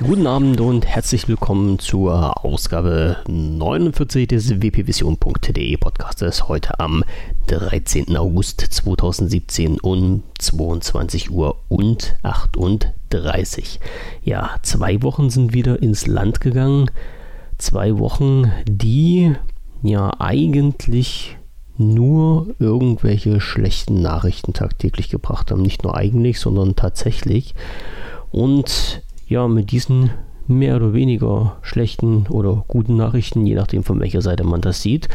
[0.00, 7.02] Guten Abend und herzlich willkommen zur Ausgabe 49 des wpvision.de Podcastes heute am
[7.48, 8.16] 13.
[8.16, 13.80] August 2017 um 22 Uhr und 38.
[14.22, 16.90] Ja, zwei Wochen sind wieder ins Land gegangen.
[17.58, 19.34] Zwei Wochen, die
[19.82, 21.36] ja eigentlich
[21.78, 25.62] nur irgendwelche schlechten Nachrichten tagtäglich gebracht haben.
[25.62, 27.54] Nicht nur eigentlich, sondern tatsächlich.
[28.30, 30.10] Und ja, mit diesen
[30.46, 35.08] mehr oder weniger schlechten oder guten Nachrichten, je nachdem von welcher Seite man das sieht,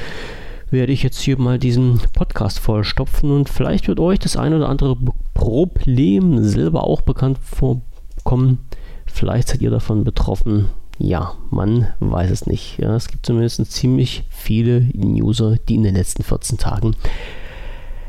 [0.69, 4.69] werde ich jetzt hier mal diesen Podcast vollstopfen und vielleicht wird euch das ein oder
[4.69, 4.97] andere
[5.33, 8.59] Problem selber auch bekannt vorkommen.
[9.05, 10.69] Vielleicht seid ihr davon betroffen.
[10.99, 12.77] Ja, man weiß es nicht.
[12.79, 16.95] Ja, es gibt zumindest ziemlich viele User, die in den letzten 14 Tagen,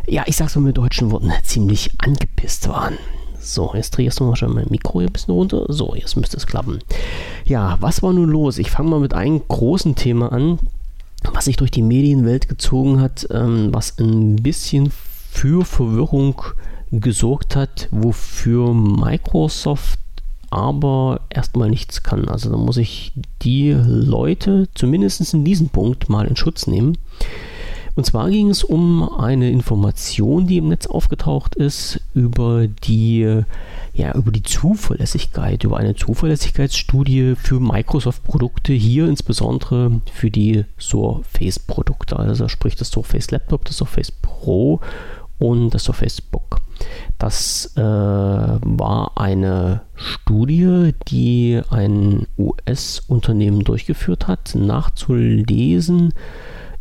[0.06, 2.98] ja, ich sag's mal mit deutschen Worten, ziemlich angepisst waren.
[3.40, 5.66] So, jetzt drehe ich mal schon mein Mikro hier ein bisschen runter.
[5.68, 6.78] So, jetzt müsste es klappen.
[7.44, 8.58] Ja, was war nun los?
[8.58, 10.58] Ich fange mal mit einem großen Thema an,
[11.32, 14.90] was sich durch die Medienwelt gezogen hat, ähm, was ein bisschen
[15.30, 16.40] für Verwirrung
[16.90, 19.98] gesorgt hat, wofür Microsoft
[20.50, 22.28] aber erstmal nichts kann.
[22.28, 26.98] Also da muss ich die Leute zumindest in diesem Punkt mal in Schutz nehmen.
[27.96, 33.42] Und zwar ging es um eine Information, die im Netz aufgetaucht ist, über die,
[33.94, 42.48] ja, über die Zuverlässigkeit, über eine Zuverlässigkeitsstudie für Microsoft-Produkte, hier insbesondere für die Surface-Produkte, also
[42.48, 44.80] sprich das Surface Laptop, das Surface Pro
[45.38, 46.63] und das Surface Book.
[47.18, 54.54] Das äh, war eine Studie, die ein US-Unternehmen durchgeführt hat.
[54.54, 56.12] Nachzulesen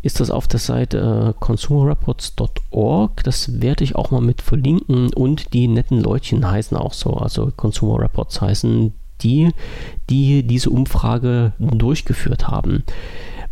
[0.02, 3.24] ist das auf der Seite äh, consumerreports.org.
[3.24, 5.14] Das werde ich auch mal mit verlinken.
[5.14, 7.14] Und die netten Leutchen heißen auch so.
[7.14, 9.52] Also Consumer Reports heißen die,
[10.10, 12.84] die diese Umfrage durchgeführt haben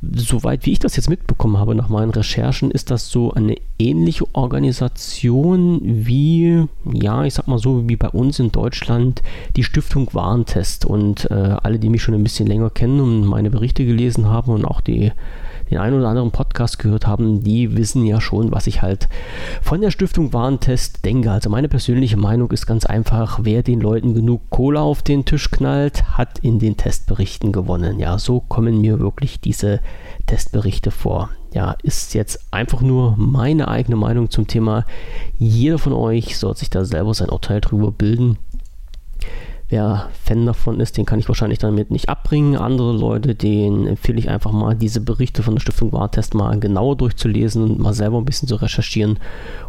[0.02, 4.26] soweit wie ich das jetzt mitbekommen habe nach meinen Recherchen, ist das so eine ähnliche
[4.34, 9.22] Organisation wie, ja, ich sag mal so, wie bei uns in Deutschland
[9.56, 10.86] die Stiftung Warentest.
[10.86, 14.52] Und äh, alle, die mich schon ein bisschen länger kennen und meine Berichte gelesen haben
[14.52, 15.12] und auch die
[15.72, 19.08] den einen oder anderen Podcast gehört haben, die wissen ja schon, was ich halt
[19.62, 21.32] von der Stiftung Warentest denke.
[21.32, 25.50] Also meine persönliche Meinung ist ganz einfach, wer den Leuten genug Cola auf den Tisch
[25.50, 28.00] knallt, hat in den Testberichten gewonnen.
[28.00, 29.80] Ja, so kommen mir wirklich diese
[30.28, 31.30] Testberichte vor.
[31.54, 34.86] Ja, ist jetzt einfach nur meine eigene Meinung zum Thema.
[35.38, 38.38] Jeder von euch soll sich da selber sein Urteil drüber bilden.
[39.72, 42.58] Wer Fan davon ist, den kann ich wahrscheinlich damit nicht abbringen.
[42.58, 46.98] Andere Leute, denen empfehle ich einfach mal, diese Berichte von der Stiftung Wartest mal genauer
[46.98, 49.18] durchzulesen und mal selber ein bisschen zu recherchieren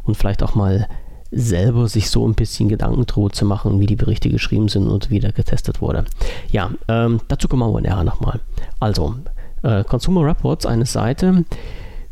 [0.02, 0.88] und vielleicht auch mal
[1.30, 5.08] selber sich so ein bisschen Gedanken drüber zu machen, wie die Berichte geschrieben sind und
[5.10, 6.04] wie der getestet wurde.
[6.50, 8.40] Ja, ähm, dazu kommen wir nachher nochmal.
[8.80, 9.14] Also,
[9.62, 11.44] äh, Consumer Reports, eine Seite,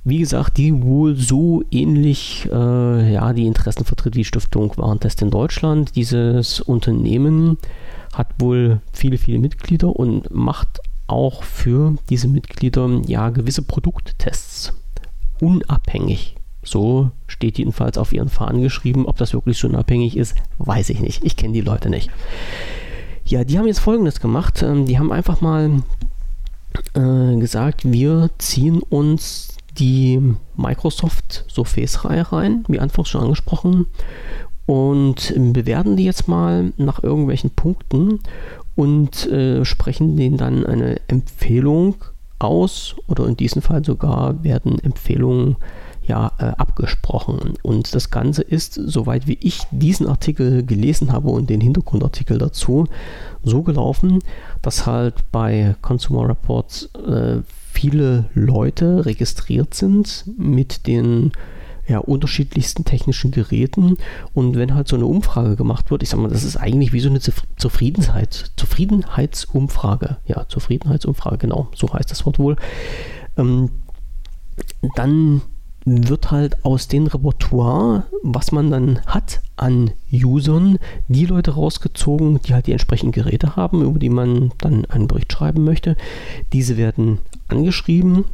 [0.04, 5.30] wie gesagt, die wohl so ähnlich äh, ja, die Interessen vertritt wie Stiftung Warentest in
[5.30, 5.94] Deutschland.
[5.94, 7.58] Dieses Unternehmen
[8.14, 14.72] hat wohl viele, viele Mitglieder und macht auch für diese Mitglieder ja gewisse Produkttests
[15.40, 16.36] unabhängig.
[16.62, 19.06] So steht jedenfalls auf ihren Fahnen geschrieben.
[19.06, 21.24] Ob das wirklich so unabhängig ist, weiß ich nicht.
[21.24, 22.10] Ich kenne die Leute nicht.
[23.24, 24.62] Ja, die haben jetzt folgendes gemacht.
[24.62, 25.82] Ähm, die haben einfach mal
[26.94, 29.49] äh, gesagt, wir ziehen uns
[29.80, 30.20] die
[30.56, 33.86] Microsoft Surface-Reihe rein, wie anfangs schon angesprochen,
[34.66, 38.20] und bewerten die jetzt mal nach irgendwelchen Punkten
[38.76, 41.96] und äh, sprechen denen dann eine Empfehlung
[42.38, 45.56] aus oder in diesem Fall sogar werden Empfehlungen
[46.02, 47.54] ja, äh, abgesprochen.
[47.62, 52.86] Und das Ganze ist, soweit wie ich diesen Artikel gelesen habe und den Hintergrundartikel dazu,
[53.42, 54.20] so gelaufen,
[54.62, 57.42] dass halt bei Consumer Reports äh,
[57.80, 61.32] viele Leute registriert sind mit den
[61.88, 63.96] ja, unterschiedlichsten technischen Geräten.
[64.34, 67.00] Und wenn halt so eine Umfrage gemacht wird, ich sag mal, das ist eigentlich wie
[67.00, 70.18] so eine Zufriedenheit, Zufriedenheitsumfrage.
[70.26, 72.56] Ja, Zufriedenheitsumfrage, genau, so heißt das Wort wohl.
[73.38, 73.70] Ähm,
[74.94, 75.40] dann
[75.84, 80.78] wird halt aus dem Repertoire, was man dann hat an Usern,
[81.08, 85.32] die Leute rausgezogen, die halt die entsprechenden Geräte haben, über die man dann einen Bericht
[85.32, 85.96] schreiben möchte.
[86.52, 87.18] Diese werden
[87.48, 88.24] angeschrieben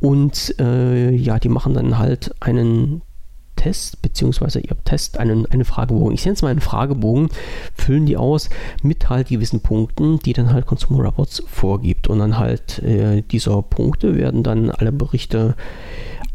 [0.00, 3.02] und äh, ja, die machen dann halt einen
[3.56, 6.12] Test, beziehungsweise ihr Test, einen, einen Fragebogen.
[6.12, 7.28] Ich nenne es mal einen Fragebogen,
[7.74, 8.50] füllen die aus
[8.82, 12.08] mit halt gewissen Punkten, die dann halt Consumer Reports vorgibt.
[12.08, 15.54] Und dann halt äh, dieser Punkte werden dann alle Berichte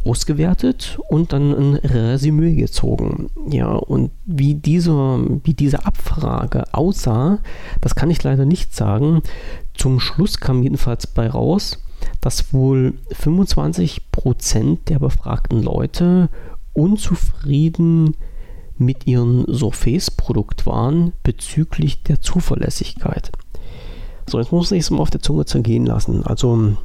[0.05, 3.29] ausgewertet und dann ein Resümee gezogen.
[3.49, 4.93] Ja, und wie diese,
[5.43, 7.39] wie diese Abfrage aussah,
[7.81, 9.21] das kann ich leider nicht sagen.
[9.73, 11.79] Zum Schluss kam jedenfalls bei raus,
[12.21, 16.29] dass wohl 25% der befragten Leute
[16.73, 18.15] unzufrieden
[18.77, 23.31] mit ihrem Surface-Produkt waren bezüglich der Zuverlässigkeit.
[24.27, 26.23] So, jetzt muss ich es mal auf der Zunge zergehen lassen.
[26.23, 26.77] Also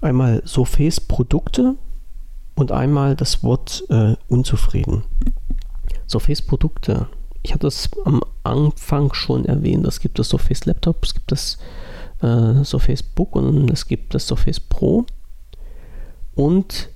[0.00, 1.74] einmal Surface-Produkte
[2.60, 5.02] und einmal das Wort äh, unzufrieden.
[6.06, 7.08] Surface-Produkte.
[7.42, 9.86] Ich hatte es am Anfang schon erwähnt.
[9.86, 11.58] Es gibt das Surface Laptop, es gibt das
[12.20, 15.06] äh, Surface Book und es gibt das Surface Pro.
[16.34, 16.90] Und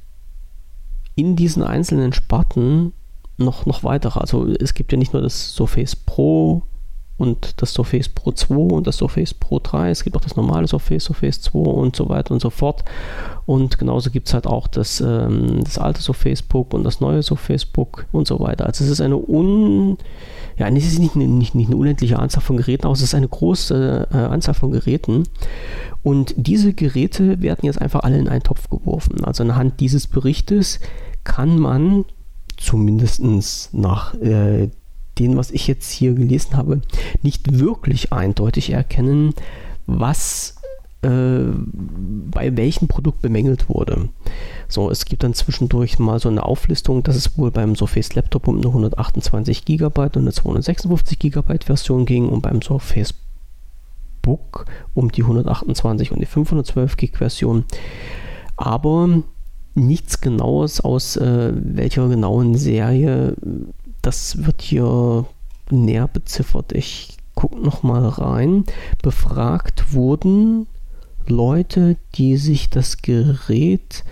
[1.14, 2.92] in diesen einzelnen Sparten
[3.38, 4.20] noch, noch weitere.
[4.20, 6.62] Also es gibt ja nicht nur das Surface Pro
[7.16, 9.90] und das Surface Pro 2 und das Surface Pro 3.
[9.90, 12.84] Es gibt auch das normale Surface, Surface 2 und so weiter und so fort.
[13.46, 17.22] Und genauso gibt es halt auch das, ähm, das alte Surface Book und das neue
[17.22, 18.66] Surface Book und so weiter.
[18.66, 19.96] Also es ist eine un...
[20.56, 23.28] Ja, es ist nicht, nicht, nicht eine unendliche Anzahl von Geräten, aber es ist eine
[23.28, 25.24] große äh, Anzahl von Geräten.
[26.02, 29.24] Und diese Geräte werden jetzt einfach alle in einen Topf geworfen.
[29.24, 30.80] Also anhand dieses Berichtes
[31.24, 32.04] kann man
[32.56, 33.22] zumindest
[33.72, 34.68] nach äh,
[35.18, 36.80] dem, was ich jetzt hier gelesen habe,
[37.22, 39.34] nicht wirklich eindeutig erkennen,
[39.86, 40.56] was
[41.02, 41.52] äh,
[42.30, 44.08] bei welchem Produkt bemängelt wurde.
[44.68, 48.48] So, es gibt dann zwischendurch mal so eine Auflistung, dass es wohl beim Surface Laptop
[48.48, 53.14] um eine 128 GB und eine 256 GB Version ging und beim Surface
[54.22, 54.64] Book
[54.94, 57.64] um die 128 und die 512 GB Version.
[58.56, 59.22] Aber
[59.74, 63.36] nichts Genaues aus äh, welcher genauen Serie
[64.04, 65.26] das wird hier
[65.70, 66.72] näher beziffert.
[66.72, 68.64] Ich gucke nochmal rein.
[69.02, 70.66] Befragt wurden
[71.26, 74.04] Leute, die sich das Gerät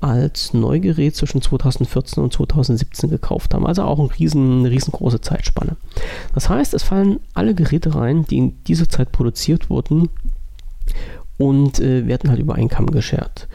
[0.00, 3.66] als Neugerät zwischen 2014 und 2017 gekauft haben.
[3.66, 5.76] Also auch ein riesen, eine riesengroße Zeitspanne.
[6.34, 10.08] Das heißt, es fallen alle Geräte rein, die in dieser Zeit produziert wurden
[11.36, 13.48] und äh, werden halt über einen Kamm geschert.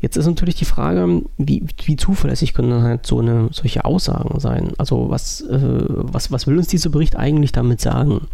[0.00, 4.38] Jetzt ist natürlich die Frage, wie, wie zuverlässig können dann halt so eine, solche Aussagen
[4.38, 4.72] sein?
[4.78, 8.28] Also was, äh, was, was will uns dieser Bericht eigentlich damit sagen?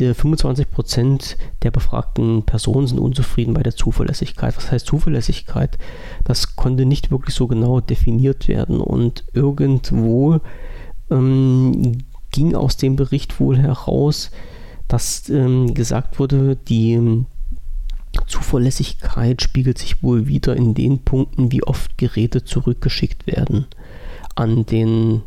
[0.00, 4.56] Der 25% der befragten Personen sind unzufrieden bei der Zuverlässigkeit.
[4.56, 5.78] Was heißt Zuverlässigkeit?
[6.24, 10.40] Das konnte nicht wirklich so genau definiert werden und irgendwo
[11.10, 11.98] ähm,
[12.32, 14.32] ging aus dem Bericht wohl heraus,
[14.88, 17.24] dass ähm, gesagt wurde, die
[18.26, 23.66] Zuverlässigkeit spiegelt sich wohl wieder in den Punkten, wie oft Geräte zurückgeschickt werden
[24.36, 25.22] an den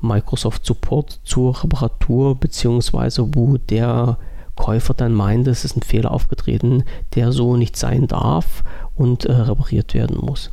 [0.00, 4.18] Microsoft Support zur Reparatur, beziehungsweise wo der
[4.54, 6.84] Käufer dann meint, es ist ein Fehler aufgetreten,
[7.14, 8.62] der so nicht sein darf
[8.94, 10.50] und äh, repariert werden muss.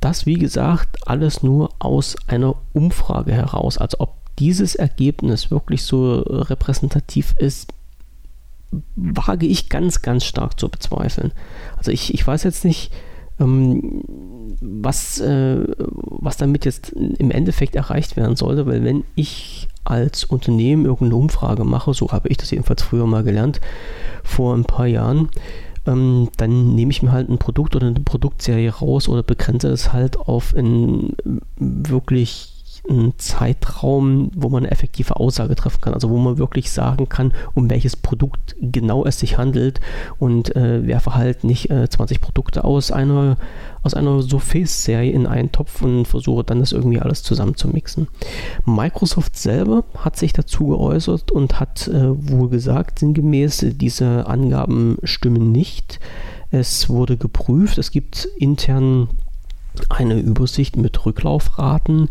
[0.00, 3.76] Das, wie gesagt, alles nur aus einer Umfrage heraus.
[3.76, 7.74] als ob dieses Ergebnis wirklich so repräsentativ ist,
[8.96, 11.32] wage ich ganz, ganz stark zu bezweifeln.
[11.76, 12.92] Also ich, ich weiß jetzt nicht,
[13.40, 14.02] ähm,
[14.60, 20.84] was, äh, was damit jetzt im Endeffekt erreicht werden sollte, weil wenn ich als Unternehmen
[20.84, 23.60] irgendeine Umfrage mache, so habe ich das jedenfalls früher mal gelernt,
[24.22, 25.30] vor ein paar Jahren,
[25.86, 29.92] ähm, dann nehme ich mir halt ein Produkt oder eine Produktserie raus oder begrenze es
[29.92, 31.16] halt auf ein
[31.56, 35.94] wirklich einen Zeitraum, wo man eine effektive Aussage treffen kann.
[35.94, 39.80] Also wo man wirklich sagen kann, um welches Produkt genau es sich handelt
[40.18, 43.36] und äh, werfe halt nicht äh, 20 Produkte aus einer,
[43.82, 48.08] aus einer Surface-Serie in einen Topf und versuche dann das irgendwie alles zusammen zu mixen.
[48.64, 55.52] Microsoft selber hat sich dazu geäußert und hat äh, wohl gesagt, sinngemäß, diese Angaben stimmen
[55.52, 56.00] nicht.
[56.50, 59.08] Es wurde geprüft, es gibt intern
[59.88, 62.08] eine Übersicht mit Rücklaufraten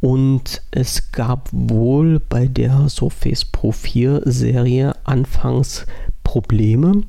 [0.00, 5.86] und es gab wohl bei der Surface Pro 4 Serie anfangs
[6.24, 7.02] Probleme.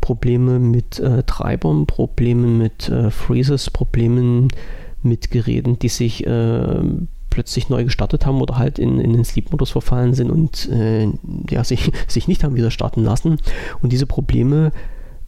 [0.00, 4.48] Probleme mit äh, Treibern, Probleme mit äh, Freezes, Probleme
[5.02, 6.82] mit Geräten, die sich äh,
[7.30, 11.08] plötzlich neu gestartet haben oder halt in, in den Sleep-Modus verfallen sind und äh,
[11.50, 13.38] ja, sich, sich nicht haben wieder starten lassen.
[13.82, 14.72] Und diese Probleme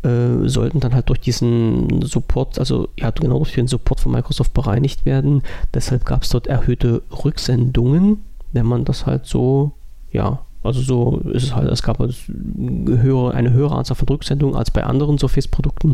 [0.03, 4.55] äh, sollten dann halt durch diesen Support, also ja genau durch den Support von Microsoft
[4.55, 5.43] bereinigt werden.
[5.75, 9.73] Deshalb gab es dort erhöhte Rücksendungen, wenn man das halt so,
[10.11, 14.57] ja, also so ist es halt, es gab halt höhere, eine höhere Anzahl von Rücksendungen
[14.57, 15.93] als bei anderen Surface-Produkten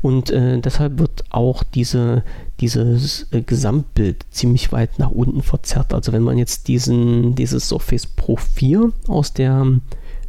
[0.00, 2.22] und äh, deshalb wird auch diese,
[2.60, 5.92] dieses äh, Gesamtbild ziemlich weit nach unten verzerrt.
[5.92, 9.66] Also wenn man jetzt diesen, dieses Surface Pro 4 aus der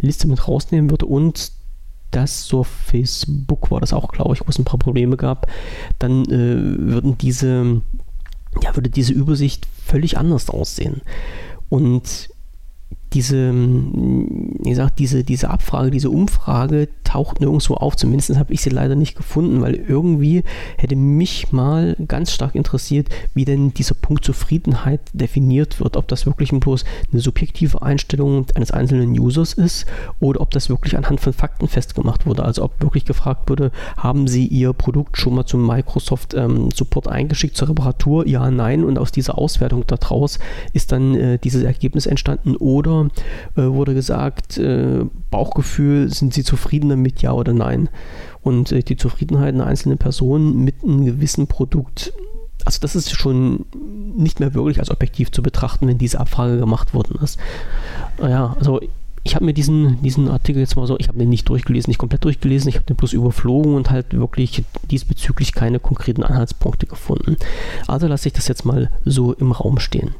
[0.01, 1.51] Liste mit rausnehmen würde und
[2.11, 5.47] das so Facebook war das auch, glaube ich, wo es ein paar Probleme gab,
[5.99, 7.81] dann äh, würden diese
[8.61, 11.01] ja, würde diese Übersicht völlig anders aussehen.
[11.69, 12.29] Und
[13.13, 17.95] diese, wie gesagt, diese, diese Abfrage, diese Umfrage taucht nirgendwo auf.
[17.95, 20.43] Zumindest habe ich sie leider nicht gefunden, weil irgendwie
[20.77, 25.97] hätte mich mal ganz stark interessiert, wie denn dieser Punkt Zufriedenheit definiert wird.
[25.97, 29.87] Ob das wirklich bloß eine subjektive Einstellung eines einzelnen Users ist
[30.19, 32.43] oder ob das wirklich anhand von Fakten festgemacht wurde.
[32.43, 37.07] Also ob wirklich gefragt wurde, haben Sie Ihr Produkt schon mal zum Microsoft ähm, Support
[37.07, 38.27] eingeschickt zur Reparatur?
[38.27, 38.83] Ja, nein.
[38.83, 40.37] Und aus dieser Auswertung daraus
[40.73, 42.98] ist dann äh, dieses Ergebnis entstanden oder
[43.55, 47.89] äh, wurde gesagt, äh, Bauchgefühl, sind Sie zufrieden damit, ja oder nein?
[48.41, 52.13] Und äh, die Zufriedenheit einer einzelnen Person mit einem gewissen Produkt,
[52.65, 53.65] also das ist schon
[54.17, 57.39] nicht mehr wirklich als objektiv zu betrachten, wenn diese Abfrage gemacht worden ist.
[58.21, 58.81] Ja, also
[59.29, 61.99] ich habe mir diesen, diesen Artikel jetzt mal so, ich habe den nicht durchgelesen, nicht
[61.99, 67.37] komplett durchgelesen, ich habe den bloß überflogen und halt wirklich diesbezüglich keine konkreten Anhaltspunkte gefunden.
[67.85, 70.15] Also lasse ich das jetzt mal so im Raum stehen.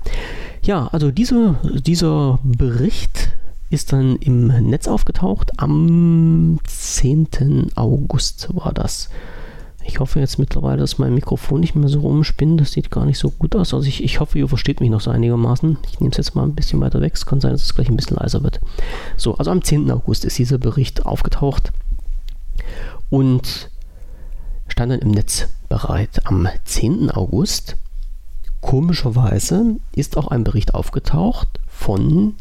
[0.62, 3.32] Ja, also diese, dieser Bericht
[3.72, 5.54] ist dann im Netz aufgetaucht.
[5.58, 7.72] Am 10.
[7.74, 9.10] August war das.
[9.89, 12.62] Ich hoffe jetzt mittlerweile, dass mein Mikrofon nicht mehr so rumspinnt.
[12.62, 13.74] Das sieht gar nicht so gut aus.
[13.74, 15.79] Also ich, ich hoffe, ihr versteht mich noch so einigermaßen.
[15.89, 17.13] Ich nehme es jetzt mal ein bisschen weiter weg.
[17.15, 18.60] Es kann sein, dass es gleich ein bisschen leiser wird.
[19.17, 19.89] So, also am 10.
[19.89, 21.72] August ist dieser Bericht aufgetaucht
[23.10, 23.72] und
[24.67, 26.22] stand dann im Netz bereit.
[26.25, 27.10] Am 10.
[27.10, 27.75] August,
[28.62, 32.36] komischerweise, ist auch ein Bericht aufgetaucht von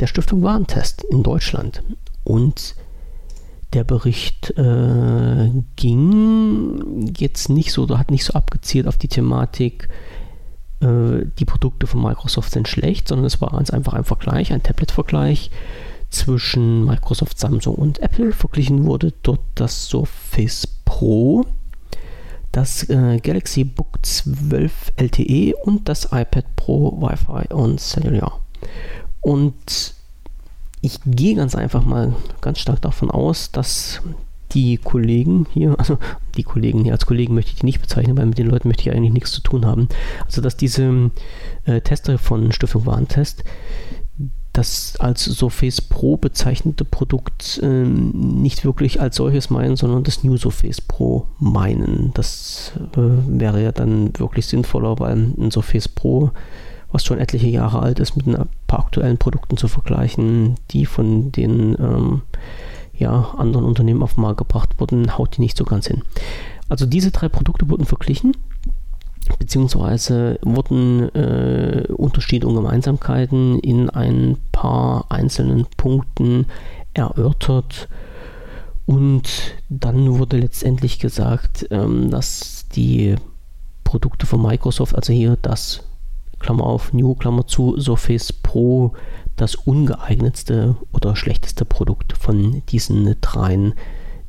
[0.00, 1.82] der Stiftung Warentest in Deutschland.
[2.24, 2.76] Und
[3.72, 9.88] der Bericht äh, ging jetzt nicht so, hat nicht so abgezielt auf die Thematik,
[10.80, 14.62] äh, die Produkte von Microsoft sind schlecht, sondern es war ganz einfach ein Vergleich, ein
[14.62, 15.50] Tablet-Vergleich
[16.10, 18.32] zwischen Microsoft, Samsung und Apple.
[18.32, 21.44] Verglichen wurde dort das Surface Pro,
[22.52, 28.40] das äh, Galaxy Book 12 LTE und das iPad Pro Wi-Fi und Cellular.
[29.20, 29.94] Und
[30.80, 34.00] ich gehe ganz einfach mal ganz stark davon aus, dass
[34.52, 35.98] die Kollegen hier, also
[36.36, 38.82] die Kollegen hier als Kollegen möchte ich die nicht bezeichnen, weil mit den Leuten möchte
[38.88, 39.88] ich eigentlich nichts zu tun haben.
[40.24, 41.10] Also dass diese
[41.64, 43.44] äh, Tester von Stiftung Warentest
[44.58, 50.36] das als Surface Pro bezeichnete Produkt äh, nicht wirklich als solches meinen, sondern das New
[50.36, 52.10] Surface Pro meinen.
[52.14, 56.32] Das äh, wäre ja dann wirklich sinnvoller, weil ein Surface Pro
[56.90, 61.32] was schon etliche Jahre alt ist, mit ein paar aktuellen Produkten zu vergleichen, die von
[61.32, 62.22] den ähm,
[62.94, 66.02] ja, anderen Unternehmen auf den Markt gebracht wurden, haut die nicht so ganz hin.
[66.68, 68.36] Also diese drei Produkte wurden verglichen,
[69.38, 76.46] beziehungsweise wurden äh, Unterschiede und Gemeinsamkeiten in ein paar einzelnen Punkten
[76.94, 77.88] erörtert.
[78.86, 79.28] Und
[79.68, 83.16] dann wurde letztendlich gesagt, ähm, dass die
[83.84, 85.82] Produkte von Microsoft, also hier das
[86.38, 88.92] Klammer auf, New, Klammer zu, Surface Pro
[89.36, 93.74] das ungeeignetste oder schlechteste Produkt von diesen dreien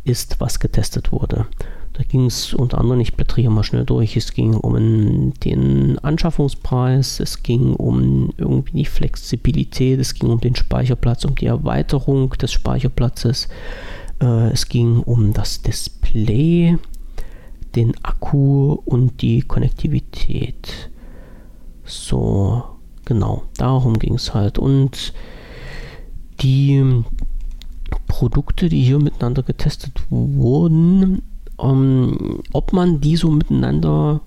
[0.04, 1.48] ist, was getestet wurde.
[1.94, 6.00] Da ging es unter anderem, ich blättere hier mal schnell durch, es ging um den
[6.00, 12.30] Anschaffungspreis, es ging um irgendwie die Flexibilität, es ging um den Speicherplatz, um die Erweiterung
[12.30, 13.50] des Speicherplatzes,
[14.22, 16.78] äh, es ging um das Display,
[17.76, 20.90] den Akku und die Konnektivität.
[21.90, 22.64] So,
[23.06, 24.60] genau, darum ging es halt.
[24.60, 25.14] Und
[26.42, 27.04] die
[28.08, 31.22] Produkte, die hier miteinander getestet wurden,
[31.60, 34.22] ähm, ob man die so miteinander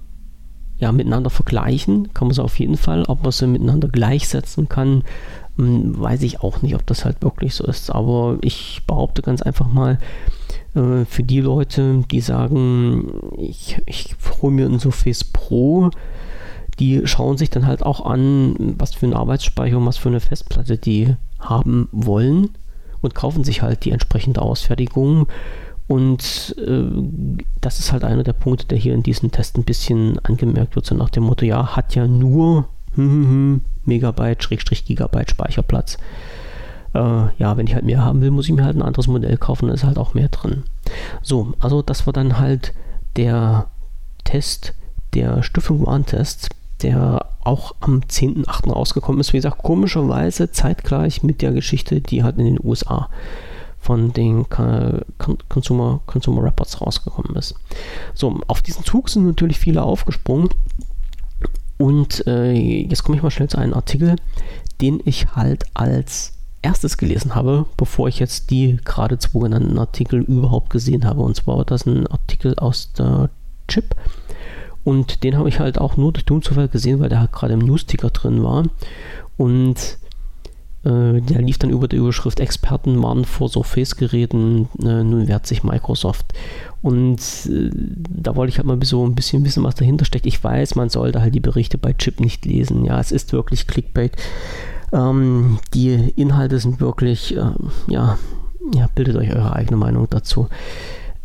[0.83, 3.05] ja, miteinander vergleichen, kann man sie auf jeden Fall.
[3.05, 5.05] Ob man sie miteinander gleichsetzen kann,
[5.57, 7.91] ähm, weiß ich auch nicht, ob das halt wirklich so ist.
[7.91, 10.01] Aber ich behaupte ganz einfach mal,
[10.75, 15.91] äh, für die Leute, die sagen, ich, ich hole mir ein Surface Pro,
[16.79, 20.79] die schauen sich dann halt auch an, was für eine Arbeitsspeicherung, was für eine Festplatte
[20.79, 22.51] die haben wollen
[23.01, 25.27] und kaufen sich halt die entsprechende Ausfertigung.
[25.89, 26.85] Und äh,
[27.61, 30.87] das ist halt einer der Punkte, der hier in diesem Test ein bisschen angemerkt wird,
[30.87, 35.99] so nach dem Motto, ja, hat ja nur hm, hm, hm, Megabyte, Schrägstrich Gigabyte Speicherplatz.
[36.95, 39.37] Äh, ja, wenn ich halt mehr haben will, muss ich mir halt ein anderes Modell
[39.37, 40.63] kaufen, da ist halt auch mehr drin.
[41.21, 42.73] So, also das war dann halt
[43.17, 43.67] der
[44.25, 44.75] Test
[45.15, 46.51] der Stiftung Warntest
[46.83, 48.71] der auch am 10.8.
[48.71, 49.33] rausgekommen ist.
[49.33, 53.09] Wie gesagt, komischerweise zeitgleich mit der Geschichte, die halt in den USA
[53.79, 54.47] von den
[55.49, 57.57] Consumer, Consumer Reports rausgekommen ist.
[58.15, 60.51] So, auf diesen Zug sind natürlich viele aufgesprungen.
[61.79, 64.15] Und äh, jetzt komme ich mal schnell zu einem Artikel,
[64.81, 70.21] den ich halt als erstes gelesen habe, bevor ich jetzt die gerade zwei genannten Artikel
[70.21, 71.23] überhaupt gesehen habe.
[71.23, 73.31] Und zwar war das ein Artikel aus der
[73.67, 73.97] Chip
[74.85, 77.61] Und den habe ich halt auch nur durch Dummzufall gesehen, weil der halt gerade im
[77.61, 78.65] Newsticker drin war.
[79.37, 79.99] Und
[80.85, 85.63] äh, der lief dann über die Überschrift Experten warnen vor Surface-Geräten, äh, nun wehrt sich
[85.63, 86.27] Microsoft.
[86.81, 90.27] Und äh, da wollte ich halt mal so ein bisschen wissen, was dahinter steckt.
[90.27, 92.85] Ich weiß, man sollte halt die Berichte bei Chip nicht lesen.
[92.85, 94.17] Ja, es ist wirklich Clickbait.
[94.93, 97.53] Ähm, die Inhalte sind wirklich, äh,
[97.87, 98.19] ja,
[98.75, 100.49] ja, bildet euch eure eigene Meinung dazu.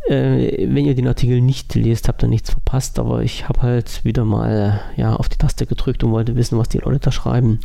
[0.08, 4.04] Äh, wenn ihr den Artikel nicht lest, habt ihr nichts verpasst, aber ich habe halt
[4.04, 7.60] wieder mal ja, auf die Taste gedrückt und wollte wissen, was die Leute da schreiben.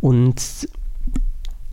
[0.00, 0.66] Und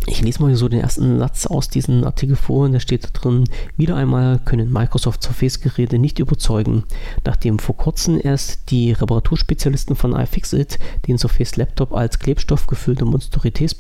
[0.08, 3.10] ich lese mal so den ersten Satz aus diesem Artikel vor und da steht da
[3.13, 3.46] drin,
[3.77, 6.84] wieder einmal können Microsoft Surface-Geräte nicht überzeugen.
[7.24, 10.77] Nachdem vor kurzem erst die Reparaturspezialisten von iFixit
[11.08, 13.77] den Surface Laptop als klebstoffgefüllte Monsterität,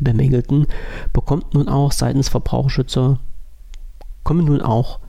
[0.00, 0.66] bemängelten,
[1.12, 3.20] bekommt nun auch seitens Verbraucherschützer,
[4.28, 5.00] kommen nun auch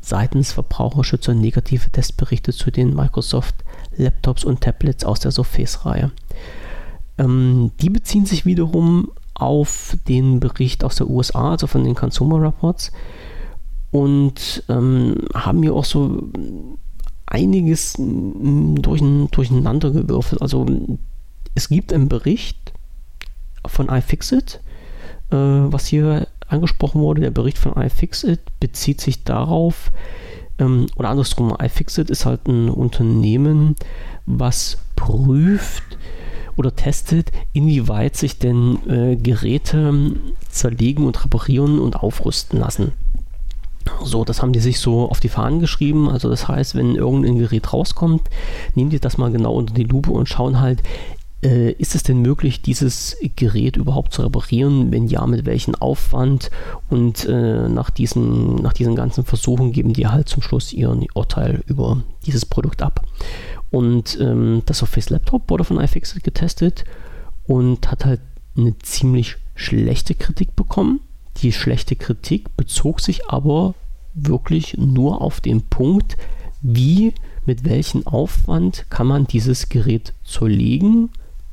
[0.00, 3.56] seitens Verbraucherschützer negative Testberichte zu den Microsoft
[3.96, 6.12] Laptops und Tablets aus der Surface-Reihe.
[7.18, 12.40] Ähm, die beziehen sich wiederum auf den Bericht aus der USA, also von den Consumer
[12.40, 12.92] Reports,
[13.90, 16.30] und ähm, haben hier auch so
[17.26, 20.40] einiges durcheinander gewürfelt.
[20.40, 20.66] Also
[21.56, 22.72] es gibt einen Bericht
[23.66, 24.60] von iFixit,
[25.32, 27.22] äh, was hier angesprochen wurde.
[27.22, 29.90] Der Bericht von iFixit bezieht sich darauf,
[30.58, 33.76] ähm, oder andersrum, iFixit ist halt ein Unternehmen,
[34.26, 35.98] was prüft,
[36.56, 40.14] oder testet, inwieweit sich denn äh, Geräte
[40.48, 42.92] zerlegen und reparieren und aufrüsten lassen.
[44.04, 46.08] So, das haben die sich so auf die Fahnen geschrieben.
[46.08, 48.22] Also das heißt, wenn irgendein Gerät rauskommt,
[48.74, 50.82] nehmen die das mal genau unter die Lupe und schauen halt,
[51.42, 54.92] ist es denn möglich, dieses Gerät überhaupt zu reparieren?
[54.92, 56.50] Wenn ja, mit welchem Aufwand?
[56.88, 61.64] Und äh, nach, diesen, nach diesen ganzen Versuchen geben die halt zum Schluss ihren Urteil
[61.66, 63.04] über dieses Produkt ab.
[63.70, 66.84] Und ähm, das Surface Laptop wurde von iFixit getestet
[67.46, 68.20] und hat halt
[68.56, 71.00] eine ziemlich schlechte Kritik bekommen.
[71.38, 73.74] Die schlechte Kritik bezog sich aber
[74.14, 76.16] wirklich nur auf den Punkt,
[76.60, 77.14] wie,
[77.46, 81.10] mit welchem Aufwand kann man dieses Gerät zerlegen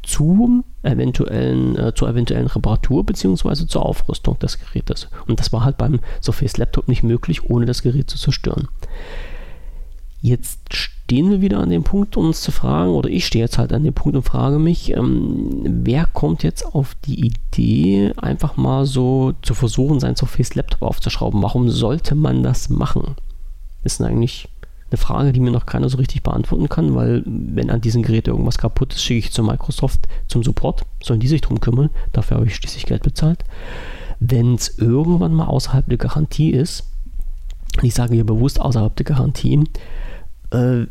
[0.10, 3.68] zum eventuellen, äh, zur eventuellen Reparatur bzw.
[3.68, 5.08] zur Aufrüstung des Gerätes.
[5.28, 8.68] Und das war halt beim Surface Laptop nicht möglich, ohne das Gerät zu zerstören.
[10.22, 13.72] Jetzt stehen wir wieder an dem Punkt, uns zu fragen, oder ich stehe jetzt halt
[13.72, 18.86] an dem Punkt und frage mich, ähm, wer kommt jetzt auf die Idee, einfach mal
[18.86, 21.42] so zu versuchen, sein Surface Laptop aufzuschrauben?
[21.44, 23.16] Warum sollte man das machen?
[23.84, 24.50] Ist eigentlich
[24.92, 28.28] eine Frage, die mir noch keiner so richtig beantworten kann, weil wenn an diesem Gerät
[28.28, 32.38] irgendwas kaputt ist, schicke ich zu Microsoft zum Support, sollen die sich drum kümmern, dafür
[32.38, 33.44] habe ich schließlich Geld bezahlt.
[34.20, 36.86] Wenn es irgendwann mal außerhalb der Garantie ist,
[37.82, 39.64] ich sage hier bewusst außerhalb der Garantie,
[40.52, 40.86] äh,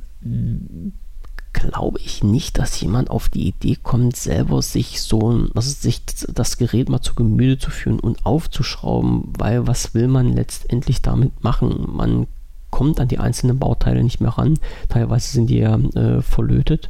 [1.52, 6.56] glaube ich nicht, dass jemand auf die Idee kommt, selber sich so, also sich das
[6.56, 11.88] Gerät mal zu Gemüte zu führen und aufzuschrauben, weil was will man letztendlich damit machen?
[11.92, 12.26] Man
[12.70, 14.58] kommt an die einzelnen Bauteile nicht mehr ran.
[14.88, 16.88] Teilweise sind die ja äh, verlötet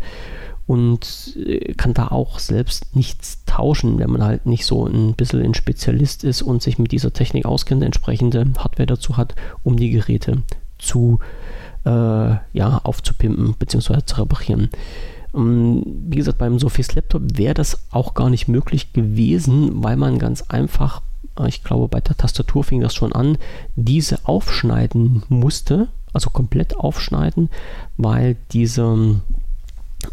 [0.67, 5.43] und äh, kann da auch selbst nichts tauschen, wenn man halt nicht so ein bisschen
[5.43, 9.91] ein Spezialist ist und sich mit dieser Technik auskennt, entsprechende Hardware dazu hat, um die
[9.91, 10.43] Geräte
[10.79, 11.19] zu
[11.85, 14.01] äh, ja, aufzupimpen bzw.
[14.05, 14.69] zu reparieren.
[15.35, 20.19] Ähm, wie gesagt, beim Surface Laptop wäre das auch gar nicht möglich gewesen, weil man
[20.19, 21.03] ganz einfach,
[21.46, 23.37] ich glaube, bei der Tastatur fing das schon an,
[23.77, 27.51] diese aufschneiden musste, also komplett aufschneiden,
[27.96, 28.96] weil dieser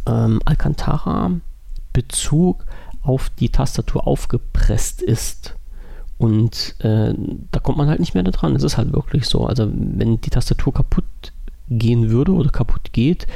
[0.06, 2.66] ähm, Alcantara-Bezug
[3.02, 5.56] auf die Tastatur aufgepresst ist.
[6.18, 7.14] Und äh,
[7.52, 8.56] da kommt man halt nicht mehr dran.
[8.56, 9.46] Es ist halt wirklich so.
[9.46, 11.04] Also wenn die Tastatur kaputt
[11.70, 13.28] gehen würde oder kaputt geht,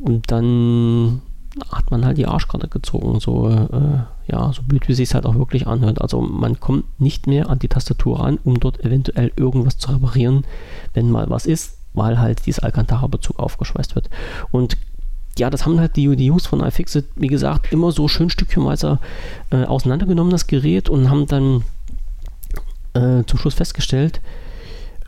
[0.00, 1.20] und dann
[1.70, 3.20] hat man halt die Arschkarte gezogen.
[3.20, 3.98] So, äh,
[4.30, 6.00] ja, so blöd wie sich halt auch wirklich anhört.
[6.00, 10.44] Also man kommt nicht mehr an die Tastatur ran, um dort eventuell irgendwas zu reparieren,
[10.94, 14.10] wenn mal was ist, weil halt dieser Alcantara-Bezug aufgeschweißt wird.
[14.50, 14.76] Und
[15.38, 18.98] ja, das haben halt die, die Jungs von iFixit, wie gesagt, immer so schön stückchenweise
[19.50, 21.62] äh, auseinandergenommen, das Gerät, und haben dann
[22.94, 24.20] äh, zum Schluss festgestellt,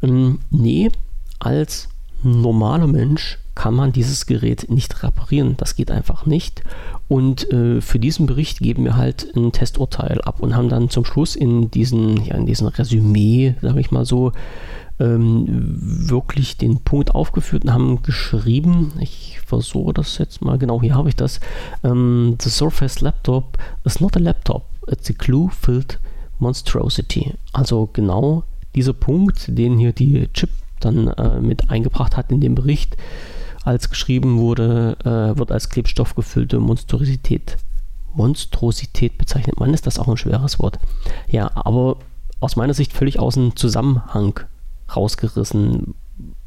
[0.02, 0.90] ähm, nee,
[1.38, 1.88] als
[2.22, 5.56] normaler Mensch kann man dieses Gerät nicht reparieren.
[5.56, 6.64] Das geht einfach nicht.
[7.06, 11.04] Und äh, für diesen Bericht geben wir halt ein Testurteil ab und haben dann zum
[11.04, 14.32] Schluss in diesen, ja, diesem Resümee, sage ich mal so,
[14.98, 15.46] ähm,
[15.78, 21.10] wirklich den Punkt aufgeführt und haben geschrieben, ich versuche das jetzt mal, genau hier habe
[21.10, 21.38] ich das,
[21.84, 26.00] ähm, The Surface Laptop is not a laptop, it's a clue-filled
[26.40, 27.34] monstrosity.
[27.52, 28.42] Also genau
[28.74, 32.96] dieser Punkt, den hier die Chip dann äh, mit eingebracht hat in dem Bericht.
[33.64, 37.56] Als geschrieben wurde, äh, wird als Klebstoff gefüllte Monstrosität.
[38.14, 40.78] Monstrosität bezeichnet man, ist das auch ein schweres Wort.
[41.28, 41.96] Ja, aber
[42.40, 44.40] aus meiner Sicht völlig aus dem Zusammenhang
[44.94, 45.94] rausgerissen,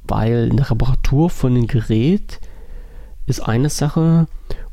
[0.04, 2.40] weil eine Reparatur von einem Gerät
[3.26, 4.28] ist eine Sache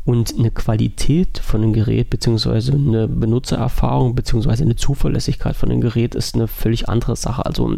[0.05, 6.15] und eine Qualität von dem Gerät beziehungsweise eine Benutzererfahrung beziehungsweise eine Zuverlässigkeit von dem Gerät
[6.15, 7.47] ist eine völlig andere Sache.
[7.47, 7.77] Also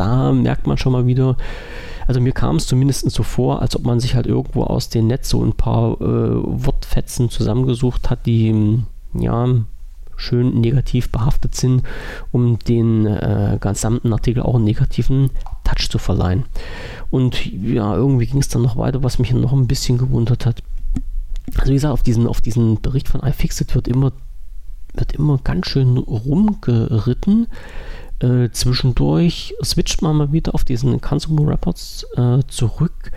[0.00, 1.36] da merkt man schon mal wieder,
[2.06, 5.08] also mir kam es zumindest so vor, als ob man sich halt irgendwo aus dem
[5.08, 8.82] Netz so ein paar äh, Wortfetzen zusammengesucht hat, die
[9.12, 9.46] ja
[10.16, 11.82] schön negativ behaftet sind,
[12.32, 15.30] um den äh, gesamten Artikel auch einen negativen
[15.64, 16.44] Touch zu verleihen.
[17.10, 20.62] Und ja, irgendwie ging es dann noch weiter, was mich noch ein bisschen gewundert hat.
[21.58, 24.12] Also wie gesagt, auf diesen, auf diesen Bericht von iFixit wird immer,
[24.94, 27.48] wird immer ganz schön rumgeritten.
[28.20, 33.12] Äh, zwischendurch switcht man mal wieder auf diesen Consumer Reports äh, zurück,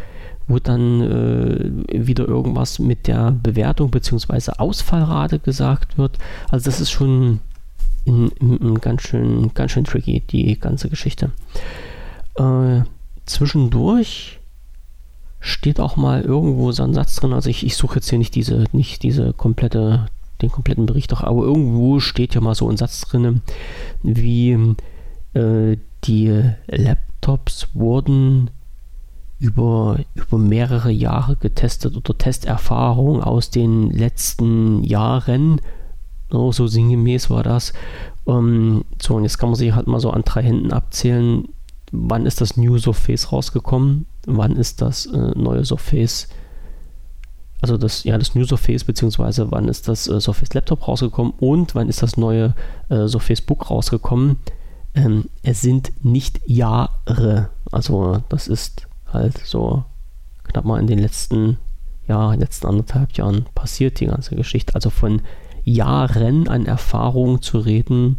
[0.48, 4.52] wo dann äh, wieder irgendwas mit der Bewertung bzw.
[4.58, 6.18] Ausfallrate gesagt wird.
[6.50, 7.42] Also das ist schon
[8.06, 11.32] in, in, in ganz, schön, ganz schön tricky, die ganze Geschichte.
[12.36, 12.82] Äh,
[13.26, 14.40] zwischendurch
[15.40, 17.34] steht auch mal irgendwo so ein Satz drin.
[17.34, 20.08] Also ich, ich suche jetzt hier nicht diese, nicht diese komplette,
[20.42, 23.42] den kompletten Bericht, doch, aber irgendwo steht ja mal so ein Satz drin,
[24.02, 24.76] wie
[25.34, 28.50] äh, die Laptops wurden
[29.40, 35.60] über, über mehrere Jahre getestet oder Testerfahrung aus den letzten Jahren.
[36.30, 37.74] So sinngemäß war das.
[38.26, 41.50] Um, so, und jetzt kann man sich halt mal so an drei Händen abzählen,
[41.92, 46.30] wann ist das New Surface rausgekommen, wann ist das äh, neue Surface,
[47.62, 51.76] also das, ja, das New Surface, beziehungsweise wann ist das äh, Surface Laptop rausgekommen und
[51.76, 52.56] wann ist das neue
[52.90, 54.38] äh, Surface Book rausgekommen.
[54.96, 59.84] Ähm, es sind nicht Jahre, also das ist halt so
[60.44, 61.58] knapp mal in den letzten,
[62.08, 64.76] ja, letzten anderthalb Jahren passiert die ganze Geschichte.
[64.76, 65.22] Also von
[65.64, 68.18] Jahren an Erfahrung zu reden,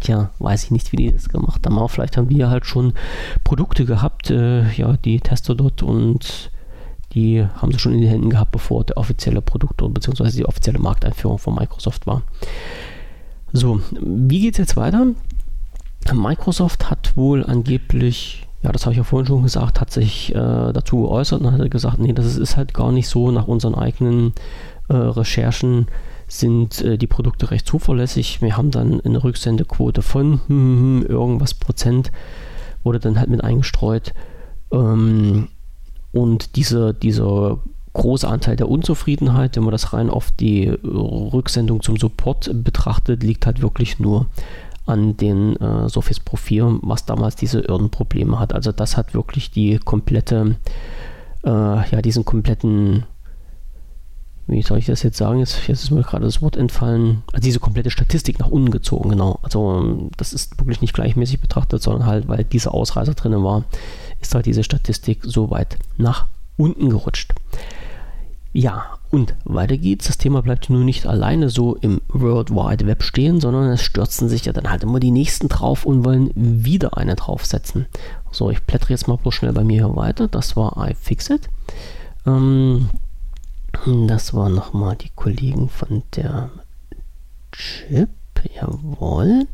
[0.00, 1.76] Tja, weiß ich nicht, wie die das gemacht haben.
[1.76, 2.92] Aber vielleicht haben wir halt schon
[3.42, 6.50] Produkte gehabt, äh, ja, die Tester dort und
[7.14, 10.30] die haben sie schon in den Händen gehabt, bevor der offizielle Produkt bzw.
[10.30, 12.22] die offizielle Markteinführung von Microsoft war.
[13.52, 15.06] So, wie geht es jetzt weiter?
[16.12, 20.72] Microsoft hat wohl angeblich, ja, das habe ich ja vorhin schon gesagt, hat sich äh,
[20.72, 24.32] dazu geäußert und hat gesagt, nee, das ist halt gar nicht so nach unseren eigenen
[24.88, 25.86] äh, Recherchen
[26.28, 28.42] sind äh, die Produkte recht zuverlässig.
[28.42, 32.12] Wir haben dann eine Rücksendequote von hm, hm, hm, irgendwas Prozent,
[32.84, 34.14] wurde dann halt mit eingestreut.
[34.70, 35.48] Ähm,
[36.12, 37.58] und diese, dieser
[37.92, 43.46] große Anteil der Unzufriedenheit, wenn man das rein auf die Rücksendung zum Support betrachtet, liegt
[43.46, 44.26] halt wirklich nur
[44.88, 48.54] an den äh, Surface Pro 4, was damals diese Irrenprobleme hat.
[48.54, 50.56] Also das hat wirklich die komplette,
[51.44, 51.50] äh,
[51.90, 53.04] ja, diesen kompletten
[54.48, 55.40] wie soll ich das jetzt sagen?
[55.40, 57.22] Jetzt, jetzt ist mir gerade das Wort entfallen.
[57.32, 59.38] Also diese komplette Statistik nach unten gezogen, genau.
[59.42, 63.64] Also das ist wirklich nicht gleichmäßig betrachtet, sondern halt, weil dieser Ausreißer drin war,
[64.20, 67.34] ist halt diese Statistik so weit nach unten gerutscht.
[68.54, 70.06] Ja, und weiter geht's.
[70.06, 74.28] Das Thema bleibt nur nicht alleine so im World Wide Web stehen, sondern es stürzen
[74.28, 77.86] sich ja dann halt immer die nächsten drauf und wollen wieder eine draufsetzen.
[78.30, 80.28] So, ich blättere jetzt mal bloß schnell bei mir hier weiter.
[80.28, 81.48] Das war iFixit.
[82.26, 82.90] Ähm,
[83.86, 86.50] das waren nochmal die Kollegen von der
[87.52, 88.10] Chip,
[88.54, 89.46] jawohl.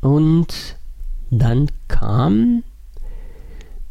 [0.00, 0.76] Und
[1.30, 2.62] dann kam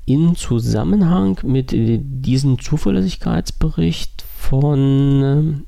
[0.05, 4.18] in Zusammenhang mit diesem Zuverlässigkeitsbericht
[4.49, 5.65] von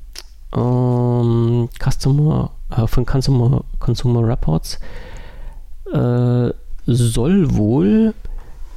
[0.52, 4.80] ähm, Customer, äh, von Consumer, Consumer Reports
[5.92, 6.50] äh,
[6.86, 8.12] soll wohl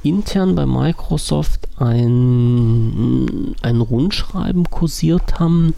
[0.04, 5.74] intern bei Microsoft ein, ein Rundschreiben kursiert haben,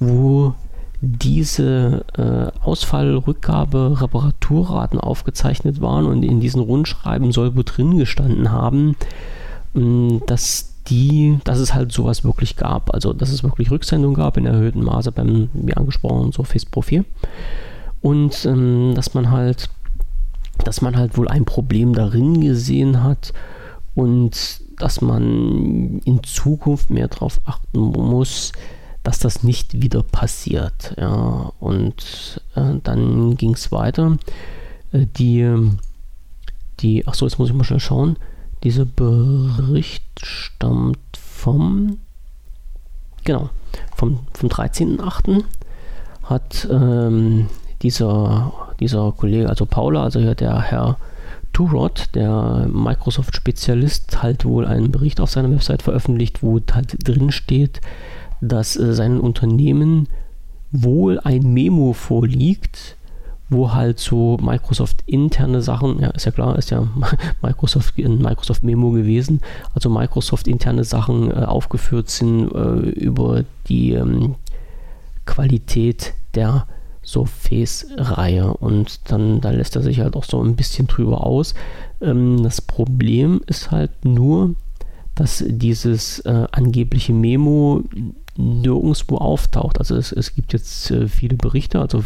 [0.00, 0.54] wo
[1.02, 8.50] diese äh, Ausfall, Rückgabe, Reparaturraten aufgezeichnet waren und in diesen Rundschreiben soll wo drin gestanden
[8.50, 8.96] haben,
[9.74, 12.94] dass die, dass es halt sowas wirklich gab.
[12.94, 17.04] Also dass es wirklich Rücksendung gab in erhöhtem Maße beim, wie angesprochen, Surface Pro 4.
[18.02, 19.70] Und ähm, dass man halt,
[20.64, 23.32] dass man halt wohl ein Problem darin gesehen hat,
[23.96, 28.52] und dass man in Zukunft mehr darauf achten muss,
[29.02, 30.94] dass das nicht wieder passiert.
[30.98, 34.18] Ja, und äh, dann ging es weiter.
[34.92, 35.50] Äh, die,
[36.80, 38.16] die, achso, jetzt muss ich mal schnell schauen.
[38.62, 41.98] Dieser Bericht stammt vom,
[43.24, 43.50] genau,
[43.94, 45.44] vom, vom 13.8.
[46.24, 47.48] hat ähm,
[47.82, 50.96] dieser, dieser Kollege, also Paula, also hier der Herr
[51.52, 57.80] Turod, der Microsoft-Spezialist, halt wohl einen Bericht auf seiner Website veröffentlicht, wo halt drin steht,
[58.40, 60.08] dass äh, sein Unternehmen
[60.72, 62.96] wohl ein Memo vorliegt,
[63.48, 66.86] wo halt so Microsoft interne Sachen, ja, ist ja klar, ist ja
[67.42, 69.40] Microsoft in Microsoft Memo gewesen,
[69.74, 74.34] also Microsoft interne Sachen äh, aufgeführt sind äh, über die ähm,
[75.26, 76.66] Qualität der
[77.04, 81.54] Surface-Reihe und dann da lässt er sich halt auch so ein bisschen drüber aus.
[82.00, 84.54] Ähm, das Problem ist halt nur,
[85.14, 87.82] dass dieses äh, angebliche Memo
[88.38, 89.78] nirgendwo auftaucht.
[89.78, 92.04] Also es, es gibt jetzt äh, viele Berichte, also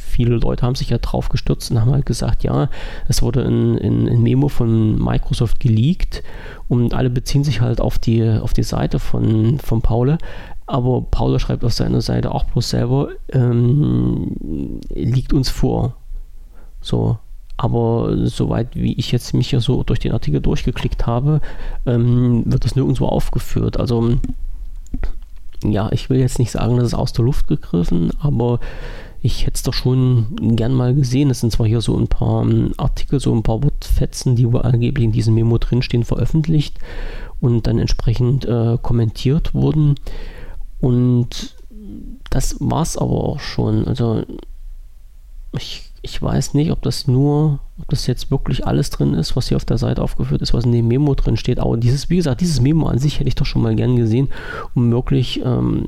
[0.00, 2.68] viele Leute haben sich ja drauf gestürzt und haben halt gesagt, ja,
[3.08, 6.22] es wurde ein, ein, ein Memo von Microsoft geleakt
[6.68, 10.18] und alle beziehen sich halt auf die, auf die Seite von, von Paul.
[10.66, 15.96] Aber Paul schreibt auf seiner Seite auch bloß selber, ähm, liegt uns vor.
[16.80, 17.18] So,
[17.56, 21.40] aber soweit wie ich jetzt mich ja so durch den Artikel durchgeklickt habe,
[21.86, 23.78] ähm, wird das nirgendwo aufgeführt.
[23.78, 24.16] Also
[25.64, 28.60] ja, ich will jetzt nicht sagen, das ist aus der Luft gegriffen, aber
[29.20, 31.30] ich hätte es doch schon gern mal gesehen.
[31.30, 34.62] Es sind zwar hier so ein paar ähm, Artikel, so ein paar Wortfetzen, die wohl
[34.62, 36.78] angeblich in diesem Memo drinstehen, veröffentlicht
[37.40, 39.94] und dann entsprechend äh, kommentiert wurden.
[40.80, 41.54] Und
[42.30, 43.86] das war es aber auch schon.
[43.86, 44.24] Also
[45.56, 49.48] ich ich weiß nicht, ob das nur, ob das jetzt wirklich alles drin ist, was
[49.48, 51.60] hier auf der Seite aufgeführt ist, was in dem Memo drin steht.
[51.60, 54.28] Aber dieses, wie gesagt, dieses Memo an sich hätte ich doch schon mal gern gesehen,
[54.74, 55.86] um wirklich, ähm,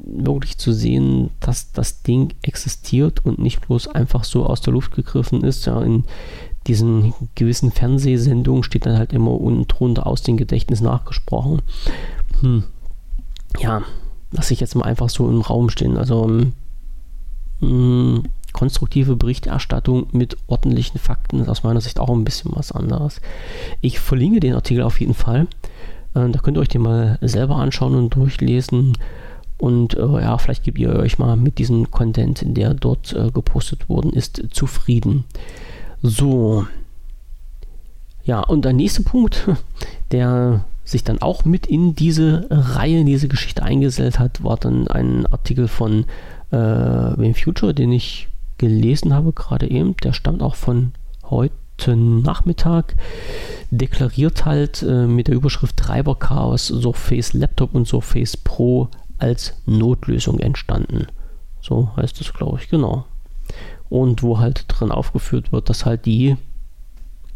[0.00, 4.92] wirklich zu sehen, dass das Ding existiert und nicht bloß einfach so aus der Luft
[4.92, 5.64] gegriffen ist.
[5.66, 6.04] Ja, in
[6.66, 11.62] diesen gewissen Fernsehsendungen steht dann halt immer unten drunter aus dem Gedächtnis nachgesprochen.
[12.40, 12.64] Hm.
[13.60, 13.82] Ja,
[14.32, 15.96] lasse ich jetzt mal einfach so im Raum stehen.
[15.96, 16.52] Also, mh,
[17.60, 18.24] hm,
[18.54, 23.20] konstruktive Berichterstattung mit ordentlichen Fakten ist aus meiner Sicht auch ein bisschen was anderes.
[23.82, 25.48] Ich verlinke den Artikel auf jeden Fall.
[26.14, 28.96] Äh, da könnt ihr euch den mal selber anschauen und durchlesen.
[29.58, 33.88] Und äh, ja, vielleicht gebt ihr euch mal mit diesem Content, der dort äh, gepostet
[33.88, 35.24] worden ist, zufrieden.
[36.00, 36.66] So.
[38.24, 39.48] Ja, und der nächste Punkt,
[40.12, 44.86] der sich dann auch mit in diese Reihe, in diese Geschichte eingesellt hat, war dann
[44.86, 46.04] ein Artikel von
[46.50, 50.92] äh, Future, den ich gelesen habe, gerade eben, der stammt auch von
[51.24, 52.94] heute Nachmittag,
[53.70, 58.88] deklariert halt äh, mit der Überschrift Treiberchaos Surface Laptop und Surface Pro
[59.18, 61.06] als Notlösung entstanden.
[61.60, 63.04] So heißt es, glaube ich, genau.
[63.88, 66.36] Und wo halt drin aufgeführt wird, dass halt die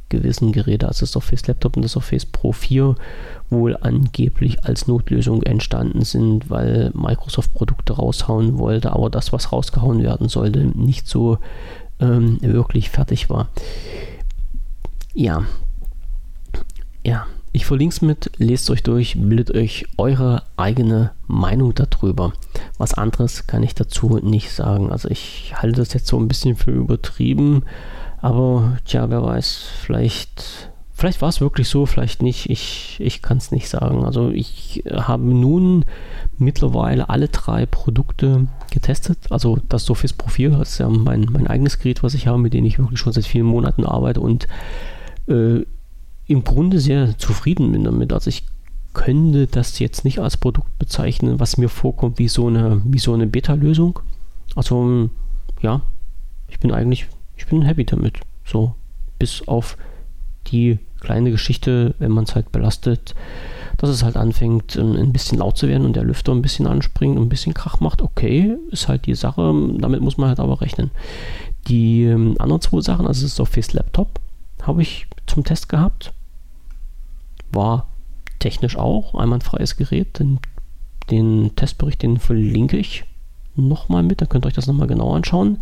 [0.08, 2.94] gewissen Geräte, also Surface Laptop und das Surface Pro 4,
[3.50, 10.02] wohl angeblich als Notlösung entstanden sind, weil Microsoft Produkte raushauen wollte, aber das, was rausgehauen
[10.02, 11.38] werden sollte, nicht so
[12.00, 13.48] ähm, wirklich fertig war.
[15.14, 15.44] Ja.
[17.04, 17.26] Ja.
[17.50, 22.34] Ich verlinke es mit, lest euch durch, bildet euch eure eigene Meinung darüber.
[22.76, 24.92] Was anderes kann ich dazu nicht sagen.
[24.92, 27.64] Also ich halte das jetzt so ein bisschen für übertrieben,
[28.20, 32.50] aber tja, wer weiß, vielleicht Vielleicht war es wirklich so, vielleicht nicht.
[32.50, 34.04] Ich, ich kann es nicht sagen.
[34.04, 35.84] Also ich habe nun
[36.38, 39.30] mittlerweile alle drei Produkte getestet.
[39.30, 42.52] Also das Surface Profil das ist ja mein, mein eigenes Gerät, was ich habe, mit
[42.52, 44.48] dem ich wirklich schon seit vielen Monaten arbeite und
[45.28, 45.60] äh,
[46.26, 48.12] im Grunde sehr zufrieden bin damit.
[48.12, 48.42] Also ich
[48.92, 53.14] könnte das jetzt nicht als Produkt bezeichnen, was mir vorkommt wie so eine, wie so
[53.14, 54.00] eine Beta-Lösung.
[54.56, 55.10] Also
[55.62, 55.82] ja,
[56.48, 57.06] ich bin eigentlich,
[57.38, 58.20] ich bin happy damit.
[58.44, 58.74] So,
[59.18, 59.76] bis auf
[60.48, 63.14] die kleine Geschichte, wenn man es halt belastet,
[63.76, 67.16] dass es halt anfängt, ein bisschen laut zu werden und der Lüfter ein bisschen anspringt
[67.16, 68.02] und ein bisschen Krach macht.
[68.02, 70.90] Okay, ist halt die Sache, damit muss man halt aber rechnen.
[71.68, 74.20] Die ähm, anderen zwei Sachen, also das Surface Laptop,
[74.62, 76.12] habe ich zum Test gehabt.
[77.52, 77.86] War
[78.40, 80.18] technisch auch einwandfreies Gerät.
[80.18, 80.40] Den,
[81.10, 83.04] den Testbericht, den verlinke ich
[83.54, 85.58] nochmal mit, dann könnt ihr euch das nochmal genau anschauen.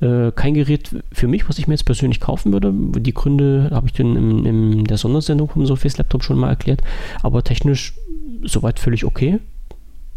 [0.00, 2.72] Äh, kein Gerät für mich, was ich mir jetzt persönlich kaufen würde.
[3.00, 6.82] Die Gründe habe ich in, in, in der Sondersendung vom Surface Laptop schon mal erklärt.
[7.22, 7.94] Aber technisch
[8.42, 9.38] soweit völlig okay.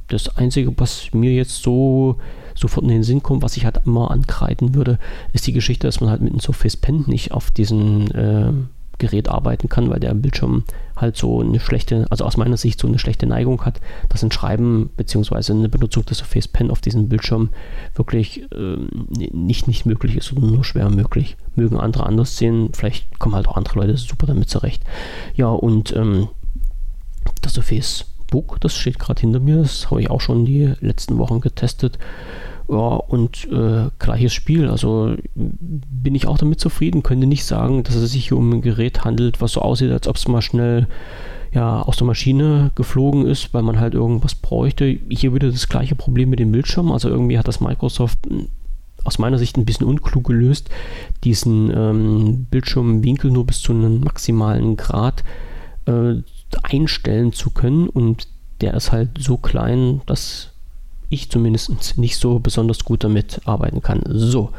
[0.08, 2.18] Das Einzige, was mir jetzt so
[2.56, 5.00] sofort in den Sinn kommt, was ich halt immer ankreiden würde,
[5.34, 8.52] ist die Geschichte, dass man halt mit einem Surface Pen nicht auf diesen äh,
[9.00, 10.64] Gerät arbeiten kann, weil der Bildschirm
[10.96, 14.32] halt so eine schlechte, also aus meiner Sicht so eine schlechte Neigung hat, dass ein
[14.32, 15.54] Schreiben bzw.
[15.54, 17.50] eine Benutzung des Surface Pen auf diesem Bildschirm
[17.96, 18.78] wirklich äh,
[19.32, 21.38] nicht, nicht möglich ist oder nur schwer möglich.
[21.56, 24.84] Mögen andere anders sehen, vielleicht kommen halt auch andere Leute super damit zurecht.
[25.36, 26.30] Ja, und ähm,
[27.42, 31.20] das Surface Book, das steht gerade hinter mir, das habe ich auch schon die letzten
[31.20, 32.00] Wochen getestet
[32.70, 34.70] Ja, und äh, gleiches Spiel.
[34.70, 38.62] Also bin ich auch damit zufrieden, könnte nicht sagen, dass es sich hier um ein
[38.62, 40.88] Gerät handelt, was so aussieht, als ob es mal schnell
[41.54, 44.98] ja, aus der Maschine geflogen ist, weil man halt irgendwas bräuchte.
[45.10, 46.92] Hier wieder das gleiche Problem mit dem Bildschirm.
[46.92, 48.48] Also irgendwie hat das Microsoft hm,
[49.04, 50.70] aus meiner Sicht ein bisschen unklug gelöst,
[51.24, 55.24] diesen ähm, Bildschirmwinkel nur bis zu einem maximalen Grad
[55.86, 56.16] äh,
[56.64, 57.90] einstellen zu können.
[57.90, 58.28] Und
[58.62, 60.53] der ist halt so klein, dass
[61.14, 64.02] ich zumindest nicht so besonders gut damit arbeiten kann.
[64.08, 64.52] So,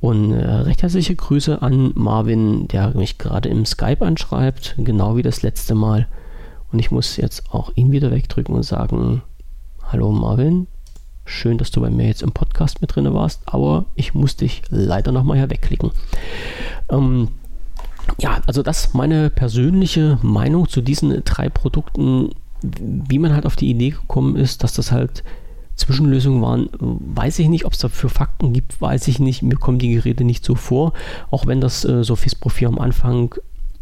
[0.00, 5.22] und äh, recht herzliche Grüße an Marvin, der mich gerade im Skype anschreibt, genau wie
[5.22, 6.06] das letzte Mal.
[6.72, 9.22] Und ich muss jetzt auch ihn wieder wegdrücken und sagen,
[9.82, 10.66] hallo Marvin,
[11.24, 14.62] schön, dass du bei mir jetzt im Podcast mit drin warst, aber ich muss dich
[14.68, 15.90] leider nochmal hier wegklicken.
[16.90, 17.28] Ähm,
[18.18, 22.30] ja, also das ist meine persönliche Meinung zu diesen drei Produkten.
[22.62, 25.22] Wie man halt auf die Idee gekommen ist, dass das halt
[25.76, 27.64] Zwischenlösungen waren, weiß ich nicht.
[27.66, 29.42] Ob es dafür Fakten gibt, weiß ich nicht.
[29.42, 30.92] Mir kommen die Geräte nicht so vor.
[31.30, 33.34] Auch wenn das äh, Sophie's Profil am Anfang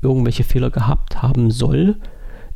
[0.03, 1.97] irgendwelche Fehler gehabt haben soll.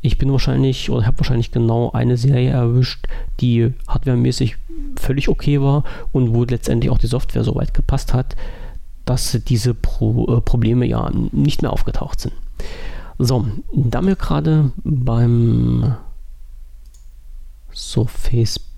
[0.01, 3.07] Ich bin wahrscheinlich oder habe wahrscheinlich genau eine Serie erwischt,
[3.39, 4.57] die hardwaremäßig
[4.97, 8.35] völlig okay war und wo letztendlich auch die Software so weit gepasst hat,
[9.03, 12.33] dass diese Pro äh, Probleme ja nicht mehr aufgetaucht sind.
[13.17, 15.95] So, da wir gerade beim
[17.73, 18.68] Surface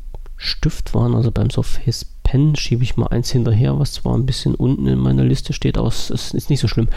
[0.44, 4.56] Stift waren, also beim Surface Pen schiebe ich mal eins hinterher, was zwar ein bisschen
[4.56, 6.88] unten in meiner Liste steht, aber es ist nicht so schlimm.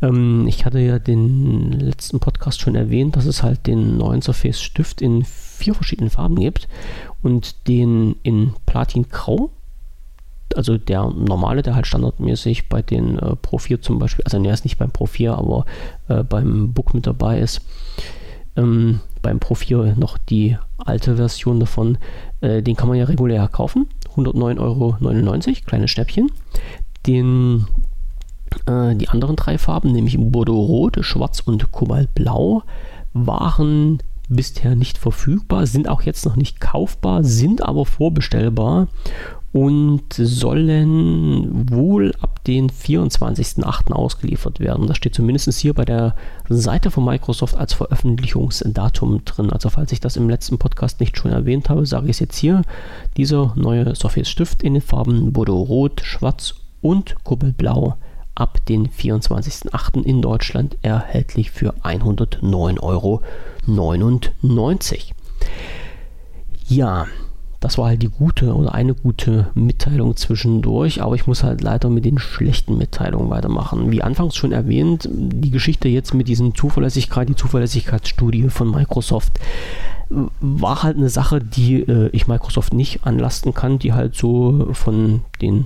[0.00, 4.62] Ähm, ich hatte ja den letzten Podcast schon erwähnt, dass es halt den neuen Surface
[4.62, 6.66] Stift in vier verschiedenen Farben gibt
[7.22, 9.50] und den in Platin-Grau,
[10.56, 14.54] also der normale, der halt standardmäßig bei den äh, Pro 4 zum Beispiel, also er
[14.54, 15.66] ist nicht beim Pro 4, aber
[16.08, 17.60] äh, beim Book mit dabei ist.
[18.56, 21.98] Ähm, beim Pro 4 noch die alte Version davon.
[22.40, 23.86] Äh, den kann man ja regulär kaufen.
[24.16, 24.96] 109,99 Euro,
[25.66, 26.30] kleines Schnäppchen.
[27.06, 27.66] Den,
[28.66, 32.62] äh, die anderen drei Farben, nämlich Bordeaux Rot, Schwarz und Kobaltblau,
[33.12, 38.88] waren bisher nicht verfügbar, sind auch jetzt noch nicht kaufbar, sind aber vorbestellbar
[39.54, 43.92] und sollen wohl ab den 24.08.
[43.92, 44.88] ausgeliefert werden.
[44.88, 46.16] Das steht zumindest hier bei der
[46.48, 49.52] Seite von Microsoft als Veröffentlichungsdatum drin.
[49.52, 52.36] Also falls ich das im letzten Podcast nicht schon erwähnt habe, sage ich es jetzt
[52.36, 52.62] hier.
[53.16, 57.94] Dieser neue Surface Stift in den Farben Bordeaux Rot, Schwarz und Kuppelblau
[58.34, 60.02] ab den 24.08.
[60.02, 63.22] in Deutschland erhältlich für 109,99 Euro.
[66.66, 67.06] Ja,
[67.64, 71.88] das war halt die gute oder eine gute Mitteilung zwischendurch, aber ich muss halt leider
[71.88, 73.90] mit den schlechten Mitteilungen weitermachen.
[73.90, 79.40] Wie anfangs schon erwähnt, die Geschichte jetzt mit diesem Zuverlässigkeit, die Zuverlässigkeitsstudie von Microsoft
[80.10, 85.22] war halt eine Sache, die äh, ich Microsoft nicht anlasten kann, die halt so von
[85.40, 85.64] den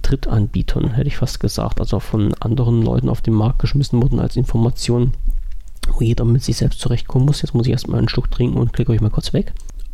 [0.00, 4.36] Drittanbietern, hätte ich fast gesagt, also von anderen Leuten auf den Markt geschmissen wurden als
[4.36, 5.12] Information,
[5.92, 7.42] wo jeder mit sich selbst zurechtkommen muss.
[7.42, 9.52] Jetzt muss ich erstmal einen Schluck trinken und klicke euch mal kurz weg.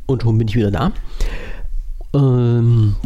[0.08, 0.90] Und schon bin ich wieder da.
[2.14, 2.96] Ähm,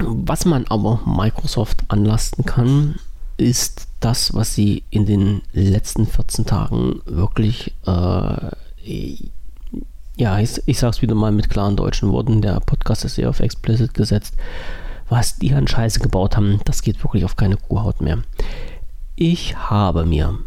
[0.00, 2.96] was man aber Microsoft anlasten kann,
[3.38, 8.50] ist das, was sie in den letzten 14 Tagen wirklich, äh,
[10.16, 13.30] ja, ich, ich sage es wieder mal mit klaren deutschen Worten, der Podcast ist sehr
[13.30, 14.34] auf explicit gesetzt,
[15.08, 18.18] was die an Scheiße gebaut haben, das geht wirklich auf keine Kuhhaut mehr.
[19.14, 20.38] Ich habe mir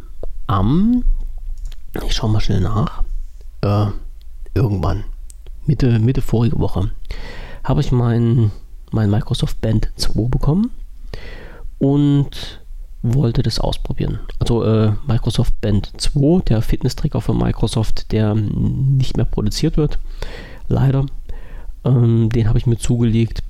[0.46, 1.04] am,
[2.06, 3.04] ich schaue mal schnell nach,
[3.62, 3.88] äh,
[4.54, 5.04] irgendwann
[5.70, 6.90] Mitte, Mitte vorige Woche,
[7.64, 8.50] habe ich mein,
[8.90, 10.72] mein Microsoft Band 2 bekommen
[11.78, 12.60] und
[13.04, 14.20] wollte das ausprobieren.
[14.40, 20.00] Also äh, Microsoft Band 2, der Fitness-Tracker von Microsoft, der nicht mehr produziert wird,
[20.68, 21.06] leider.
[21.86, 23.44] Ähm, den habe ich mir zugelegt.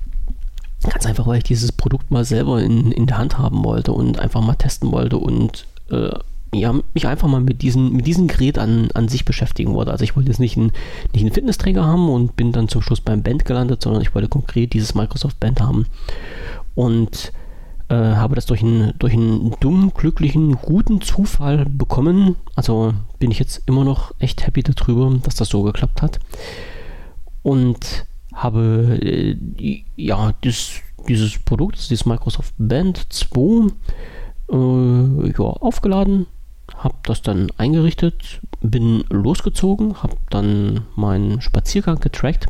[0.82, 4.18] Ganz einfach, weil ich dieses Produkt mal selber in, in der Hand haben wollte und
[4.18, 6.10] einfach mal testen wollte und äh,
[6.52, 9.92] ja, mich einfach mal mit, diesen, mit diesem Gerät an, an sich beschäftigen wollte.
[9.92, 10.72] Also ich wollte jetzt nicht einen,
[11.12, 14.28] nicht einen Fitnessträger haben und bin dann zum Schluss beim Band gelandet, sondern ich wollte
[14.28, 15.86] konkret dieses Microsoft Band haben.
[16.74, 17.32] Und
[17.88, 22.36] äh, habe das durch einen, durch einen dummen, glücklichen, guten Zufall bekommen.
[22.56, 26.18] Also bin ich jetzt immer noch echt happy darüber, dass das so geklappt hat.
[27.42, 29.36] Und habe äh,
[29.96, 33.72] ja das, dieses Produkt, dieses Microsoft Band 2
[34.52, 36.26] äh, ja, aufgeladen,
[36.80, 42.46] habe das dann eingerichtet, bin losgezogen, habe dann meinen Spaziergang getrackt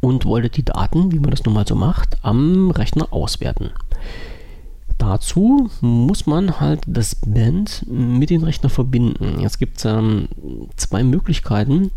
[0.00, 3.70] und wollte die Daten, wie man das nun mal so macht, am Rechner auswerten.
[4.98, 9.40] Dazu muss man halt das Band mit dem Rechner verbinden.
[9.40, 10.28] Jetzt gibt es ähm,
[10.76, 11.90] zwei Möglichkeiten.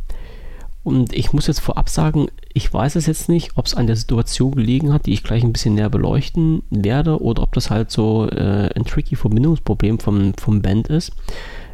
[0.88, 3.98] Und ich muss jetzt vorab sagen, ich weiß es jetzt nicht, ob es an der
[3.98, 7.92] Situation gelegen hat, die ich gleich ein bisschen näher beleuchten werde, oder ob das halt
[7.92, 11.12] so äh, ein tricky Verbindungsproblem vom, vom Band ist.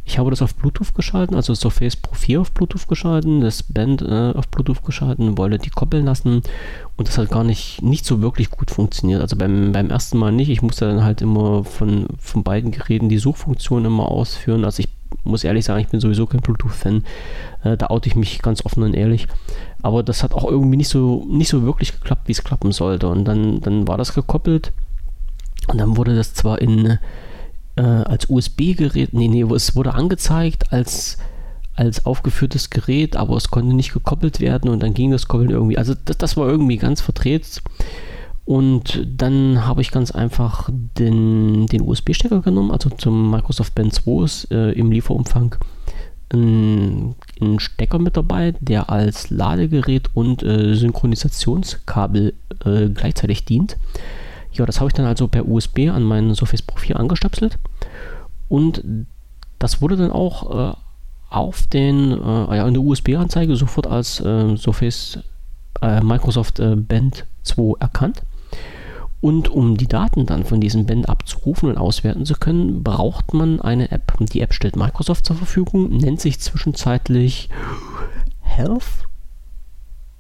[0.06, 4.02] Ich habe das auf Bluetooth geschalten, also Surface Pro 4 auf Bluetooth geschalten, das Band
[4.02, 6.42] äh, auf Bluetooth geschalten, wollte die koppeln lassen
[6.98, 9.22] und das hat gar nicht, nicht so wirklich gut funktioniert.
[9.22, 10.50] Also beim, beim ersten Mal nicht.
[10.50, 14.66] Ich musste dann halt immer von, von beiden Geräten die Suchfunktion immer ausführen.
[14.66, 14.90] Also ich
[15.24, 17.04] muss ehrlich sagen, ich bin sowieso kein Bluetooth-Fan.
[17.64, 19.28] Äh, da oute ich mich ganz offen und ehrlich.
[19.82, 23.08] Aber das hat auch irgendwie nicht so, nicht so wirklich geklappt, wie es klappen sollte.
[23.08, 24.74] Und dann, dann war das gekoppelt
[25.68, 27.00] und dann wurde das zwar in
[27.76, 31.18] äh, als USB-Gerät, nee, nee, es wurde angezeigt als,
[31.76, 35.78] als aufgeführtes Gerät, aber es konnte nicht gekoppelt werden und dann ging das Koppeln irgendwie.
[35.78, 37.62] Also das, das war irgendwie ganz verdreht.
[38.46, 44.24] Und dann habe ich ganz einfach den, den USB-Stecker genommen, also zum Microsoft Band 2
[44.24, 45.56] ist äh, im Lieferumfang
[46.34, 52.34] ein, ein, Stecker mit dabei, der als Ladegerät und äh, Synchronisationskabel
[52.66, 53.78] äh, gleichzeitig dient.
[54.54, 57.58] Ja, das habe ich dann also per USB an meinen Surface Pro 4 angestöpselt
[58.50, 58.84] und
[59.60, 60.76] das wurde dann auch äh,
[61.30, 65.20] auf den, äh, ja, in der USB-Anzeige sofort als äh, Surface
[66.02, 68.22] Microsoft äh, Band 2 erkannt.
[69.20, 73.62] Und um die Daten dann von diesem Band abzurufen und auswerten zu können, braucht man
[73.62, 74.14] eine App.
[74.20, 77.50] Die App stellt Microsoft zur Verfügung, nennt sich zwischenzeitlich
[78.42, 79.08] Health.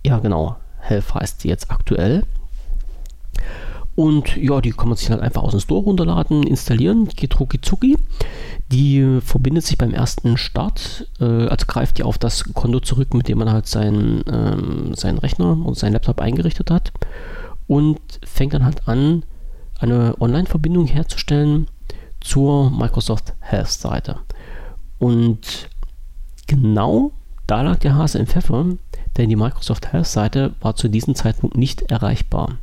[0.05, 2.23] Ja, genau, Health heißt sie jetzt aktuell.
[3.95, 7.97] Und ja, die kann man sich dann einfach aus dem Store runterladen, installieren, geht rucki.
[8.71, 13.27] Die verbindet sich beim ersten Start, äh, also greift die auf das Konto zurück, mit
[13.27, 16.91] dem man halt seinen, ähm, seinen Rechner und seinen Laptop eingerichtet hat
[17.67, 19.23] und fängt dann halt an,
[19.79, 21.67] eine Online-Verbindung herzustellen
[22.19, 24.19] zur Microsoft Health-Seite.
[24.97, 25.69] Und
[26.47, 27.11] genau
[27.45, 28.65] da lag der Hase im Pfeffer,
[29.17, 32.57] denn die Microsoft Health-Seite war zu diesem Zeitpunkt nicht erreichbar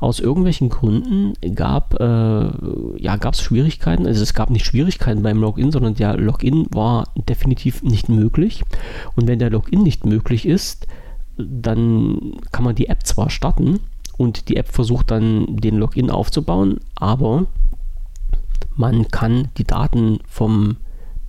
[0.00, 2.50] aus irgendwelchen Gründen gab äh,
[2.98, 4.06] ja, es Schwierigkeiten.
[4.06, 8.62] Also es gab nicht Schwierigkeiten beim Login, sondern der Login war definitiv nicht möglich.
[9.16, 10.86] Und wenn der Login nicht möglich ist,
[11.36, 13.80] dann kann man die App zwar starten
[14.16, 17.46] und die App versucht dann den Login aufzubauen, aber
[18.76, 20.76] man kann die Daten vom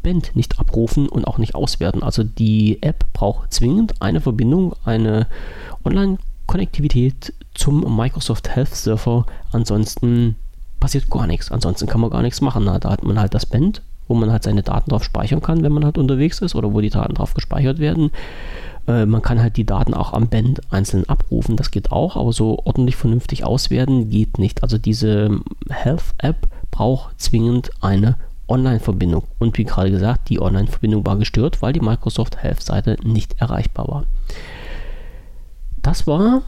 [0.03, 2.03] Band nicht abrufen und auch nicht auswerten.
[2.03, 5.27] Also die App braucht zwingend eine Verbindung, eine
[5.83, 9.25] Online-Konnektivität zum Microsoft Health Server.
[9.51, 10.35] Ansonsten
[10.79, 11.51] passiert gar nichts.
[11.51, 12.65] Ansonsten kann man gar nichts machen.
[12.65, 15.71] Da hat man halt das Band, wo man halt seine Daten drauf speichern kann, wenn
[15.71, 18.11] man halt unterwegs ist oder wo die Daten drauf gespeichert werden.
[18.87, 22.31] Äh, man kann halt die Daten auch am Band einzeln abrufen, das geht auch, aber
[22.33, 24.63] so ordentlich vernünftig auswerten geht nicht.
[24.63, 25.39] Also diese
[25.69, 29.23] Health App braucht zwingend eine Online-Verbindung.
[29.39, 34.03] Und wie gerade gesagt, die Online-Verbindung war gestört, weil die Microsoft Health-Seite nicht erreichbar war.
[35.81, 36.43] Das war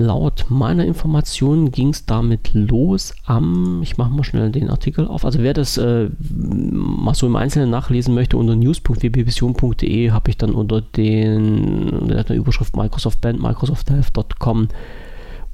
[0.00, 5.24] Laut meiner Information ging es damit los am, ich mache mal schnell den Artikel auf,
[5.24, 10.52] also wer das äh, mal so im Einzelnen nachlesen möchte, unter news.wbvision.de habe ich dann
[10.52, 14.68] unter den unter der Überschrift Microsoft Band, microsofthealth.com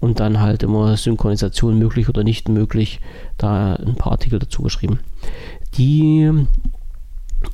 [0.00, 3.00] und dann halt immer Synchronisation möglich oder nicht möglich,
[3.38, 4.98] da ein paar Artikel dazu geschrieben.
[5.78, 6.30] Die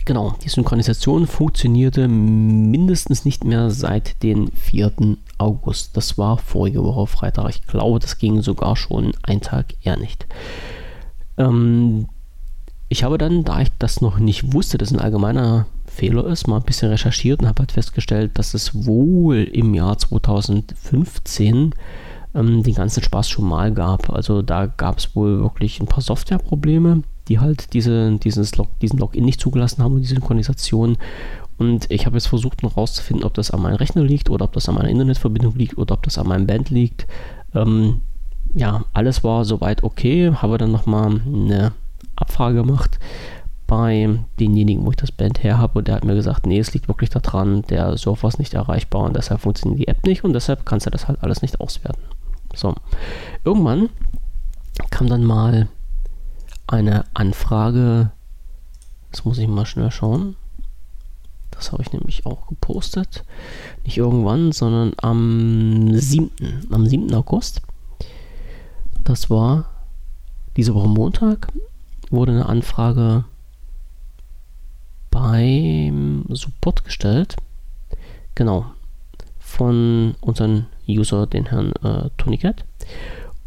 [0.04, 4.92] Genau, die Synchronisation funktionierte mindestens nicht mehr seit dem 4.
[5.38, 5.96] August.
[5.96, 7.50] Das war vorige Woche Freitag.
[7.50, 10.26] Ich glaube, das ging sogar schon einen Tag eher nicht.
[11.38, 12.08] Ähm,
[12.88, 16.56] ich habe dann, da ich das noch nicht wusste, dass ein allgemeiner Fehler ist, mal
[16.56, 21.74] ein bisschen recherchiert und habe halt festgestellt, dass es wohl im Jahr 2015
[22.34, 24.10] ähm, den ganzen Spaß schon mal gab.
[24.10, 28.98] Also da gab es wohl wirklich ein paar Softwareprobleme die halt diese, dieses Log, diesen
[28.98, 30.98] Login nicht zugelassen haben und die Synchronisation.
[31.58, 34.52] Und ich habe jetzt versucht noch rauszufinden, ob das an meinem Rechner liegt oder ob
[34.52, 37.06] das an meiner Internetverbindung liegt oder ob das an meinem Band liegt.
[37.54, 38.00] Ähm,
[38.52, 40.32] ja, alles war soweit okay.
[40.34, 41.72] Habe dann nochmal eine
[42.16, 42.98] Abfrage gemacht
[43.68, 45.78] bei denjenigen, wo ich das Band her habe.
[45.78, 49.02] Und der hat mir gesagt, nee, es liegt wirklich daran, der Surfer ist nicht erreichbar
[49.02, 52.02] und deshalb funktioniert die App nicht und deshalb kannst du das halt alles nicht auswerten.
[52.54, 52.74] So,
[53.44, 53.88] irgendwann
[54.90, 55.68] kam dann mal
[56.70, 58.10] eine Anfrage.
[59.10, 60.36] Das muss ich mal schnell schauen.
[61.50, 63.24] Das habe ich nämlich auch gepostet.
[63.84, 66.30] Nicht irgendwann, sondern am 7.
[66.70, 67.12] Am 7.
[67.14, 67.60] August.
[69.04, 69.66] Das war
[70.56, 71.48] diese Woche Montag.
[72.10, 73.24] Wurde eine Anfrage
[75.10, 77.36] beim Support gestellt.
[78.36, 78.66] Genau.
[79.38, 82.64] Von unserem User, den Herrn äh, Tony Cat.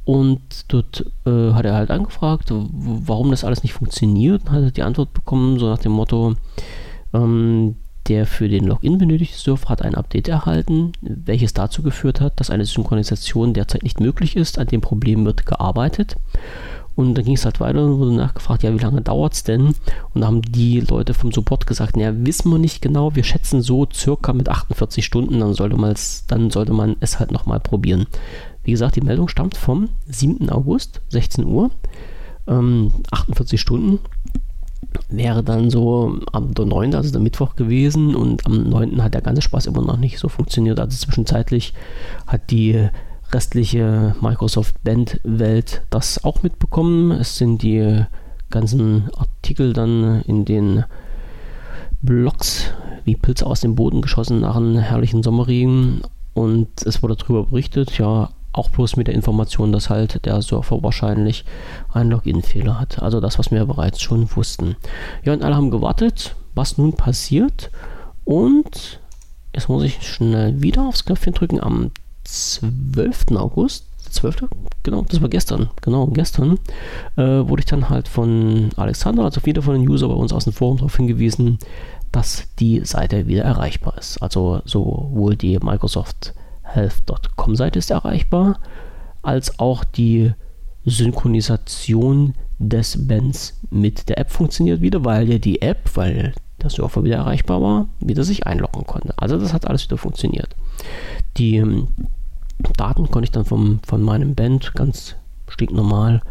[0.05, 4.43] Und dort äh, hat er halt angefragt, warum das alles nicht funktioniert.
[4.45, 6.35] Und hat die Antwort bekommen, so nach dem Motto,
[7.13, 7.75] ähm,
[8.07, 12.49] der für den Login benötigte Surfer hat ein Update erhalten, welches dazu geführt hat, dass
[12.49, 14.59] eine Synchronisation derzeit nicht möglich ist.
[14.59, 16.17] An dem Problem wird gearbeitet.
[16.95, 19.73] Und dann ging es halt weiter und wurde nachgefragt, ja, wie lange dauert es denn?
[20.13, 23.63] Und da haben die Leute vom Support gesagt, naja, wissen wir nicht genau, wir schätzen
[23.63, 25.75] so circa mit 48 Stunden, dann sollte
[26.27, 28.05] dann sollte man es halt nochmal probieren.
[28.63, 30.49] Wie gesagt, die Meldung stammt vom 7.
[30.49, 31.71] August, 16 Uhr,
[32.47, 33.99] ähm, 48 Stunden
[35.09, 39.03] wäre dann so am 9., also der Mittwoch gewesen und am 9.
[39.03, 40.79] hat der ganze Spaß immer noch nicht so funktioniert.
[40.79, 41.73] Also zwischenzeitlich
[42.27, 42.89] hat die
[43.31, 47.11] restliche Microsoft Band-Welt das auch mitbekommen.
[47.11, 48.03] Es sind die
[48.49, 50.83] ganzen Artikel dann in den
[52.01, 52.71] Blogs
[53.05, 56.01] wie Pilze aus dem Boden geschossen nach einem herrlichen Sommerregen
[56.33, 60.81] und es wurde darüber berichtet, ja, auch bloß mit der Information, dass halt der Surfer
[60.83, 61.43] wahrscheinlich
[61.91, 63.01] einen Login-Fehler hat.
[63.01, 64.75] Also das, was wir bereits schon wussten.
[65.23, 67.71] Ja, und alle haben gewartet, was nun passiert.
[68.23, 68.99] Und
[69.53, 71.61] jetzt muss ich schnell wieder aufs Knöpfchen drücken.
[71.61, 71.91] Am
[72.23, 73.31] 12.
[73.35, 74.45] August, 12.
[74.83, 75.69] Genau, das war gestern.
[75.81, 76.59] Genau, gestern
[77.17, 80.43] äh, wurde ich dann halt von Alexander, also wieder von einem User bei uns aus
[80.43, 81.57] dem Forum darauf hingewiesen,
[82.11, 84.21] dass die Seite wieder erreichbar ist.
[84.21, 86.33] Also sowohl die Microsoft
[86.75, 88.59] health.com-Seite ist erreichbar,
[89.21, 90.33] als auch die
[90.85, 97.03] Synchronisation des Bands mit der App funktioniert wieder, weil ja die App, weil der Surfer
[97.03, 99.13] wieder erreichbar war, wieder sich einloggen konnte.
[99.17, 100.55] Also das hat alles wieder funktioniert.
[101.37, 101.89] Die ähm,
[102.77, 105.15] Daten konnte ich dann vom, von meinem Band ganz
[105.47, 106.21] stinknormal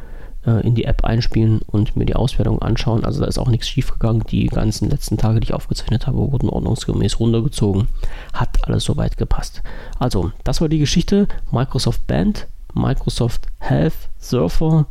[0.44, 3.04] in die App einspielen und mir die Auswertung anschauen.
[3.04, 4.24] Also da ist auch nichts schiefgegangen.
[4.24, 7.86] Die ganzen letzten Tage, die ich aufgezeichnet habe, wurden ordnungsgemäß runtergezogen.
[8.32, 9.62] Hat alles soweit gepasst.
[10.00, 11.28] Also, das war die Geschichte.
[11.52, 14.86] Microsoft Band, Microsoft Health Surfer.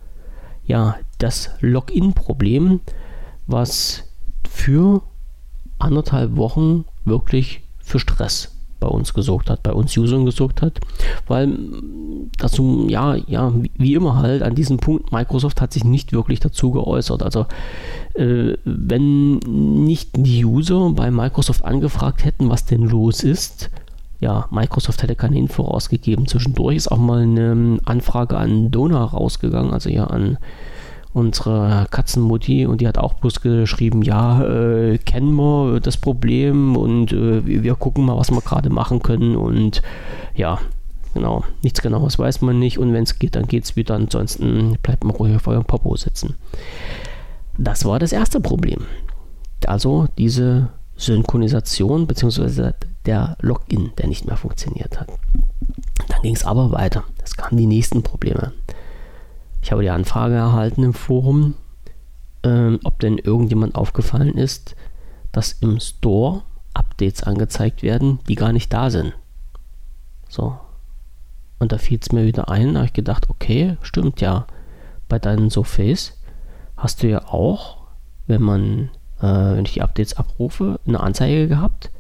[0.66, 2.80] Ja, das Login-Problem,
[3.46, 4.04] was
[4.50, 5.02] für
[5.80, 10.82] anderthalb Wochen wirklich für Stress bei uns gesorgt hat, bei uns Usern gesorgt hat,
[11.28, 11.58] weil
[12.38, 16.72] dazu, ja, ja, wie immer halt, an diesem Punkt, Microsoft hat sich nicht wirklich dazu
[16.72, 17.24] geäußert.
[17.24, 17.46] Also,
[18.16, 23.70] äh, wenn nicht die User bei Microsoft angefragt hätten, was denn los ist,
[24.20, 26.28] ja, Microsoft hätte keine Info rausgegeben.
[26.28, 30.38] Zwischendurch ist auch mal eine Anfrage an Dona rausgegangen, also ja an
[31.14, 37.12] unsere Katzenmutti und die hat auch bloß geschrieben, ja, äh, kennen wir das Problem und
[37.12, 39.82] äh, wir gucken mal, was wir gerade machen können und
[40.36, 40.60] ja,
[41.14, 44.78] genau, nichts genaues weiß man nicht und wenn es geht, dann geht es wieder, ansonsten
[44.82, 46.36] bleibt man ruhig auf eurem Popo sitzen.
[47.58, 48.86] Das war das erste Problem.
[49.66, 52.72] Also diese Synchronisation bzw.
[53.06, 55.10] der Login, der nicht mehr funktioniert hat.
[56.08, 57.04] Dann ging es aber weiter.
[57.24, 58.54] Es kamen die nächsten Probleme.
[59.62, 61.56] Ich habe die Anfrage erhalten im Forum,
[62.44, 64.76] ähm, ob denn irgendjemand aufgefallen ist,
[65.32, 66.42] dass im Store
[66.74, 69.14] Updates angezeigt werden, die gar nicht da sind.
[70.30, 70.58] So.
[71.60, 74.48] Und da fiel es mir wieder ein, da habe ich gedacht, okay, stimmt ja.
[75.08, 76.18] Bei deinen Surface
[76.78, 77.78] hast du ja auch,
[78.28, 78.90] wenn man,
[79.20, 81.92] äh, wenn ich die Updates abrufe, eine Anzeige gehabt,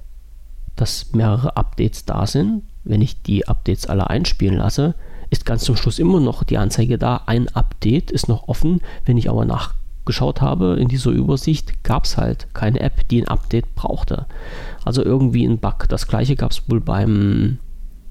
[0.75, 2.63] dass mehrere Updates da sind.
[2.83, 4.95] Wenn ich die Updates alle einspielen lasse,
[5.31, 7.21] ist ganz zum Schluss immer noch die Anzeige da.
[7.25, 8.81] Ein Update ist noch offen.
[9.05, 13.29] Wenn ich aber nachgeschaut habe in dieser Übersicht, gab es halt keine App, die ein
[13.29, 14.25] Update brauchte.
[14.83, 15.87] Also irgendwie ein Bug.
[15.87, 17.59] Das gleiche gab es wohl beim,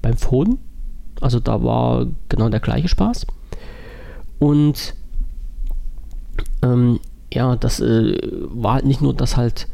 [0.01, 0.57] beim Phone.
[1.21, 3.27] Also da war genau der gleiche Spaß.
[4.39, 4.95] Und
[6.63, 6.99] ähm,
[7.31, 8.17] ja, das äh,
[8.49, 9.67] war halt nicht nur, dass halt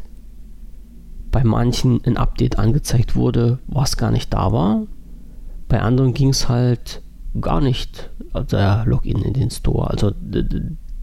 [1.31, 4.81] bei manchen ein Update angezeigt wurde, was gar nicht da war.
[5.69, 7.01] Bei anderen ging es halt
[7.41, 8.09] gar nicht
[8.51, 9.89] der Login in den Store.
[9.89, 10.11] Also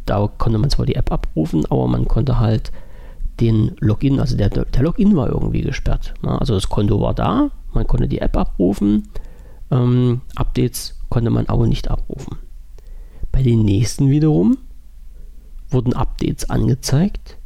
[0.07, 2.73] da konnte man zwar die App abrufen, aber man konnte halt
[3.41, 6.15] den Login, also der, der Login war irgendwie gesperrt.
[6.23, 6.39] Ne?
[6.41, 9.09] Also das Konto war da, man konnte die App abrufen,
[9.71, 12.39] ähm, Updates konnte man aber nicht abrufen.
[13.33, 14.59] Bei den nächsten wiederum
[15.69, 17.39] wurden Updates angezeigt,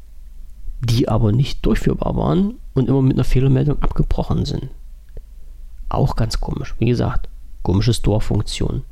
[0.80, 4.68] die aber nicht durchführbar waren und immer mit einer Fehlermeldung abgebrochen sind.
[5.89, 6.74] Auch ganz komisch.
[6.78, 7.28] Wie gesagt,
[7.63, 8.83] komische Store-Funktion.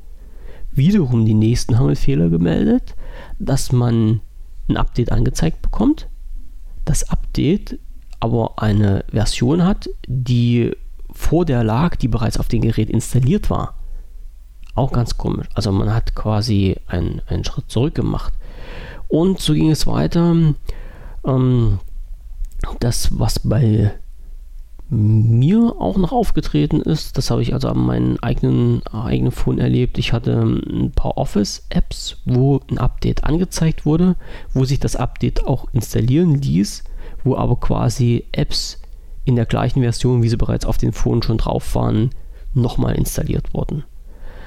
[0.73, 2.95] Wiederum die nächsten haben Fehler gemeldet,
[3.39, 4.21] dass man
[4.69, 6.09] ein Update angezeigt bekommt.
[6.85, 7.79] Das Update
[8.21, 10.73] aber eine Version hat, die
[11.13, 13.75] vor der lag, die bereits auf dem Gerät installiert war.
[14.75, 15.49] Auch ganz komisch.
[15.55, 18.35] Also man hat quasi einen, einen Schritt zurück gemacht.
[19.09, 20.35] Und so ging es weiter.
[21.25, 21.79] Ähm,
[22.81, 23.93] das, was bei
[24.89, 27.19] mir auch noch aufgetreten ist.
[27.19, 29.99] Das habe ich also an meinem eigenen, eigenen Phone erlebt.
[29.99, 34.17] Ich hatte ein paar Office-Apps, wo ein Update angezeigt wurde,
[34.55, 36.85] wo sich das Update auch installieren ließ,
[37.25, 38.81] wo aber quasi Apps,
[39.25, 42.11] in der gleichen Version, wie sie bereits auf den Phone schon drauf waren,
[42.55, 43.85] nochmal installiert worden.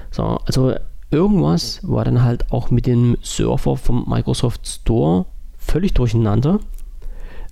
[0.09, 0.73] So, also
[1.11, 5.25] irgendwas war dann halt auch mit dem Server vom Microsoft Store
[5.57, 6.59] völlig durcheinander.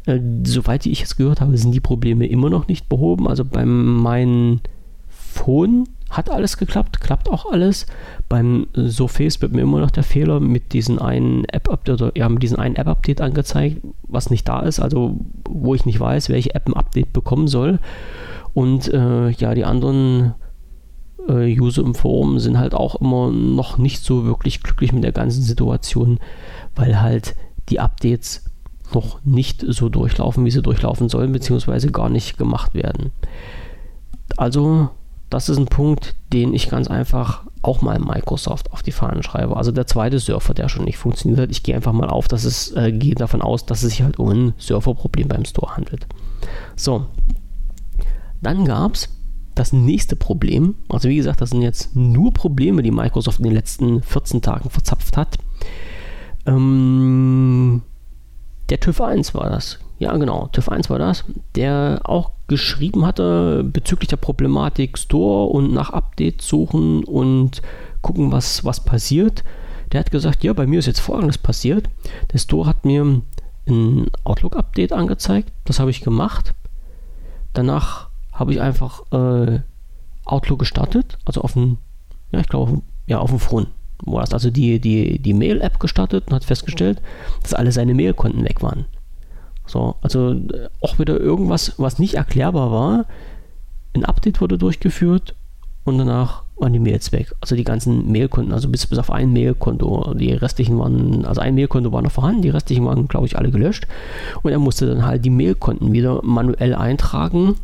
[0.07, 3.27] Äh, soweit ich es gehört habe, sind die Probleme immer noch nicht behoben.
[3.27, 4.61] Also bei meinem
[5.09, 7.85] Phone hat alles geklappt, klappt auch alles.
[8.29, 12.59] Beim Surface wird mir immer noch der Fehler mit diesem einen App-Update ja, mit diesem
[12.59, 16.73] einen App-Update angezeigt, was nicht da ist, also wo ich nicht weiß, welche App ein
[16.73, 17.79] Update bekommen soll.
[18.53, 20.33] Und äh, ja, die anderen
[21.27, 25.11] äh, User im Forum sind halt auch immer noch nicht so wirklich glücklich mit der
[25.11, 26.19] ganzen Situation,
[26.75, 27.35] weil halt
[27.67, 28.46] die Updates
[28.93, 33.11] noch nicht so durchlaufen, wie sie durchlaufen sollen, beziehungsweise gar nicht gemacht werden.
[34.35, 34.89] Also
[35.29, 39.57] das ist ein Punkt, den ich ganz einfach auch mal Microsoft auf die Fahnen schreibe.
[39.57, 41.51] Also der zweite Surfer, der schon nicht funktioniert hat.
[41.51, 44.19] Ich gehe einfach mal auf, dass es äh, gehe davon aus, dass es sich halt
[44.19, 46.07] um ein Surferproblem beim Store handelt.
[46.75, 47.05] So,
[48.41, 49.09] dann gab es
[49.55, 50.75] das nächste Problem.
[50.87, 54.69] Also wie gesagt, das sind jetzt nur Probleme, die Microsoft in den letzten 14 Tagen
[54.69, 55.37] verzapft hat.
[56.45, 57.81] Ähm,
[58.69, 59.79] der TÜV 1 war das.
[59.99, 61.23] Ja, genau, TÜV 1 war das,
[61.55, 67.61] der auch geschrieben hatte bezüglich der Problematik Store und nach Updates suchen und
[68.01, 69.43] gucken, was, was passiert.
[69.91, 71.89] Der hat gesagt, ja, bei mir ist jetzt folgendes passiert.
[72.31, 73.21] Der Store hat mir
[73.67, 76.53] ein Outlook-Update angezeigt, das habe ich gemacht.
[77.53, 79.61] Danach habe ich einfach äh,
[80.25, 81.77] Outlook gestartet, also auf dem,
[82.31, 83.67] ja, ich glaube, ja, auf dem Phone
[84.05, 87.01] das also die, die, die Mail-App gestartet und hat festgestellt,
[87.41, 88.85] dass alle seine Mail-Konten weg waren.
[89.65, 93.05] So, also äh, auch wieder irgendwas, was nicht erklärbar war.
[93.93, 95.35] Ein Update wurde durchgeführt
[95.83, 97.33] und danach waren die Mails weg.
[97.41, 100.13] Also die ganzen Mailkonten, also bis, bis auf ein Mailkonto.
[100.15, 103.51] Die restlichen waren, also ein Mailkonto war noch vorhanden, die restlichen waren, glaube ich, alle
[103.51, 103.87] gelöscht.
[104.41, 107.55] Und er musste dann halt die Mailkonten wieder manuell eintragen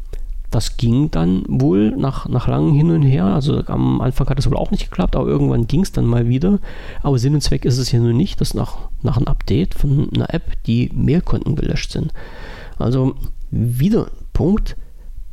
[0.53, 3.25] das ging dann wohl nach, nach langem Hin und Her.
[3.25, 6.27] Also am Anfang hat es wohl auch nicht geklappt, aber irgendwann ging es dann mal
[6.27, 6.59] wieder.
[7.01, 10.09] Aber Sinn und Zweck ist es ja nur nicht, dass nach, nach einem Update von
[10.13, 12.13] einer App die Mailkonten gelöscht sind.
[12.77, 13.15] Also
[13.49, 14.75] wieder ein Punkt,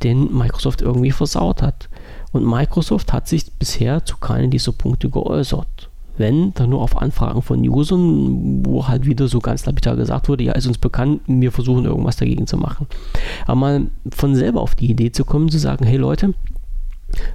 [0.03, 1.89] den Microsoft irgendwie versaut hat.
[2.31, 7.41] Und Microsoft hat sich bisher zu keinem dieser Punkte geäußert wenn, dann nur auf Anfragen
[7.41, 11.51] von Usern, wo halt wieder so ganz lapidar gesagt wurde, ja, ist uns bekannt, wir
[11.51, 12.87] versuchen irgendwas dagegen zu machen.
[13.45, 16.33] Aber mal von selber auf die Idee zu kommen, zu sagen, hey Leute,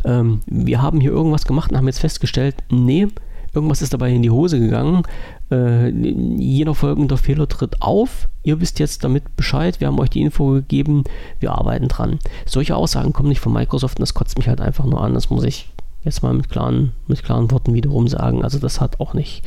[0.05, 3.09] ähm, wir haben hier irgendwas gemacht und haben jetzt festgestellt, nee,
[3.57, 5.03] irgendwas ist dabei in die Hose gegangen.
[5.51, 8.29] Äh, jeder folgende Fehler tritt auf.
[8.43, 9.81] Ihr wisst jetzt damit Bescheid.
[9.81, 11.05] Wir haben euch die Info gegeben.
[11.41, 12.19] Wir arbeiten dran.
[12.45, 15.15] Solche Aussagen kommen nicht von Microsoft und das kotzt mich halt einfach nur an.
[15.15, 15.71] Das muss ich
[16.07, 18.43] jetzt mal mit klaren, mit klaren Worten wiederum sagen.
[18.43, 19.45] Also das hat auch nicht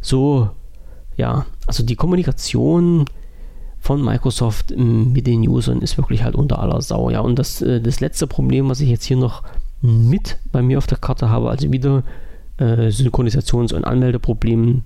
[0.00, 0.48] so,
[1.16, 3.04] ja, also die Kommunikation
[3.78, 7.10] von Microsoft mit den Usern ist wirklich halt unter aller Sau.
[7.10, 9.42] Ja, und das, äh, das letzte Problem, was ich jetzt hier noch
[9.82, 12.02] mit bei mir auf der Karte habe, also wieder
[12.56, 14.84] äh, Synchronisations- und Anmeldeproblemen,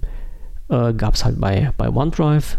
[0.68, 2.58] äh, gab es halt bei, bei OneDrive,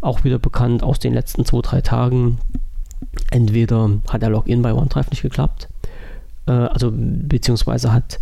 [0.00, 2.38] auch wieder bekannt aus den letzten zwei, drei Tagen.
[3.30, 5.68] Entweder hat der Login bei OneDrive nicht geklappt,
[6.50, 8.18] äh, also beziehungsweise hat,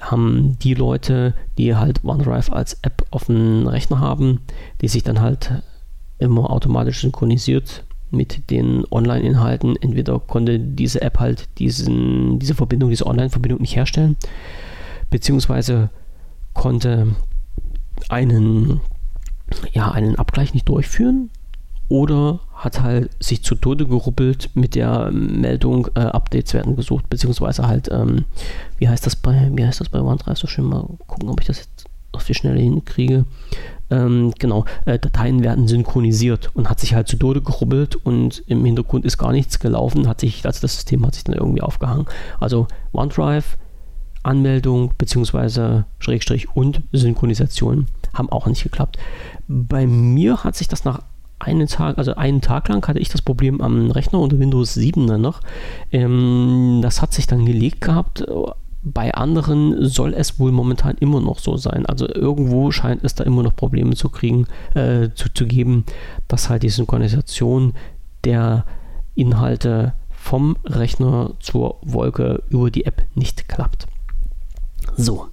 [0.00, 4.40] haben die Leute, die halt OneDrive als App auf dem Rechner haben,
[4.80, 5.62] die sich dann halt
[6.18, 9.76] immer automatisch synchronisiert mit den Online-Inhalten.
[9.80, 14.16] Entweder konnte diese App halt diesen, diese Verbindung, diese Online-Verbindung nicht herstellen,
[15.10, 15.90] beziehungsweise
[16.54, 17.14] konnte
[18.08, 18.80] einen,
[19.72, 21.30] ja, einen Abgleich nicht durchführen
[21.88, 27.66] oder hat halt sich zu Tode geruppelt mit der Meldung, äh, Updates werden gesucht, beziehungsweise
[27.66, 28.26] halt, ähm,
[28.76, 31.46] wie heißt das bei, wie heißt das bei OneDrive so schön, mal gucken, ob ich
[31.46, 33.24] das jetzt auf die Schnelle hinkriege.
[33.88, 38.62] Ähm, genau, äh, Dateien werden synchronisiert und hat sich halt zu Tode gerubbelt und im
[38.62, 42.04] Hintergrund ist gar nichts gelaufen, hat sich, also das System hat sich dann irgendwie aufgehangen.
[42.40, 43.56] Also OneDrive,
[44.22, 48.98] Anmeldung beziehungsweise Schrägstrich und Synchronisation haben auch nicht geklappt.
[49.48, 51.00] Bei mir hat sich das nach
[51.40, 55.06] einen Tag, also einen Tag lang hatte ich das Problem am Rechner unter Windows 7
[55.06, 55.40] dann noch.
[55.90, 58.24] Ähm, das hat sich dann gelegt gehabt.
[58.82, 61.86] Bei anderen soll es wohl momentan immer noch so sein.
[61.86, 65.84] Also irgendwo scheint es da immer noch Probleme zu kriegen, äh, zu, zu geben,
[66.28, 67.74] dass halt die Synchronisation
[68.24, 68.64] der
[69.14, 73.86] Inhalte vom Rechner zur Wolke über die App nicht klappt.
[74.96, 75.26] So,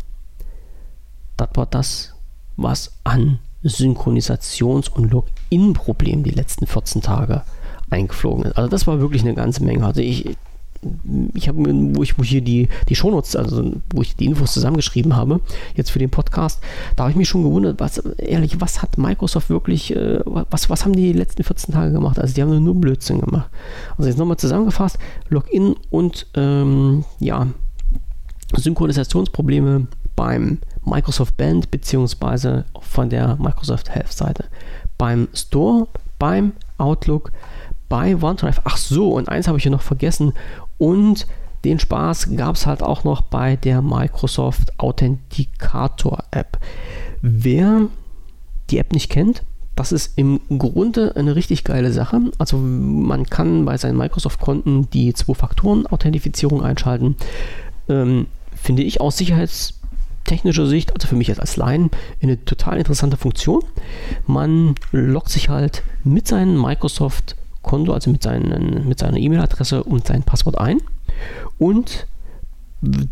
[1.36, 2.14] das war das,
[2.56, 7.44] was an Synchronisations- und Login-Problem die letzten 14 Tage
[7.90, 8.58] eingeflogen ist.
[8.58, 9.86] Also das war wirklich eine ganze Menge.
[9.86, 10.38] Also ich
[11.34, 11.70] ich habe,
[12.02, 15.40] ich, wo ich hier die, die Shownotes, also wo ich die Infos zusammengeschrieben habe,
[15.76, 16.62] jetzt für den Podcast,
[16.96, 20.86] da habe ich mich schon gewundert, was, ehrlich, was hat Microsoft wirklich, äh, was, was
[20.86, 22.20] haben die letzten 14 Tage gemacht?
[22.20, 23.50] Also die haben nur Blödsinn gemacht.
[23.98, 24.98] Also jetzt nochmal zusammengefasst,
[25.30, 27.48] Login und ähm, ja,
[28.56, 34.46] Synchronisationsprobleme beim Microsoft Band beziehungsweise von der Microsoft Health Seite.
[34.98, 37.32] Beim Store, beim Outlook,
[37.90, 38.62] bei OneDrive.
[38.64, 40.34] Ach so, und eins habe ich hier noch vergessen.
[40.78, 41.28] Und
[41.64, 46.60] den Spaß gab es halt auch noch bei der Microsoft Authenticator App.
[47.22, 47.88] Wer
[48.70, 49.44] die App nicht kennt,
[49.76, 52.20] das ist im Grunde eine richtig geile Sache.
[52.40, 57.16] Also man kann bei seinen Microsoft-Konten die Zwei-Faktoren-Authentifizierung einschalten.
[57.88, 58.26] Ähm,
[58.56, 59.18] finde ich aus
[60.28, 61.90] sicherheitstechnischer Sicht, also für mich als Laien,
[62.22, 63.64] eine total interessante Funktion.
[64.26, 70.24] Man loggt sich halt mit seinem Microsoft-Konto, also mit, seinen, mit seiner E-Mail-Adresse und sein
[70.24, 70.80] Passwort ein
[71.58, 72.08] und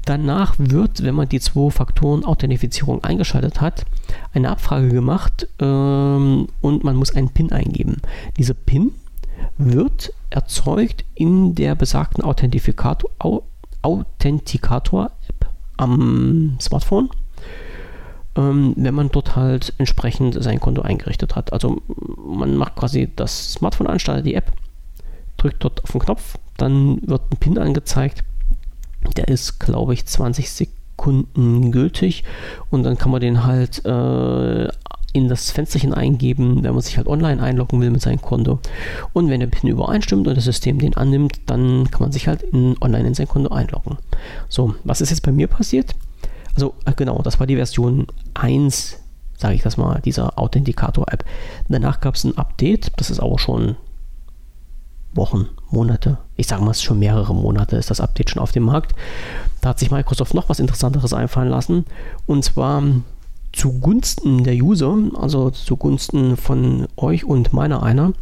[0.05, 3.84] Danach wird, wenn man die Zwei-Faktoren-Authentifizierung eingeschaltet hat,
[4.32, 7.99] eine Abfrage gemacht ähm, und man muss einen PIN eingeben.
[8.38, 8.91] Dieser PIN
[9.57, 13.09] wird erzeugt in der besagten Authentifikator,
[13.82, 15.14] Authentikator-App
[15.78, 17.09] am Smartphone,
[18.36, 21.53] ähm, wenn man dort halt entsprechend sein Konto eingerichtet hat.
[21.53, 21.82] Also
[22.17, 24.51] man macht quasi das Smartphone an, startet die App,
[25.38, 28.23] drückt dort auf den Knopf, dann wird ein PIN angezeigt
[29.13, 32.23] der ist, glaube ich, 20 Sekunden gültig
[32.69, 34.67] und dann kann man den halt äh,
[35.16, 38.59] in das Fensterchen eingeben, wenn man sich halt online einloggen will mit seinem Konto.
[39.13, 42.41] Und wenn der PIN übereinstimmt und das System den annimmt, dann kann man sich halt
[42.41, 43.97] in, online in sein Konto einloggen.
[44.49, 45.95] So, was ist jetzt bei mir passiert?
[46.53, 48.99] Also, äh, genau, das war die Version 1,
[49.38, 51.24] sage ich das mal, dieser Authentikator-App.
[51.70, 53.78] Danach gab es ein Update, das ist aber schon
[55.13, 58.51] Wochen, Monate, ich sage mal, es ist schon mehrere Monate ist das Update schon auf
[58.51, 58.93] dem Markt.
[59.61, 61.86] Da hat sich Microsoft noch was Interessanteres einfallen lassen.
[62.26, 62.84] Und zwar
[63.55, 68.13] zugunsten der User, also zugunsten von euch und meiner einer.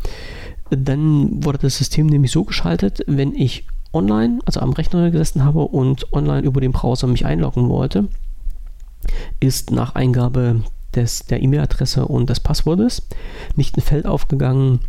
[0.70, 5.62] Dann wurde das System nämlich so geschaltet, wenn ich online, also am Rechner gesessen habe
[5.62, 8.08] und online über den Browser mich einloggen wollte,
[9.40, 10.64] ist nach Eingabe
[10.96, 13.08] des, der E-Mail-Adresse und des Passwortes
[13.56, 14.80] nicht ein Feld aufgegangen,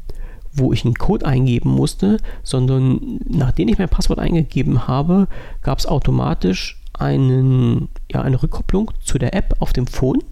[0.53, 5.27] wo ich einen Code eingeben musste, sondern nachdem ich mein Passwort eingegeben habe,
[5.63, 10.23] gab es automatisch einen, ja, eine Rückkopplung zu der App auf dem Phone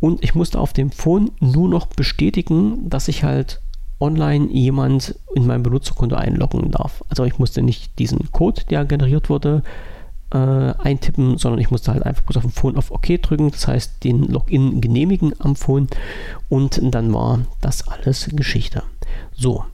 [0.00, 3.60] und ich musste auf dem Phone nur noch bestätigen, dass ich halt
[3.98, 7.02] online jemand in mein Benutzerkonto einloggen darf.
[7.08, 9.62] Also ich musste nicht diesen Code, der generiert wurde,
[10.32, 13.66] äh, eintippen, sondern ich musste halt einfach bloß auf dem Phone auf OK drücken, das
[13.68, 15.88] heißt den Login genehmigen am Phone
[16.48, 18.82] und dann war das alles Geschichte.
[19.32, 19.64] So.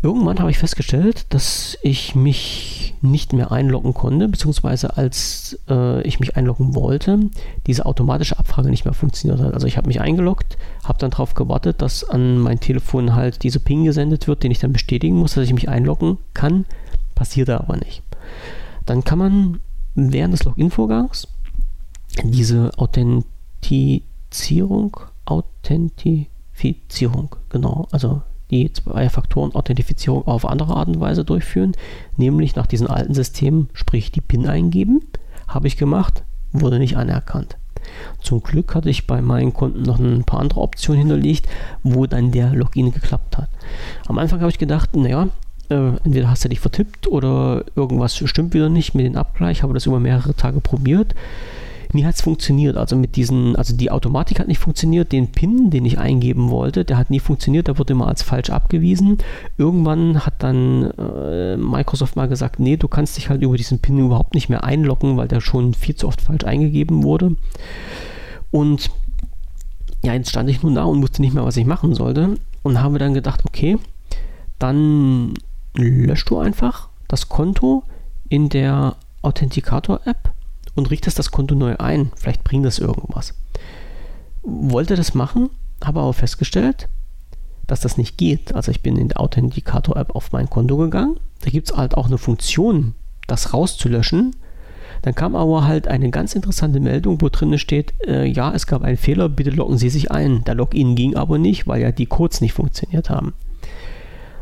[0.00, 6.20] Irgendwann habe ich festgestellt, dass ich mich nicht mehr einloggen konnte, beziehungsweise als äh, ich
[6.20, 7.18] mich einloggen wollte,
[7.66, 9.54] diese automatische Abfrage nicht mehr funktioniert hat.
[9.54, 13.58] Also ich habe mich eingeloggt, habe dann darauf gewartet, dass an mein Telefon halt diese
[13.58, 16.64] Ping gesendet wird, den ich dann bestätigen muss, dass ich mich einloggen kann.
[17.16, 18.04] Passierte aber nicht.
[18.86, 19.58] Dann kann man
[19.94, 21.26] während des Login-Vorgangs
[22.22, 31.72] diese Authentifizierung, Authentifizierung, genau, also die Zwei-Faktoren-Authentifizierung auf andere Art und Weise durchführen,
[32.16, 35.02] nämlich nach diesen alten Systemen, sprich die PIN eingeben,
[35.46, 36.22] habe ich gemacht,
[36.52, 37.56] wurde nicht anerkannt.
[38.20, 41.46] Zum Glück hatte ich bei meinen Kunden noch ein paar andere Optionen hinterlegt,
[41.82, 43.48] wo dann der Login geklappt hat.
[44.06, 45.28] Am Anfang habe ich gedacht, naja,
[45.70, 49.74] äh, entweder hast du dich vertippt oder irgendwas stimmt wieder nicht mit dem Abgleich, habe
[49.74, 51.14] das über mehrere Tage probiert
[51.94, 52.76] mir hat es funktioniert.
[52.76, 56.84] Also mit diesen, also die Automatik hat nicht funktioniert, den PIN, den ich eingeben wollte,
[56.84, 59.18] der hat nie funktioniert, der wurde immer als falsch abgewiesen.
[59.56, 63.98] Irgendwann hat dann äh, Microsoft mal gesagt, nee, du kannst dich halt über diesen PIN
[63.98, 67.36] überhaupt nicht mehr einloggen, weil der schon viel zu oft falsch eingegeben wurde.
[68.50, 68.90] Und
[70.02, 72.80] ja, jetzt stand ich nun da und wusste nicht mehr, was ich machen sollte und
[72.80, 73.78] habe dann gedacht, okay,
[74.58, 75.34] dann
[75.74, 77.84] löschst du einfach das Konto
[78.28, 80.32] in der Authenticator-App
[80.78, 82.10] und richtest das Konto neu ein.
[82.16, 83.34] Vielleicht bringt das irgendwas.
[84.42, 85.50] Wollte das machen,
[85.84, 86.88] habe aber festgestellt,
[87.66, 88.54] dass das nicht geht.
[88.54, 91.20] Also ich bin in der Authenticator-App auf mein Konto gegangen.
[91.42, 92.94] Da gibt es halt auch eine Funktion,
[93.26, 94.34] das rauszulöschen.
[95.02, 98.82] Dann kam aber halt eine ganz interessante Meldung, wo drin steht, äh, ja, es gab
[98.82, 100.42] einen Fehler, bitte loggen Sie sich ein.
[100.44, 103.34] Der Login ging aber nicht, weil ja die Codes nicht funktioniert haben.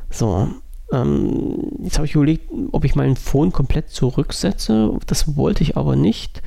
[0.08, 0.48] So,
[0.92, 4.98] ähm, jetzt habe ich überlegt, ob ich meinen Phone komplett zurücksetze.
[5.06, 6.42] Das wollte ich aber nicht.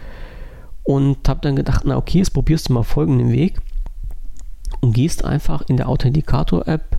[0.83, 3.59] Und habe dann gedacht, na okay, jetzt probierst du mal folgenden Weg.
[4.81, 6.97] Und gehst einfach in der Authenticator-App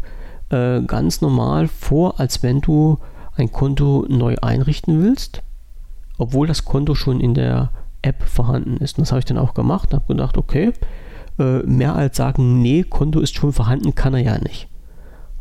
[0.51, 2.99] äh, ganz normal vor, als wenn du
[3.37, 5.43] ein Konto neu einrichten willst,
[6.19, 7.71] obwohl das Konto schon in der
[8.03, 8.99] App vorhanden ist.
[8.99, 10.73] Und das habe ich dann auch gemacht habe gedacht, okay,
[11.39, 14.70] äh, mehr als sagen, nee, Konto ist schon vorhanden, kann er ja nicht.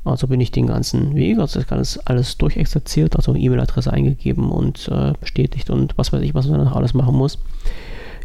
[0.04, 4.88] Also bin ich den ganzen Weg, also das alles, alles durchexerziert, also E-Mail-Adresse eingegeben und
[4.88, 7.38] äh, bestätigt und was weiß ich, was man dann alles machen muss.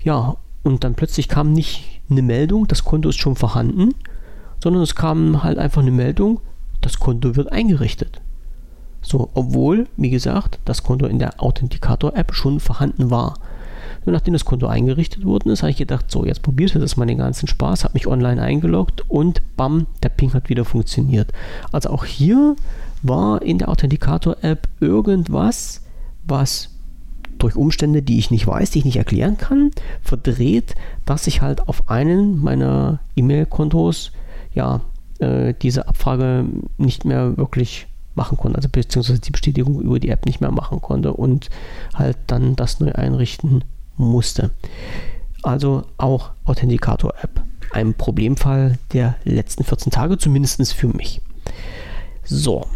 [0.03, 3.95] Ja, und dann plötzlich kam nicht eine Meldung, das Konto ist schon vorhanden,
[4.63, 6.41] sondern es kam halt einfach eine Meldung,
[6.81, 8.21] das Konto wird eingerichtet.
[9.03, 13.35] So, obwohl, wie gesagt, das Konto in der Authenticator-App schon vorhanden war.
[14.05, 17.07] Und nachdem das Konto eingerichtet worden ist, habe ich gedacht, so, jetzt probiert das mal
[17.07, 21.33] den ganzen Spaß, habe mich online eingeloggt und bam, der Ping hat wieder funktioniert.
[21.73, 22.57] Also auch hier
[23.03, 25.83] war in der Authenticator-App irgendwas,
[26.27, 26.71] was
[27.39, 29.71] durch Umstände, die ich nicht weiß, die ich nicht erklären kann,
[30.03, 30.75] verdreht,
[31.05, 34.13] dass ich halt auf einen meiner E-Mail-Kontos
[34.55, 34.81] ja
[35.19, 36.47] äh, diese Abfrage
[36.79, 40.81] nicht mehr wirklich machen konnte, also beziehungsweise die Bestätigung über die App nicht mehr machen
[40.81, 41.51] konnte und
[41.95, 43.65] halt dann das neu einrichten
[43.97, 44.51] musste.
[45.43, 47.43] Also auch Authenticator-App.
[47.73, 51.21] Ein Problemfall der letzten 14 Tage, zumindest für mich.
[52.23, 52.67] So,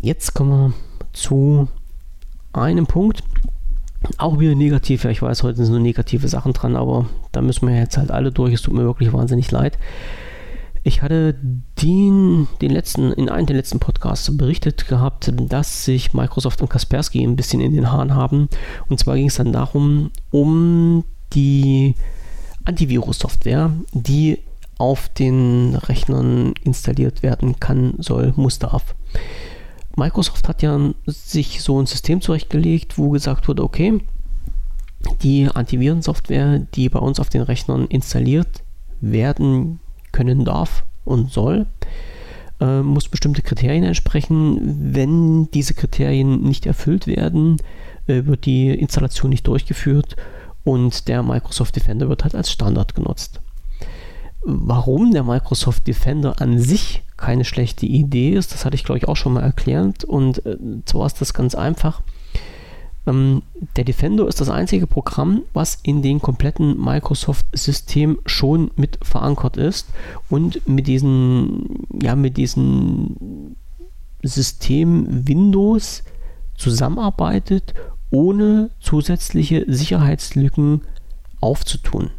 [0.00, 0.72] jetzt kommen wir
[1.12, 1.68] zu
[2.52, 3.22] einem Punkt.
[4.18, 7.68] Auch wieder negativ, ja, ich weiß, heute sind nur negative Sachen dran, aber da müssen
[7.68, 8.52] wir jetzt halt alle durch.
[8.52, 9.78] Es tut mir wirklich wahnsinnig leid.
[10.84, 11.36] Ich hatte
[11.80, 17.22] den, den letzten, in einem der letzten Podcasts berichtet gehabt, dass sich Microsoft und Kaspersky
[17.22, 18.48] ein bisschen in den Haaren haben.
[18.88, 21.04] Und zwar ging es dann darum, um
[21.34, 21.94] die
[22.64, 24.40] Antivirus-Software, die
[24.76, 28.96] auf den Rechnern installiert werden kann, soll, muss, darf.
[29.96, 34.00] Microsoft hat ja sich so ein System zurechtgelegt, wo gesagt wurde, okay,
[35.22, 38.64] die Antivirensoftware, die bei uns auf den Rechnern installiert
[39.00, 39.80] werden
[40.12, 41.66] können darf und soll,
[42.60, 44.94] äh, muss bestimmte Kriterien entsprechen.
[44.94, 47.56] Wenn diese Kriterien nicht erfüllt werden,
[48.06, 50.16] äh, wird die Installation nicht durchgeführt
[50.64, 53.40] und der Microsoft Defender wird halt als Standard genutzt.
[54.44, 59.08] Warum der Microsoft Defender an sich keine schlechte Idee ist, das hatte ich glaube ich
[59.08, 62.02] auch schon mal erklärt und äh, zwar ist das ganz einfach.
[63.06, 63.42] Ähm,
[63.76, 69.88] der Defender ist das einzige Programm, was in den kompletten Microsoft-System schon mit verankert ist
[70.28, 73.56] und mit diesen, ja, mit diesem
[74.22, 76.04] System Windows
[76.56, 77.74] zusammenarbeitet,
[78.10, 80.82] ohne zusätzliche Sicherheitslücken
[81.40, 82.10] aufzutun.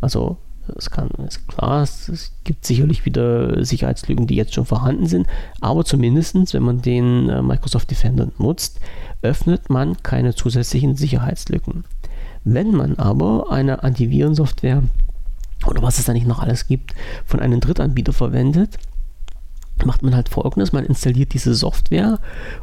[0.00, 0.38] Also
[0.76, 5.26] es kann, ist klar, es gibt sicherlich wieder Sicherheitslücken, die jetzt schon vorhanden sind,
[5.60, 8.80] aber zumindest, wenn man den äh, Microsoft Defender nutzt,
[9.22, 11.84] öffnet man keine zusätzlichen Sicherheitslücken.
[12.44, 14.82] Wenn man aber eine Antivirensoftware
[15.66, 16.94] oder was es da nicht noch alles gibt,
[17.24, 18.78] von einem Drittanbieter verwendet,
[19.84, 22.20] macht man halt folgendes: Man installiert diese Software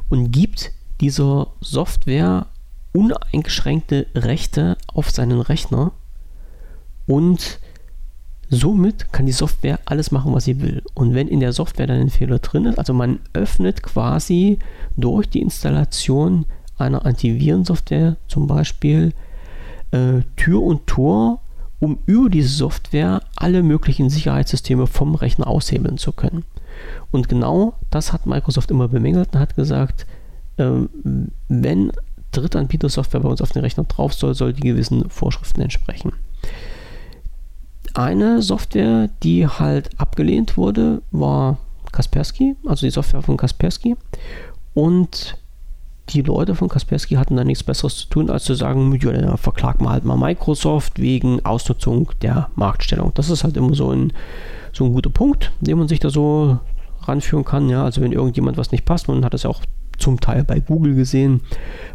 [0.10, 2.48] und gibt dieser Software
[2.94, 5.92] uneingeschränkte Rechte auf seinen Rechner
[7.06, 7.60] und
[8.50, 10.84] Somit kann die Software alles machen, was sie will.
[10.94, 14.60] Und wenn in der Software dann ein Fehler drin ist, also man öffnet quasi
[14.98, 16.46] durch die Installation
[16.78, 19.14] einer Antivirensoftware zum Beispiel
[19.92, 21.42] äh, Tür und Tor,
[21.80, 26.44] um über diese Software alle möglichen Sicherheitssysteme vom Rechner aushebeln zu können.
[27.12, 30.06] Und genau das hat Microsoft immer bemängelt und hat gesagt,
[30.58, 30.70] äh,
[31.48, 31.92] wenn
[32.32, 36.12] Drittanbieter-Software bei uns auf den Rechner drauf soll, soll die gewissen Vorschriften entsprechen
[37.96, 41.58] eine Software, die halt abgelehnt wurde, war
[41.92, 43.96] Kaspersky, also die Software von Kaspersky.
[44.74, 45.38] Und
[46.10, 49.82] die Leute von Kaspersky hatten da nichts Besseres zu tun, als zu sagen, ja, verklagt
[49.82, 53.12] mal halt mal Microsoft wegen Ausnutzung der Marktstellung.
[53.16, 54.14] Das ist halt immer so ein,
[54.72, 56.60] so ein guter Punkt, den man sich da so
[57.04, 57.70] ranführen kann.
[57.70, 59.62] Ja, also wenn irgendjemand was nicht passt, man hat das ja auch
[59.98, 61.42] zum Teil bei Google gesehen,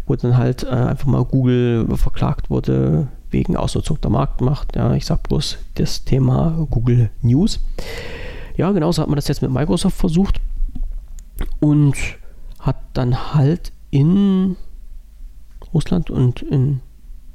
[0.06, 4.76] wo dann halt äh, einfach mal Google verklagt wurde wegen Ausnutzung der Marktmacht.
[4.76, 7.60] Ja, ich sage bloß das Thema Google News.
[8.56, 10.40] Ja, genauso hat man das jetzt mit Microsoft versucht
[11.60, 11.94] und
[12.58, 14.56] hat dann halt in
[15.72, 16.80] Russland und in,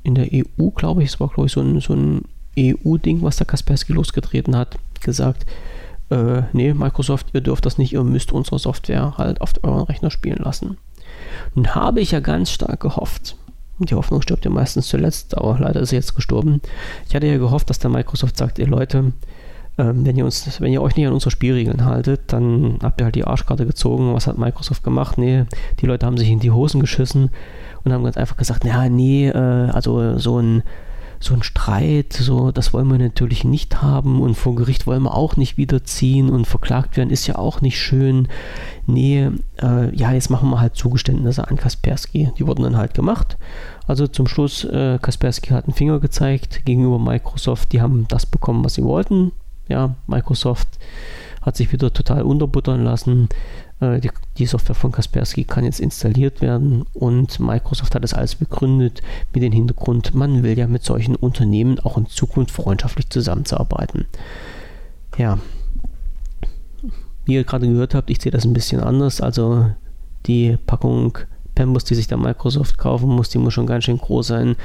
[0.03, 2.26] in der EU, glaube ich, es war glaube ich so ein, so ein
[2.57, 5.45] EU-Ding, was der Kaspersky losgetreten hat, gesagt,
[6.10, 10.12] äh, nee, Microsoft, ihr dürft das nicht, ihr müsst unsere Software halt auf euren Rechner
[10.12, 10.78] spielen lassen.
[11.53, 13.36] Nun habe ich ja ganz stark gehofft,
[13.80, 16.62] die Hoffnung stirbt ja meistens zuletzt, aber leider ist sie jetzt gestorben.
[17.10, 19.12] Ich hatte ja gehofft, dass der Microsoft sagt, ihr Leute,
[19.78, 23.06] ähm, wenn, ihr uns, wenn ihr euch nicht an unsere Spielregeln haltet, dann habt ihr
[23.06, 24.14] halt die Arschkarte gezogen.
[24.14, 25.18] Was hat Microsoft gemacht?
[25.18, 25.43] Nee,
[25.82, 27.32] die Leute haben sich in die Hosen geschissen
[27.84, 30.64] und haben ganz einfach gesagt, ja, nee, äh, also so ein
[31.20, 35.16] so ein Streit, so, das wollen wir natürlich nicht haben und vor Gericht wollen wir
[35.16, 38.28] auch nicht wiederziehen und verklagt werden ist ja auch nicht schön.
[38.86, 42.32] Nee, äh, ja, jetzt machen wir halt Zugeständnisse an Kaspersky.
[42.38, 43.38] Die wurden dann halt gemacht.
[43.88, 47.72] Also zum Schluss, äh, Kaspersky hat einen Finger gezeigt gegenüber Microsoft.
[47.72, 49.32] Die haben das bekommen, was sie wollten.
[49.68, 50.68] Ja, Microsoft
[51.41, 53.30] hat sich wieder total unterbuttern lassen.
[53.80, 58.36] Äh, die, die, Software von Kaspersky kann jetzt installiert werden und Microsoft hat das alles
[58.36, 59.01] begründet
[59.34, 64.05] mit dem Hintergrund, man will ja mit solchen Unternehmen auch in Zukunft freundschaftlich zusammenzuarbeiten.
[65.17, 65.39] Ja,
[67.26, 69.19] wie ihr gerade gehört habt, ich sehe das ein bisschen anders.
[69.19, 69.67] Also
[70.26, 71.17] die Packung
[71.55, 74.55] Pembus, die sich da Microsoft kaufen muss, die muss schon ganz schön groß sein.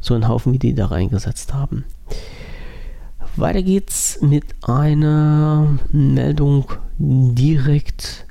[0.00, 1.84] So ein Haufen, wie die da reingesetzt haben.
[3.36, 6.66] Weiter geht's mit einer Meldung
[6.98, 8.26] direkt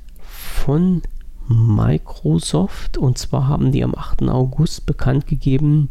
[0.64, 1.02] von
[1.48, 2.98] Microsoft.
[2.98, 4.28] Und zwar haben die am 8.
[4.28, 5.88] August bekannt gegeben,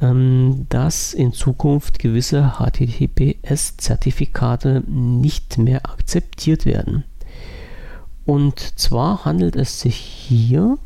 [0.00, 7.04] ähm, dass in Zukunft gewisse HTTPS-Zertifikate nicht mehr akzeptiert werden.
[8.24, 10.78] Und zwar handelt es sich hier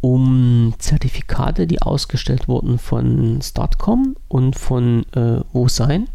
[0.00, 6.08] um Zertifikate, die ausgestellt wurden von Startcom und von äh, OSign.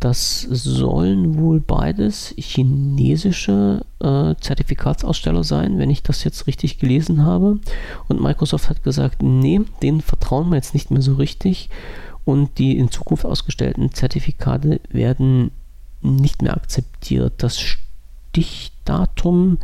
[0.00, 7.58] Das sollen wohl beides chinesische äh, Zertifikatsaussteller sein, wenn ich das jetzt richtig gelesen habe.
[8.08, 11.68] Und Microsoft hat gesagt, nee, denen vertrauen wir jetzt nicht mehr so richtig.
[12.24, 15.50] Und die in Zukunft ausgestellten Zertifikate werden
[16.00, 17.34] nicht mehr akzeptiert.
[17.36, 17.60] Das
[18.32, 19.58] Stichdatum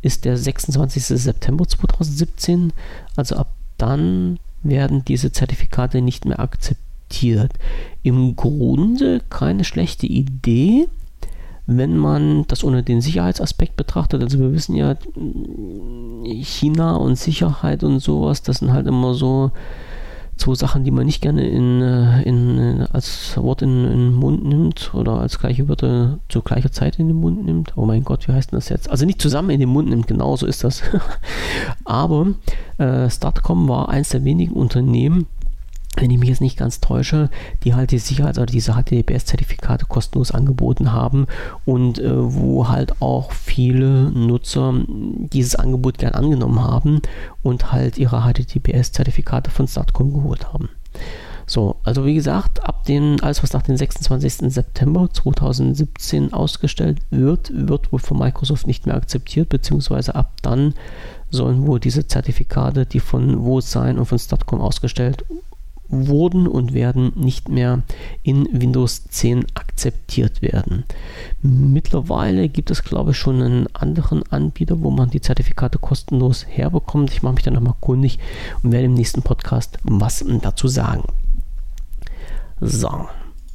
[0.00, 1.04] ist der 26.
[1.04, 2.72] September 2017.
[3.16, 6.83] Also ab dann werden diese Zertifikate nicht mehr akzeptiert.
[8.02, 10.88] Im Grunde keine schlechte Idee,
[11.66, 14.22] wenn man das unter den Sicherheitsaspekt betrachtet.
[14.22, 14.96] Also wir wissen ja,
[16.42, 19.52] China und Sicherheit und sowas, das sind halt immer so
[20.36, 24.14] zwei Sachen, die man nicht gerne in, äh, in, äh, als Wort in, in, den
[24.14, 27.72] Mund nimmt oder als gleiche Wörter zu gleicher Zeit in den Mund nimmt.
[27.76, 28.90] Oh mein Gott, wie heißt denn das jetzt?
[28.90, 30.82] Also nicht zusammen in den Mund nimmt, genau so ist das.
[31.84, 32.34] Aber
[32.78, 35.26] äh, Startcom war eines der wenigen Unternehmen,
[35.96, 37.30] wenn ich mich jetzt nicht ganz täusche,
[37.62, 41.26] die halt die Sicherheit oder diese HTTPS-Zertifikate kostenlos angeboten haben
[41.64, 47.00] und äh, wo halt auch viele Nutzer dieses Angebot gern angenommen haben
[47.42, 50.68] und halt ihre HTTPS-Zertifikate von Startcom geholt haben.
[51.46, 54.50] So, also wie gesagt, ab den, alles was nach dem 26.
[54.52, 60.74] September 2017 ausgestellt wird, wird wohl von Microsoft nicht mehr akzeptiert, beziehungsweise ab dann
[61.30, 65.24] sollen wohl diese Zertifikate, die von WoSign und von Startcom ausgestellt
[65.94, 67.82] wurden und werden nicht mehr
[68.22, 70.84] in Windows 10 akzeptiert werden.
[71.42, 77.10] Mittlerweile gibt es, glaube ich, schon einen anderen Anbieter, wo man die Zertifikate kostenlos herbekommt.
[77.10, 78.18] Ich mache mich dann nochmal kundig
[78.62, 81.04] und werde im nächsten Podcast was dazu sagen.
[82.60, 83.08] So,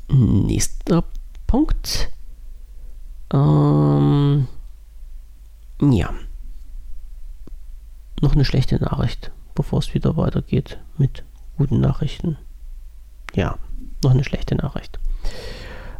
[0.10, 1.04] nächster
[1.48, 2.12] Punkt.
[3.34, 4.48] Ähm,
[5.82, 6.14] ja.
[8.22, 11.24] Noch eine schlechte Nachricht, bevor es wieder weitergeht mit
[11.60, 12.38] guten Nachrichten.
[13.36, 13.58] Ja,
[14.02, 14.98] noch eine schlechte Nachricht.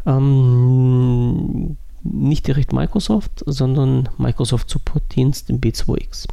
[0.06, 6.28] Ähm, nicht direkt Microsoft, sondern Microsoft Support-Dienst im B2X.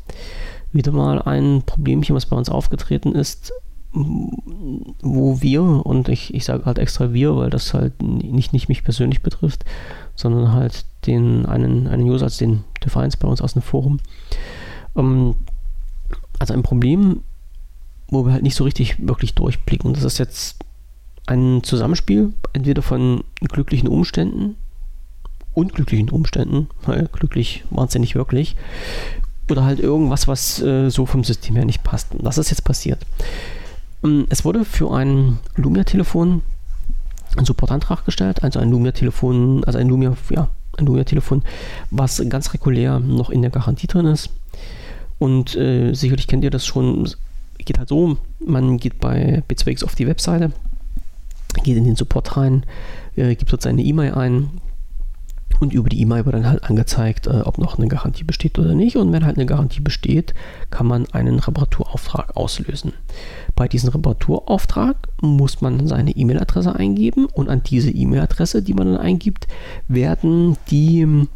[0.73, 3.53] Wieder mal ein Problemchen, was bei uns aufgetreten ist,
[3.93, 8.85] wo wir, und ich, ich sage halt extra wir, weil das halt nicht, nicht mich
[8.85, 9.65] persönlich betrifft,
[10.15, 13.99] sondern halt den einen, einen User als den Defiance bei uns aus dem Forum.
[14.95, 15.35] Ähm,
[16.39, 17.23] also ein Problem
[18.09, 19.95] wo wir halt nicht so richtig wirklich durchblicken.
[19.95, 20.65] Das ist jetzt
[21.27, 24.57] ein Zusammenspiel, entweder von glücklichen Umständen,
[25.55, 28.57] unglücklichen Umständen, weil glücklich waren sie nicht wirklich,
[29.51, 32.15] oder halt irgendwas, was äh, so vom System her nicht passt.
[32.15, 33.05] Und das ist jetzt passiert.
[34.05, 36.43] Ähm, es wurde für ein Lumia-Telefon
[37.37, 40.49] ein Supportantrag gestellt, also ein Lumia-Telefon, also ein Lumia, ja,
[40.79, 41.43] ein Lumia-Telefon,
[41.91, 44.31] was ganz regulär noch in der Garantie drin ist.
[45.19, 47.09] Und äh, sicherlich kennt ihr das schon,
[47.67, 50.53] geht halt so, man geht bei Bitswix auf die Webseite,
[51.63, 52.65] geht in den Support rein,
[53.17, 54.51] äh, gibt dort seine E-Mail ein
[55.61, 58.75] und über die E-Mail wird dann halt angezeigt, äh, ob noch eine Garantie besteht oder
[58.75, 58.97] nicht.
[58.97, 60.35] Und wenn halt eine Garantie besteht,
[60.71, 62.93] kann man einen Reparaturauftrag auslösen.
[63.55, 69.01] Bei diesem Reparaturauftrag muss man seine E-Mail-Adresse eingeben und an diese E-Mail-Adresse, die man dann
[69.01, 69.49] eingibt,
[69.89, 71.27] werden die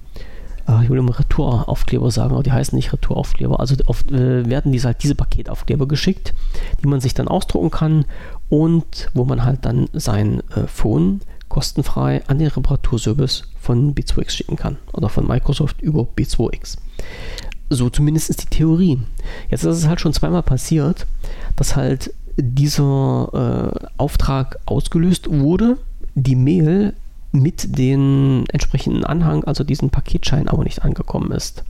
[0.70, 3.60] äh, ich will immer Retouraufkleber sagen, aber die heißen nicht Retouraufkleber.
[3.60, 6.34] Also oft äh, werden diese halt diese Paketaufkleber geschickt,
[6.82, 8.04] die man sich dann ausdrucken kann
[8.48, 14.56] und wo man halt dann sein äh, Phone kostenfrei an den Reparaturservice von B2X schicken
[14.56, 16.78] kann oder von Microsoft über B2X.
[17.70, 19.00] So zumindest ist die Theorie.
[19.48, 21.06] Jetzt ist es halt schon zweimal passiert,
[21.56, 25.76] dass halt dieser äh, Auftrag ausgelöst wurde,
[26.14, 26.94] die Mail
[27.32, 31.64] mit den entsprechenden Anhang, also diesen Paketschein, aber nicht angekommen ist.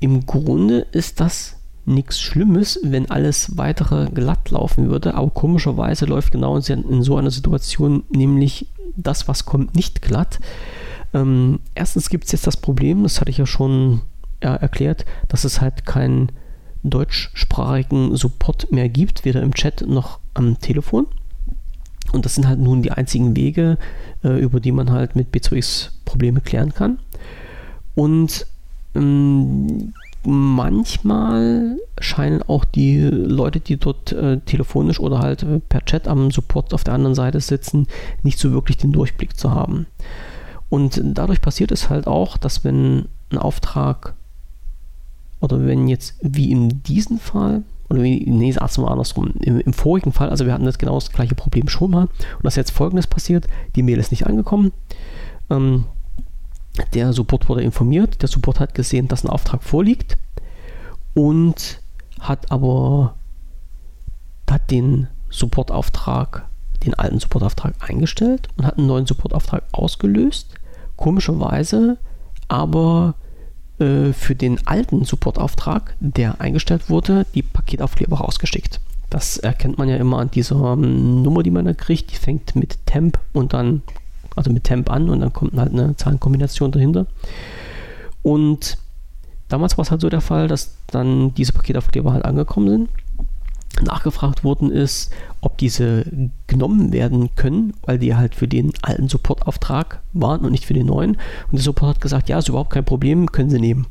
[0.00, 6.32] Im Grunde ist das nichts Schlimmes, wenn alles weitere glatt laufen würde, aber komischerweise läuft
[6.32, 10.38] genau in so einer Situation nämlich das, was kommt, nicht glatt.
[11.14, 14.02] Ähm, erstens gibt es jetzt das Problem, das hatte ich ja schon
[14.42, 16.30] ja, erklärt, dass es halt keinen
[16.84, 21.06] deutschsprachigen Support mehr gibt, weder im Chat noch am Telefon.
[22.12, 23.78] Und das sind halt nun die einzigen Wege,
[24.22, 26.98] äh, über die man halt mit B2X Probleme klären kann.
[27.94, 28.46] Und
[28.94, 29.92] ähm,
[30.24, 36.74] manchmal scheinen auch die Leute, die dort äh, telefonisch oder halt per Chat am Support
[36.74, 37.88] auf der anderen Seite sitzen,
[38.22, 39.86] nicht so wirklich den Durchblick zu haben.
[40.68, 44.14] Und dadurch passiert es halt auch, dass wenn ein Auftrag
[45.40, 47.62] oder wenn jetzt wie in diesem Fall
[48.00, 51.10] wie, nee, sag's mal andersrum, im, im, vorigen Fall, also wir hatten das genau das
[51.10, 52.02] gleiche Problem schon mal.
[52.04, 54.72] Und das ist jetzt folgendes passiert, die Mail ist nicht angekommen,
[55.50, 55.84] ähm,
[56.94, 60.16] der Support wurde informiert, der Support hat gesehen, dass ein Auftrag vorliegt
[61.14, 61.80] und
[62.20, 63.14] hat aber
[64.52, 66.46] hat den Supportauftrag,
[66.84, 70.54] den alten Supportauftrag eingestellt und hat einen neuen Supportauftrag ausgelöst.
[70.96, 71.96] Komischerweise
[72.48, 73.14] aber
[73.82, 78.80] äh, für den alten Supportauftrag, der eingestellt wurde, die Paketaufkleber rausgeschickt.
[79.10, 82.12] Das erkennt man ja immer an dieser ähm, Nummer, die man da kriegt.
[82.12, 83.82] Die fängt mit Temp und dann
[84.36, 87.06] also mit Temp an und dann kommt halt eine Zahlenkombination dahinter.
[88.22, 88.78] Und
[89.48, 92.88] damals war es halt so der Fall, dass dann diese Paketaufkleber halt angekommen sind.
[93.80, 95.10] Nachgefragt worden ist,
[95.40, 96.04] ob diese
[96.46, 100.86] genommen werden können, weil die halt für den alten Supportauftrag waren und nicht für den
[100.86, 101.12] neuen.
[101.12, 103.86] Und der Support hat gesagt, ja, ist überhaupt kein Problem, können sie nehmen.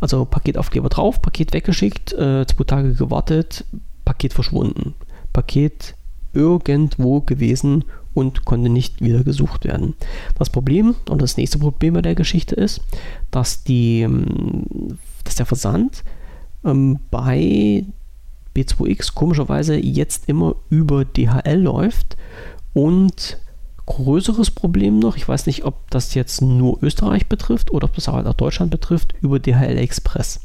[0.00, 3.64] Also Paketaufkleber drauf, Paket weggeschickt, äh, zwei Tage gewartet,
[4.04, 4.94] Paket verschwunden.
[5.32, 5.94] Paket
[6.32, 9.94] irgendwo gewesen und konnte nicht wieder gesucht werden.
[10.38, 12.80] Das Problem und das nächste Problem bei der Geschichte ist,
[13.30, 16.02] dass, die, ähm, dass der Versand
[16.64, 17.84] ähm, bei
[18.56, 22.16] B2X komischerweise jetzt immer über DHL läuft
[22.72, 23.38] und
[23.86, 28.08] größeres Problem noch, ich weiß nicht, ob das jetzt nur Österreich betrifft oder ob das
[28.08, 30.40] auch Deutschland betrifft, über DHL Express.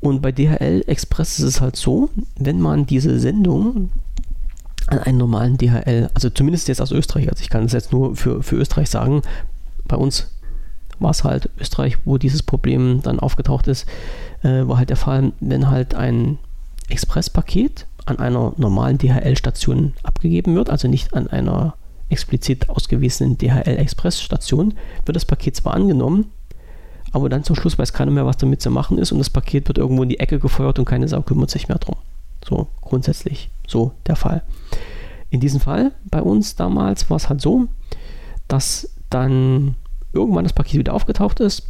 [0.00, 3.90] Und bei DHL Express ist es halt so, wenn man diese Sendung
[4.86, 8.14] an einen normalen DHL, also zumindest jetzt aus Österreich, also ich kann es jetzt nur
[8.14, 9.22] für, für Österreich sagen,
[9.86, 10.30] bei uns
[10.98, 13.86] war es halt Österreich, wo dieses Problem dann aufgetaucht ist,
[14.42, 16.38] äh, war halt der Fall, wenn halt ein
[16.88, 21.74] Expresspaket an einer normalen DHL-Station abgegeben wird, also nicht an einer
[22.10, 24.74] explizit ausgewiesenen DHL-Express-Station,
[25.04, 26.30] wird das Paket zwar angenommen,
[27.12, 29.68] aber dann zum Schluss weiß keiner mehr, was damit zu machen ist und das Paket
[29.68, 31.96] wird irgendwo in die Ecke gefeuert und keine Sau kümmert sich mehr drum.
[32.46, 34.42] So grundsätzlich so der Fall.
[35.30, 37.66] In diesem Fall bei uns damals war es halt so,
[38.48, 39.76] dass dann
[40.12, 41.68] irgendwann das Paket wieder aufgetaucht ist,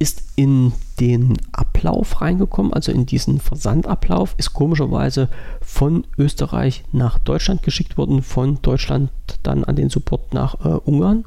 [0.00, 5.28] ist in den Ablauf reingekommen, also in diesen Versandablauf, ist komischerweise
[5.60, 9.10] von Österreich nach Deutschland geschickt worden, von Deutschland
[9.42, 11.26] dann an den Support nach äh, Ungarn.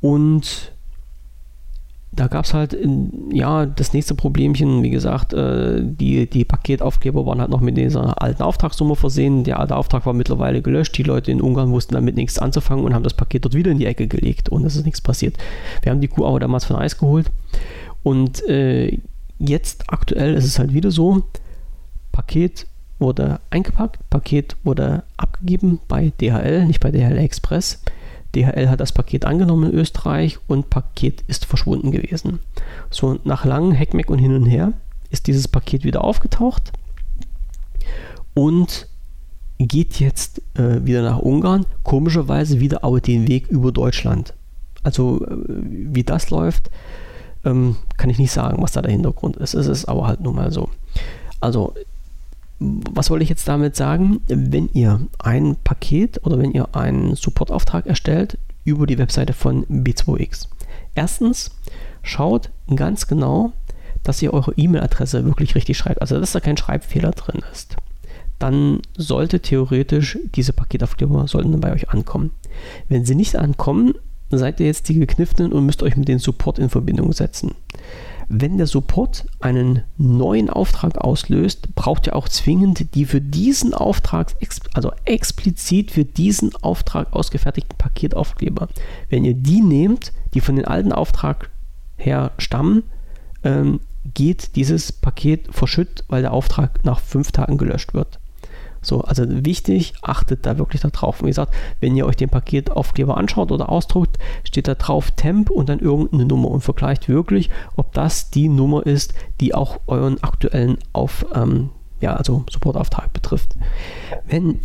[0.00, 0.72] Und
[2.12, 2.76] da gab es halt,
[3.32, 8.20] ja, das nächste Problemchen, wie gesagt, äh, die, die Paketaufkleber waren halt noch mit dieser
[8.20, 9.44] alten Auftragsnummer versehen.
[9.44, 10.98] Der alte Auftrag war mittlerweile gelöscht.
[10.98, 13.78] Die Leute in Ungarn wussten damit nichts anzufangen und haben das Paket dort wieder in
[13.78, 15.36] die Ecke gelegt und es ist nichts passiert.
[15.82, 17.30] Wir haben die Kuh aber damals von Eis geholt
[18.02, 18.98] und äh,
[19.38, 21.22] jetzt aktuell ist es halt wieder so,
[22.10, 22.66] Paket
[22.98, 27.82] wurde eingepackt, Paket wurde abgegeben bei DHL, nicht bei DHL Express.
[28.34, 32.38] DHL hat das Paket angenommen in Österreich und Paket ist verschwunden gewesen.
[32.90, 34.72] So nach langem Heckmeck und hin und her
[35.10, 36.72] ist dieses Paket wieder aufgetaucht
[38.34, 38.88] und
[39.58, 44.34] geht jetzt äh, wieder nach Ungarn, komischerweise wieder aber den Weg über Deutschland.
[44.82, 46.70] Also äh, wie das läuft,
[47.44, 49.54] ähm, kann ich nicht sagen, was da der Hintergrund ist.
[49.54, 50.70] Es ist aber halt nun mal so.
[51.40, 51.74] Also
[52.60, 54.20] was wollte ich jetzt damit sagen?
[54.28, 60.48] Wenn ihr ein Paket oder wenn ihr einen Supportauftrag erstellt über die Webseite von B2X.
[60.94, 61.50] Erstens,
[62.02, 63.52] schaut ganz genau,
[64.02, 67.76] dass ihr eure E-Mail-Adresse wirklich richtig schreibt, also dass da kein Schreibfehler drin ist.
[68.38, 72.30] Dann sollte theoretisch diese Paketaufkleber sollten bei euch ankommen.
[72.88, 73.94] Wenn sie nicht ankommen,
[74.30, 77.54] seid ihr jetzt die Gekniffenen und müsst euch mit dem Support in Verbindung setzen.
[78.32, 84.36] Wenn der Support einen neuen Auftrag auslöst, braucht ihr auch zwingend die für diesen Auftrag,
[84.72, 88.68] also explizit für diesen Auftrag ausgefertigten Paketaufkleber.
[89.08, 91.50] Wenn ihr die nehmt, die von dem alten Auftrag
[91.96, 92.84] her stammen,
[93.42, 93.80] ähm,
[94.14, 98.20] geht dieses Paket verschütt, weil der Auftrag nach fünf Tagen gelöscht wird.
[98.82, 101.22] So, also wichtig, achtet da wirklich darauf.
[101.22, 105.68] Wie gesagt, wenn ihr euch den Paketaufkleber anschaut oder ausdruckt, steht da drauf Temp und
[105.68, 110.78] dann irgendeine Nummer und vergleicht wirklich, ob das die Nummer ist, die auch euren aktuellen
[110.92, 111.70] Auf, ähm,
[112.00, 113.56] ja, also Supportauftrag betrifft.
[114.26, 114.60] Wenn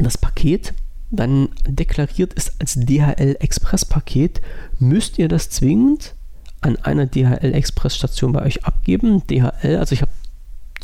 [0.00, 0.74] das Paket
[1.10, 4.40] dann deklariert ist als DHL Express Paket,
[4.78, 6.14] müsst ihr das zwingend
[6.60, 9.22] an einer DHL Express Station bei euch abgeben.
[9.26, 10.10] DHL, also ich habe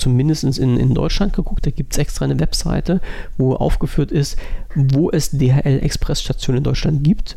[0.01, 3.01] zumindest in, in Deutschland geguckt, da gibt es extra eine Webseite,
[3.39, 4.37] wo aufgeführt ist,
[4.75, 7.37] wo es DHL Express Stationen in Deutschland gibt.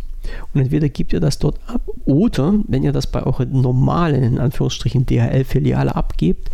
[0.53, 4.40] Und entweder gebt ihr das dort ab oder wenn ihr das bei eurer normalen, in
[4.40, 6.49] Anführungsstrichen, DHL-Filiale abgebt,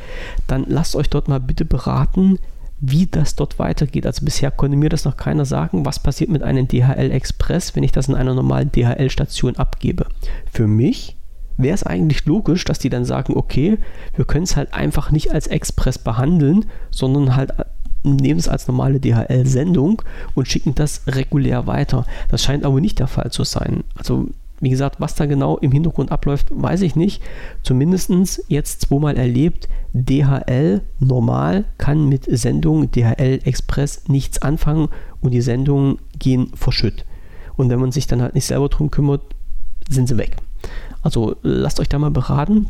[0.48, 2.40] dann lasst euch dort mal bitte beraten,
[2.82, 4.06] wie das dort weitergeht.
[4.06, 7.84] Also bisher konnte mir das noch keiner sagen, was passiert mit einem DHL Express, wenn
[7.84, 10.08] ich das in einer normalen DHL-Station abgebe.
[10.52, 11.16] Für mich
[11.60, 13.78] wäre es eigentlich logisch, dass die dann sagen, okay,
[14.16, 17.54] wir können es halt einfach nicht als Express behandeln, sondern halt
[18.04, 20.02] nehmen es als normale DHL-Sendung
[20.34, 22.06] und schicken das regulär weiter.
[22.30, 23.84] Das scheint aber nicht der Fall zu sein.
[23.96, 24.30] Also
[24.62, 27.22] wie gesagt, was da genau im Hintergrund abläuft, weiß ich nicht.
[27.64, 28.12] Zumindest
[28.48, 34.90] jetzt zweimal erlebt, DHL normal kann mit Sendung DHL Express nichts anfangen
[35.22, 37.06] und die Sendungen gehen verschütt.
[37.56, 39.22] Und wenn man sich dann halt nicht selber drum kümmert,
[39.90, 40.38] sind sie weg.
[41.02, 42.68] Also lasst euch da mal beraten,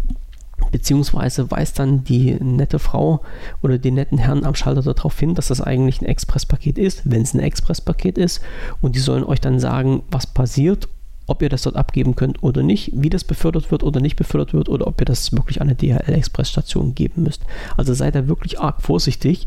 [0.72, 3.22] beziehungsweise weist dann die nette Frau
[3.62, 7.22] oder den netten Herrn am Schalter darauf hin, dass das eigentlich ein Expresspaket ist, wenn
[7.22, 8.42] es ein Expresspaket ist.
[8.82, 10.88] Und die sollen euch dann sagen, was passiert,
[11.30, 14.54] ob ihr das dort abgeben könnt oder nicht, wie das befördert wird oder nicht befördert
[14.54, 17.44] wird oder ob ihr das wirklich an eine DHL-Express-Station geben müsst.
[17.78, 19.46] Also seid da wirklich arg vorsichtig.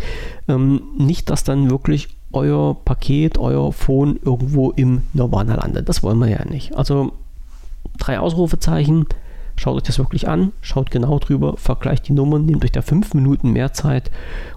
[0.48, 5.88] Ähm, nicht, dass dann wirklich euer Paket, euer Phone irgendwo im Nirvana landet.
[5.88, 6.76] Das wollen wir ja nicht.
[6.76, 7.12] Also
[7.98, 9.06] drei Ausrufezeichen.
[9.56, 13.12] Schaut euch das wirklich an, schaut genau drüber, vergleicht die Nummern, nehmt euch da fünf
[13.14, 14.10] Minuten mehr Zeit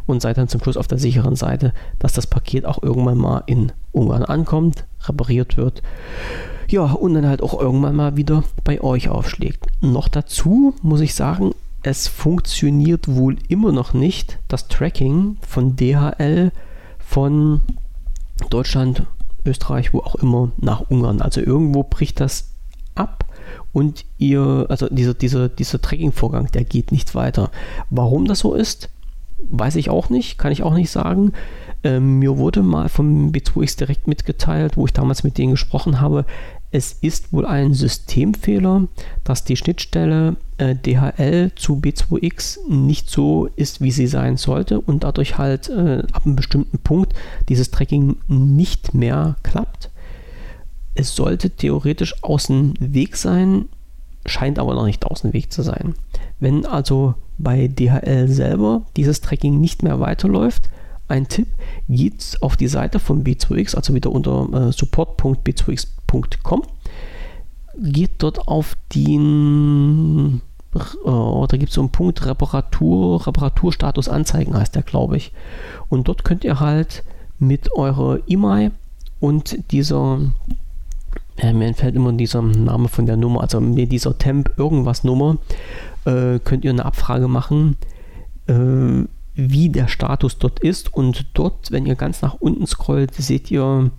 [0.05, 3.43] und seid dann zum Schluss auf der sicheren Seite, dass das Paket auch irgendwann mal
[3.45, 5.83] in Ungarn ankommt, repariert wird.
[6.69, 9.67] Ja, und dann halt auch irgendwann mal wieder bei euch aufschlägt.
[9.81, 11.53] Noch dazu muss ich sagen,
[11.83, 16.51] es funktioniert wohl immer noch nicht das Tracking von DHL
[16.97, 17.61] von
[18.49, 19.03] Deutschland,
[19.45, 21.21] Österreich, wo auch immer nach Ungarn.
[21.21, 22.49] Also irgendwo bricht das
[22.95, 23.24] ab
[23.75, 27.51] und ihr, also dieser, dieser, dieser Tracking-Vorgang, der geht nicht weiter.
[27.89, 28.87] Warum das so ist,
[29.51, 31.33] weiß ich auch nicht, kann ich auch nicht sagen.
[31.83, 36.25] Ähm, mir wurde mal vom B2X direkt mitgeteilt, wo ich damals mit denen gesprochen habe,
[36.71, 38.87] es ist wohl ein Systemfehler,
[39.25, 45.03] dass die Schnittstelle äh, DHL zu B2X nicht so ist, wie sie sein sollte und
[45.03, 47.13] dadurch halt äh, ab einem bestimmten Punkt
[47.49, 49.89] dieses Tracking nicht mehr klappt.
[50.95, 53.67] Es sollte theoretisch außen Weg sein,
[54.25, 55.93] scheint aber noch nicht außen Weg zu sein.
[56.39, 60.69] Wenn also bei DHL selber dieses Tracking nicht mehr weiterläuft,
[61.07, 61.47] ein Tipp,
[61.87, 66.63] geht auf die Seite von B2X, also wieder unter äh, support.b2x.com,
[67.77, 70.41] geht dort auf den,
[70.73, 75.31] äh, da gibt es so einen Punkt Reparatur, Reparaturstatus anzeigen heißt der, glaube ich.
[75.89, 77.03] Und dort könnt ihr halt
[77.37, 78.71] mit eurer E-Mail
[79.19, 80.21] und dieser
[81.37, 85.37] äh, mir entfällt immer dieser Name von der Nummer, also mit dieser Temp irgendwas Nummer,
[86.05, 87.77] äh, könnt ihr eine Abfrage machen,
[88.47, 89.05] äh,
[89.35, 90.93] wie der Status dort ist.
[90.93, 93.91] Und dort, wenn ihr ganz nach unten scrollt, seht ihr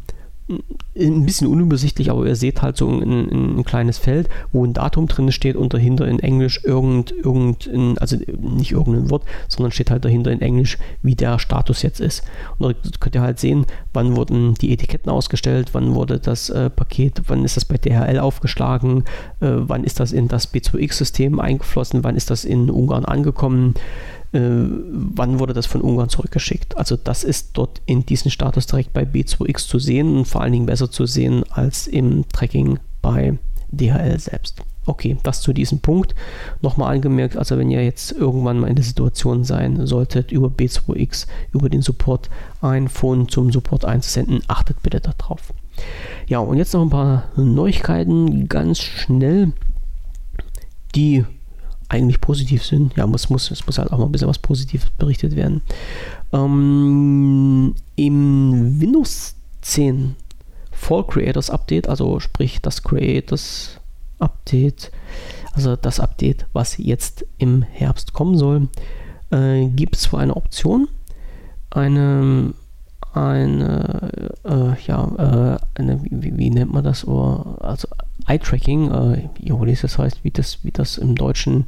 [0.48, 4.74] ein bisschen unübersichtlich, aber ihr seht halt so ein, ein, ein, kleines Feld, wo ein
[4.74, 9.90] Datum drin steht und dahinter in Englisch irgend, irgendein, also nicht irgendein Wort, sondern steht
[9.90, 12.22] halt dahinter in Englisch, wie der Status jetzt ist.
[12.58, 16.70] Und da könnt ihr halt sehen, wann wurden die Etiketten ausgestellt, wann wurde das äh,
[16.70, 19.02] Paket, wann ist das bei DHL aufgeschlagen,
[19.40, 23.74] äh, wann ist das in das B2X-System eingeflossen, wann ist das in Ungarn angekommen
[24.32, 26.76] äh, wann wurde das von Ungarn zurückgeschickt.
[26.76, 30.52] Also das ist dort in diesem Status direkt bei B2X zu sehen und vor allen
[30.52, 33.38] Dingen besser zu sehen als im Tracking bei
[33.70, 34.62] DHL selbst.
[34.86, 36.14] Okay, das zu diesem Punkt.
[36.62, 41.26] Nochmal angemerkt, also wenn ihr jetzt irgendwann mal in der Situation sein solltet, über B2X,
[41.52, 42.30] über den Support
[42.60, 45.52] ein Phone zum Support einzusenden, achtet bitte darauf.
[46.28, 49.52] Ja, und jetzt noch ein paar Neuigkeiten ganz schnell,
[50.94, 51.24] die
[51.88, 52.96] eigentlich positiv sind.
[52.96, 55.62] Ja, muss, muss, es muss halt auch mal ein bisschen was Positives berichtet werden.
[56.32, 60.16] Ähm, Im Windows 10
[60.72, 63.80] Fall Creators Update, also sprich das Creators
[64.18, 64.90] Update,
[65.52, 68.68] also das Update, was jetzt im Herbst kommen soll,
[69.30, 70.88] äh, gibt es für eine Option
[71.70, 72.54] eine
[73.16, 74.10] eine,
[74.44, 77.04] äh, ja, äh, eine, wie, wie, nennt man das?
[77.06, 77.88] also
[78.26, 81.66] Eye-Tracking, äh, wie das heißt, wie das, wie das im Deutschen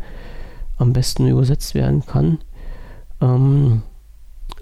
[0.77, 2.39] am besten übersetzt werden kann.
[3.21, 3.83] Ähm,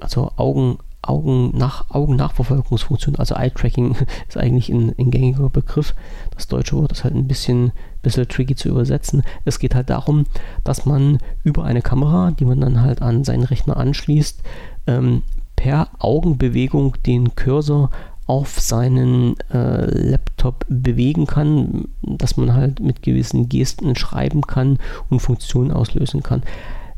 [0.01, 3.97] also Augen, Augen nach, Augennachverfolgungsfunktion, also Eye-Tracking
[4.29, 5.95] ist eigentlich ein, ein, gängiger Begriff.
[6.35, 9.23] Das deutsche Wort ist halt ein bisschen, bisschen tricky zu übersetzen.
[9.45, 10.27] Es geht halt darum,
[10.65, 14.43] dass man über eine Kamera, die man dann halt an seinen Rechner anschließt,
[14.87, 15.23] ähm,
[15.55, 17.91] per Augenbewegung den Cursor
[18.27, 24.79] auf seinen äh, Laptop bewegen kann, dass man halt mit gewissen Gesten schreiben kann
[25.11, 26.43] und Funktionen auslösen kann.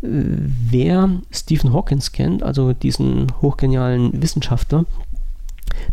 [0.01, 4.85] Wer Stephen Hawkins kennt, also diesen hochgenialen Wissenschaftler,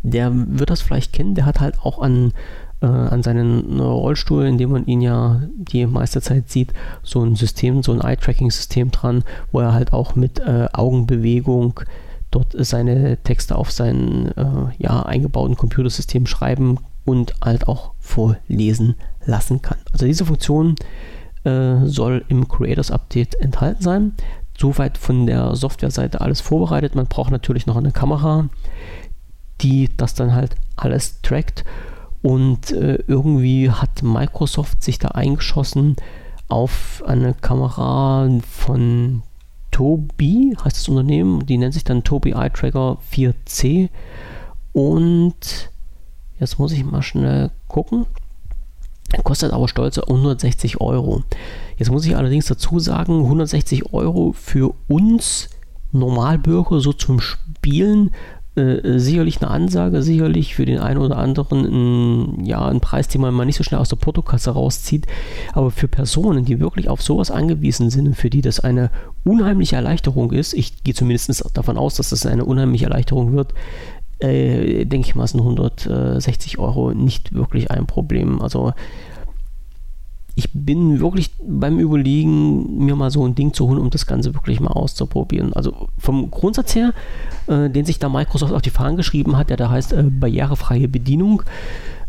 [0.03, 2.31] der wird das vielleicht kennen, der hat halt auch an,
[2.81, 6.71] äh, an seinen Rollstuhl, in dem man ihn ja die meiste Zeit sieht,
[7.03, 11.81] so ein System, so ein Eye-Tracking-System dran, wo er halt auch mit äh, Augenbewegung
[12.35, 18.95] dort seine Texte auf sein äh, ja, eingebauten Computersystem schreiben und halt auch vorlesen
[19.25, 19.77] lassen kann.
[19.93, 20.75] Also diese Funktion
[21.43, 24.13] äh, soll im Creators Update enthalten sein.
[24.57, 26.95] Soweit von der Softwareseite alles vorbereitet.
[26.95, 28.49] Man braucht natürlich noch eine Kamera,
[29.61, 31.63] die das dann halt alles trackt.
[32.21, 35.95] Und äh, irgendwie hat Microsoft sich da eingeschossen
[36.47, 39.23] auf eine Kamera von
[39.75, 41.45] Tobi, heißt das Unternehmen.
[41.45, 43.89] Die nennt sich dann Tobi Eye Tracker 4C.
[44.71, 45.69] Und
[46.39, 48.05] jetzt muss ich mal schnell gucken.
[49.25, 51.23] Kostet aber stolze 160 Euro.
[51.75, 55.49] Jetzt muss ich allerdings dazu sagen, 160 Euro für uns
[55.91, 58.11] Normalbürger so zum Spielen
[58.55, 63.21] äh, sicherlich eine Ansage, sicherlich für den einen oder anderen ein, ja, ein Preis, den
[63.21, 65.07] man mal nicht so schnell aus der Portokasse rauszieht.
[65.53, 68.91] Aber für Personen, die wirklich auf sowas angewiesen sind, für die das eine
[69.23, 73.53] unheimliche Erleichterung ist, ich gehe zumindest davon aus, dass das eine unheimliche Erleichterung wird,
[74.19, 78.41] äh, denke ich mal, sind 160 Euro nicht wirklich ein Problem.
[78.41, 78.73] Also
[80.35, 84.33] ich bin wirklich beim Überlegen, mir mal so ein Ding zu holen, um das Ganze
[84.33, 85.53] wirklich mal auszuprobieren.
[85.53, 86.93] Also vom Grundsatz her,
[87.47, 90.89] äh, den sich da Microsoft auf die Fahnen geschrieben hat, der da heißt äh, barrierefreie
[90.89, 91.43] Bedienung,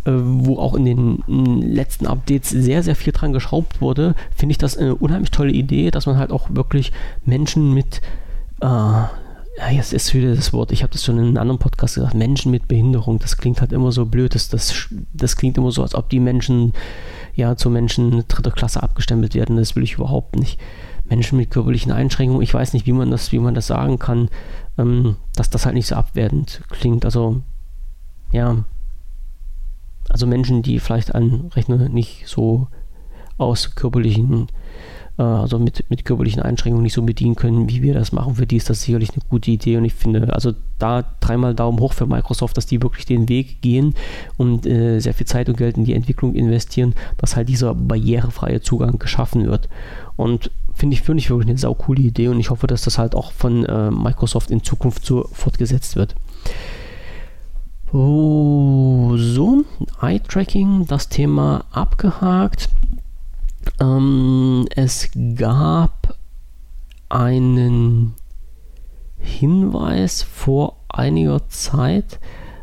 [0.04, 1.22] äh, wo auch in den
[1.62, 5.92] letzten Updates sehr, sehr viel dran geschraubt wurde, finde ich das eine unheimlich tolle Idee,
[5.92, 6.92] dass man halt auch wirklich
[7.24, 8.02] Menschen mit
[8.60, 8.66] äh,
[9.58, 12.14] ja, jetzt ist wieder das Wort, ich habe das schon in einem anderen Podcast gesagt,
[12.14, 15.82] Menschen mit Behinderung, das klingt halt immer so blöd, das, das, das klingt immer so,
[15.82, 16.74] als ob die Menschen
[17.36, 19.56] ja zu Menschen dritter Klasse abgestempelt werden.
[19.56, 20.58] Das will ich überhaupt nicht.
[21.04, 24.28] Menschen mit körperlichen Einschränkungen, ich weiß nicht, wie man das, wie man das sagen kann,
[24.76, 27.04] ähm, dass das halt nicht so abwertend klingt.
[27.04, 27.42] Also,
[28.32, 28.64] ja.
[30.08, 32.68] Also Menschen, die vielleicht einen Rechner nicht so
[33.38, 34.52] aus körperlichen äh,
[35.22, 38.34] also mit, mit körperlichen Einschränkungen nicht so bedienen können, wie wir das machen.
[38.34, 41.80] Für die ist das sicherlich eine gute Idee und ich finde, also da dreimal Daumen
[41.80, 43.94] hoch für Microsoft, dass die wirklich den Weg gehen
[44.36, 48.60] und äh, sehr viel Zeit und Geld in die Entwicklung investieren, dass halt dieser barrierefreie
[48.60, 49.70] Zugang geschaffen wird.
[50.16, 53.14] Und finde ich, find ich wirklich eine saukoole Idee und ich hoffe, dass das halt
[53.14, 56.14] auch von äh, Microsoft in Zukunft so fortgesetzt wird.
[57.92, 59.64] Oh, so,
[60.02, 62.68] Eye-Tracking, das Thema abgehakt.
[63.80, 66.16] Ähm, es gab
[67.08, 68.14] einen
[69.18, 72.20] Hinweis vor einiger Zeit,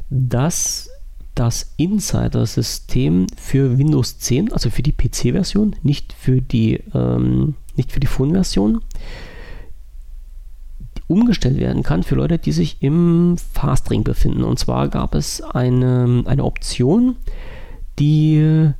[0.09, 0.89] dass
[1.35, 7.99] das Insider-System für Windows 10, also für die PC-Version, nicht für die, ähm, nicht für
[7.99, 8.81] die Phone-Version,
[11.07, 14.43] umgestellt werden kann für Leute, die sich im Fastring befinden.
[14.43, 17.15] Und zwar gab es eine, eine Option,
[17.99, 18.71] die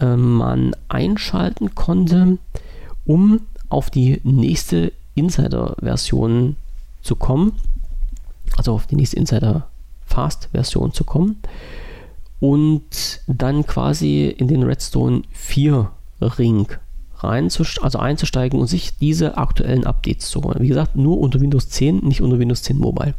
[0.00, 2.38] äh, man einschalten konnte,
[3.04, 6.56] um auf die nächste Insider-Version
[7.02, 7.52] zu kommen.
[8.56, 9.68] Also auf die nächste Insider
[10.06, 11.36] Fast-Version zu kommen.
[12.40, 15.90] Und dann quasi in den Redstone 4
[16.20, 16.66] Ring
[17.18, 17.50] rein
[17.82, 20.60] also einzusteigen und sich diese aktuellen Updates zu holen.
[20.60, 23.14] Wie gesagt, nur unter Windows 10, nicht unter Windows 10 Mobile.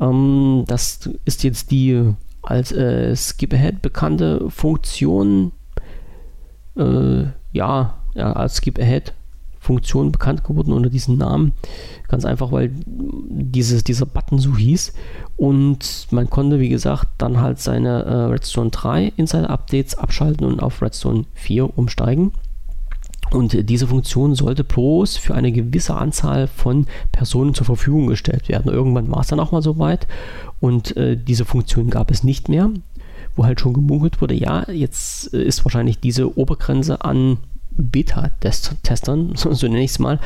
[0.00, 5.52] Ähm, das ist jetzt die als äh, Skip Ahead bekannte Funktion,
[6.76, 9.14] äh, ja, ja, als Skip Ahead
[9.60, 11.52] Funktion bekannt geworden unter diesem Namen.
[12.08, 14.94] Ganz einfach, weil dieses, dieser Button so hieß.
[15.36, 20.80] Und man konnte, wie gesagt, dann halt seine äh, Redstone 3 Insider-Updates abschalten und auf
[20.80, 22.32] Redstone 4 umsteigen.
[23.30, 28.72] Und diese Funktion sollte bloß für eine gewisse Anzahl von Personen zur Verfügung gestellt werden.
[28.72, 30.08] Irgendwann war es dann auch mal soweit
[30.58, 32.70] und äh, diese Funktion gab es nicht mehr
[33.40, 37.38] wo halt schon gemunkelt wurde, ja, jetzt äh, ist wahrscheinlich diese Obergrenze an
[37.70, 40.20] Beta-Testern, so nenne ich es mal,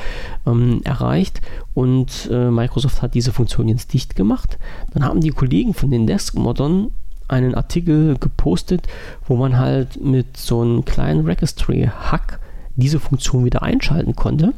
[0.46, 1.40] ähm, erreicht
[1.74, 4.58] und äh, Microsoft hat diese Funktion jetzt dicht gemacht.
[4.92, 6.90] Dann haben die Kollegen von den Desk-Moddern
[7.28, 8.88] einen Artikel gepostet,
[9.28, 12.40] wo man halt mit so einem kleinen Registry-Hack
[12.74, 14.54] diese Funktion wieder einschalten konnte.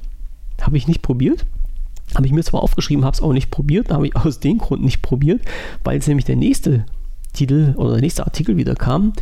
[0.62, 1.44] Habe ich nicht probiert.
[2.14, 4.82] Habe ich mir zwar aufgeschrieben, habe es auch nicht probiert, habe ich aus dem Grund
[4.82, 5.42] nicht probiert,
[5.84, 6.86] weil es nämlich der nächste
[7.36, 9.12] Titel oder der nächste Artikel wieder kam,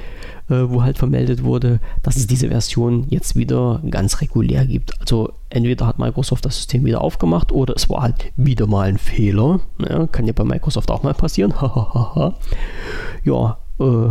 [0.49, 4.99] äh, wo halt vermeldet wurde, dass es diese Version jetzt wieder ganz regulär gibt.
[5.01, 8.99] Also entweder hat Microsoft das System wieder aufgemacht oder es war halt wieder mal ein
[8.99, 9.61] Fehler.
[9.86, 11.53] Ja, kann ja bei Microsoft auch mal passieren.
[13.24, 14.09] ja, äh,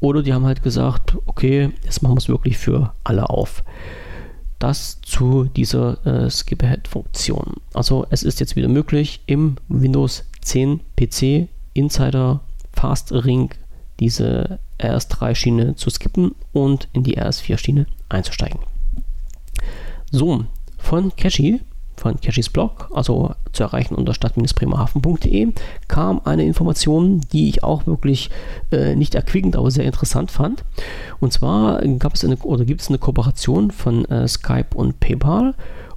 [0.00, 3.62] oder die haben halt gesagt, okay, jetzt machen wir es wirklich für alle auf.
[4.58, 7.54] Das zu dieser äh, Skip-Ahead-Funktion.
[7.74, 12.40] Also es ist jetzt wieder möglich, im Windows 10 PC Insider
[12.72, 13.50] Fast Ring
[14.00, 18.60] diese RS3-Schiene zu skippen und in die RS4-Schiene einzusteigen.
[20.10, 20.44] So,
[20.78, 21.60] von Cashi,
[21.96, 25.52] von Cashis Blog, also zu erreichen unter stadt-bremerhaven.de,
[25.88, 28.30] kam eine Information, die ich auch wirklich
[28.72, 30.64] äh, nicht erquickend, aber sehr interessant fand.
[31.20, 35.54] Und zwar gab es eine oder gibt es eine Kooperation von äh, Skype und PayPal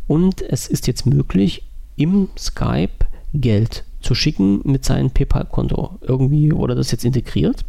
[0.08, 1.64] und es ist jetzt möglich,
[1.96, 5.98] im Skype Geld zu schicken mit seinem PayPal-Konto.
[6.02, 7.66] Irgendwie wurde das jetzt integriert.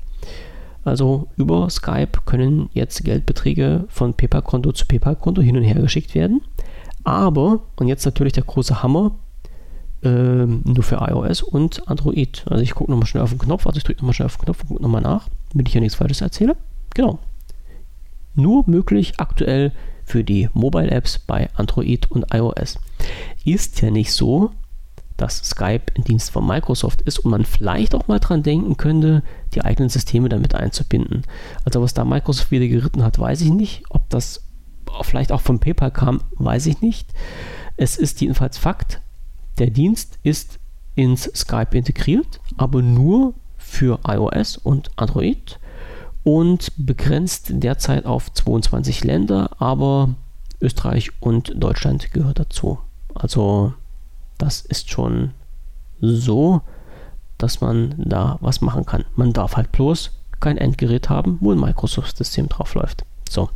[0.84, 6.42] Also über Skype können jetzt Geldbeträge von PayPal-Konto zu PayPal-Konto hin und her geschickt werden.
[7.02, 9.12] Aber, und jetzt natürlich der große Hammer,
[10.02, 12.44] äh, nur für iOS und Android.
[12.48, 14.44] Also ich gucke nochmal schnell auf den Knopf, also ich drücke nochmal schnell auf den
[14.44, 16.56] Knopf und gucke nochmal nach, damit ich ja nichts Falsches erzähle.
[16.94, 17.18] Genau.
[18.34, 19.72] Nur möglich aktuell
[20.04, 22.78] für die Mobile Apps bei Android und iOS.
[23.44, 24.52] Ist ja nicht so,
[25.16, 29.22] dass Skype ein Dienst von Microsoft ist und man vielleicht auch mal dran denken könnte,
[29.54, 31.22] die eigenen Systeme damit einzubinden.
[31.64, 33.84] Also was da Microsoft wieder geritten hat, weiß ich nicht.
[33.88, 34.42] Ob das
[35.02, 37.12] vielleicht auch von PayPal kam, weiß ich nicht.
[37.76, 39.00] Es ist jedenfalls Fakt,
[39.58, 40.58] der Dienst ist
[40.94, 45.58] ins Skype integriert, aber nur für iOS und Android
[46.24, 50.14] und begrenzt derzeit auf 22 Länder, aber
[50.60, 52.78] Österreich und Deutschland gehört dazu.
[53.14, 53.74] Also
[54.38, 55.30] das ist schon
[56.00, 56.62] so,
[57.38, 59.04] dass man da was machen kann.
[59.14, 60.10] Man darf halt bloß
[60.40, 63.04] kein Endgerät haben, wo ein Microsoft-System drauf läuft.
[63.28, 63.50] So.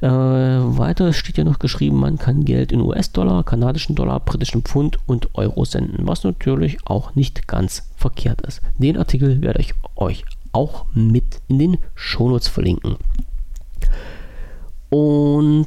[0.00, 4.98] Äh, weiter steht ja noch geschrieben, man kann Geld in US-Dollar, kanadischen Dollar, britischen Pfund
[5.06, 8.60] und Euro senden, was natürlich auch nicht ganz verkehrt ist.
[8.78, 12.96] Den Artikel werde ich euch auch mit in den Shownotes verlinken.
[14.90, 15.66] Und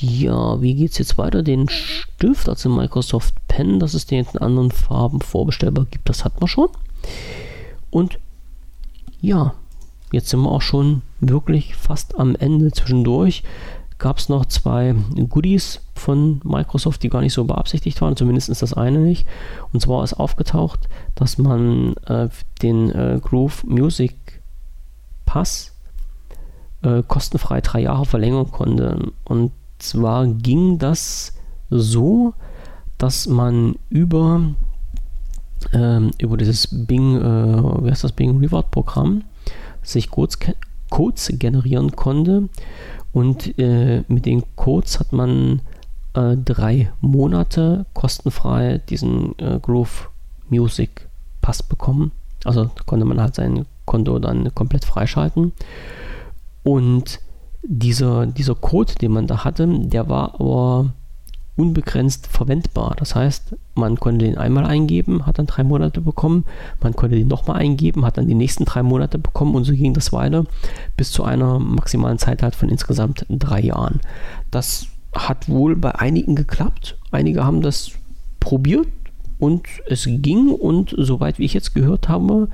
[0.00, 1.42] ja, wie geht es jetzt weiter?
[1.42, 6.40] Den Stift, also Microsoft Pen, dass es den in anderen Farben vorbestellbar gibt, das hat
[6.40, 6.68] man schon.
[7.90, 8.18] Und
[9.20, 9.54] ja,
[10.12, 12.70] jetzt sind wir auch schon wirklich fast am Ende.
[12.72, 13.42] Zwischendurch
[13.98, 14.94] gab es noch zwei
[15.28, 19.26] Goodies von Microsoft, die gar nicht so beabsichtigt waren, zumindest ist das eine nicht.
[19.72, 22.28] Und zwar ist aufgetaucht, dass man äh,
[22.62, 24.14] den äh, Groove Music
[25.24, 25.72] Pass
[26.82, 29.12] äh, kostenfrei drei Jahre verlängern konnte.
[29.24, 31.34] Und zwar ging das
[31.70, 32.34] so,
[32.98, 34.42] dass man über,
[35.72, 39.24] ähm, über dieses Bing, äh, wie heißt das Bing Reward Programm,
[39.82, 40.38] sich Codes,
[40.90, 42.48] Codes generieren konnte
[43.12, 45.60] und äh, mit den Codes hat man
[46.14, 50.10] äh, drei Monate kostenfrei diesen äh, Groove
[50.48, 51.08] Music
[51.40, 52.12] Pass bekommen.
[52.44, 55.52] Also konnte man halt sein Konto dann komplett freischalten.
[56.66, 57.20] Und
[57.62, 60.94] dieser, dieser Code, den man da hatte, der war aber
[61.54, 62.96] unbegrenzt verwendbar.
[62.98, 66.44] Das heißt, man konnte den einmal eingeben, hat dann drei Monate bekommen,
[66.82, 69.94] man konnte den nochmal eingeben, hat dann die nächsten drei Monate bekommen und so ging
[69.94, 70.44] das weiter
[70.96, 74.00] bis zu einer maximalen Zeit halt von insgesamt drei Jahren.
[74.50, 76.98] Das hat wohl bei einigen geklappt.
[77.12, 77.92] Einige haben das
[78.40, 78.88] probiert
[79.38, 82.48] und es ging und soweit wie ich jetzt gehört habe,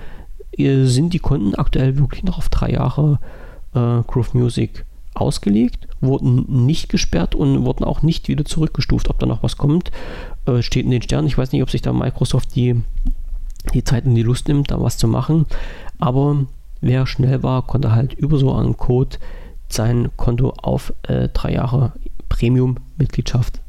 [0.54, 4.84] äh, sind die Konten aktuell wirklich noch auf drei Jahre äh, Groove Music
[5.14, 9.08] ausgelegt, wurden nicht gesperrt und wurden auch nicht wieder zurückgestuft.
[9.08, 9.90] Ob da noch was kommt,
[10.46, 11.26] äh, steht in den Sternen.
[11.26, 12.82] Ich weiß nicht, ob sich da Microsoft die,
[13.74, 15.46] die Zeit und die Lust nimmt, da was zu machen.
[15.98, 16.46] Aber
[16.80, 19.18] wer schnell war, konnte halt über so einen Code
[19.68, 21.92] sein Konto auf äh, drei Jahre
[22.28, 23.60] Premium-Mitgliedschaft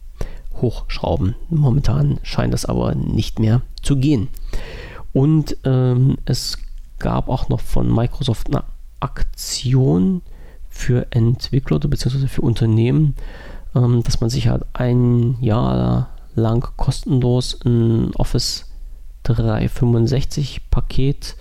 [0.61, 1.35] hochschrauben.
[1.49, 4.29] Momentan scheint das aber nicht mehr zu gehen.
[5.13, 6.57] Und ähm, es
[6.99, 8.63] gab auch noch von Microsoft eine
[9.03, 10.21] Aktion,
[10.73, 12.27] für Entwickler bzw.
[12.27, 13.15] für Unternehmen,
[13.75, 18.65] ähm, dass man sich halt ein Jahr lang kostenlos ein Office
[19.23, 21.35] 365 Paket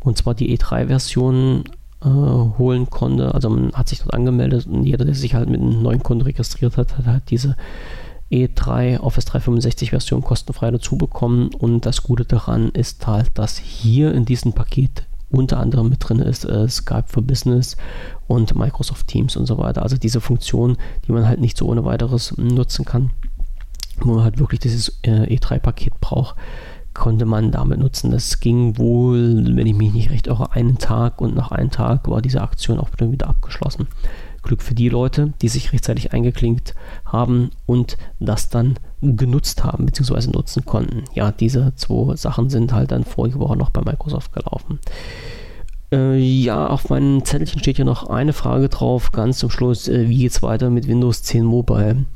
[0.00, 1.64] und zwar die E3-Version
[2.02, 3.34] äh, holen konnte.
[3.34, 6.24] Also man hat sich dort angemeldet und jeder, der sich halt mit einem neuen Konto
[6.24, 7.56] registriert hat, hat halt diese
[8.30, 11.50] E3 Office 365 Version kostenfrei dazu bekommen.
[11.52, 16.18] Und das Gute daran ist halt, dass hier in diesem Paket unter anderem mit drin
[16.20, 17.76] ist äh, Skype for Business
[18.28, 19.82] und Microsoft Teams und so weiter.
[19.82, 20.76] Also diese Funktion,
[21.06, 23.10] die man halt nicht so ohne weiteres nutzen kann,
[24.00, 26.36] wo man halt wirklich dieses äh, E3-Paket braucht,
[26.94, 28.10] konnte man damit nutzen.
[28.10, 32.08] Das ging wohl, wenn ich mich nicht recht irre, einen Tag und nach einem Tag
[32.08, 33.88] war diese Aktion auch wieder abgeschlossen.
[34.42, 40.30] Glück für die Leute, die sich rechtzeitig eingeklinkt haben und das dann genutzt haben bzw.
[40.30, 41.04] nutzen konnten.
[41.12, 44.78] Ja, diese zwei Sachen sind halt dann vorige Woche noch bei Microsoft gelaufen.
[45.92, 49.88] Äh, ja, auf meinem Zettelchen steht ja noch eine Frage drauf, ganz zum Schluss.
[49.88, 52.06] Äh, wie es weiter mit Windows 10 Mobile?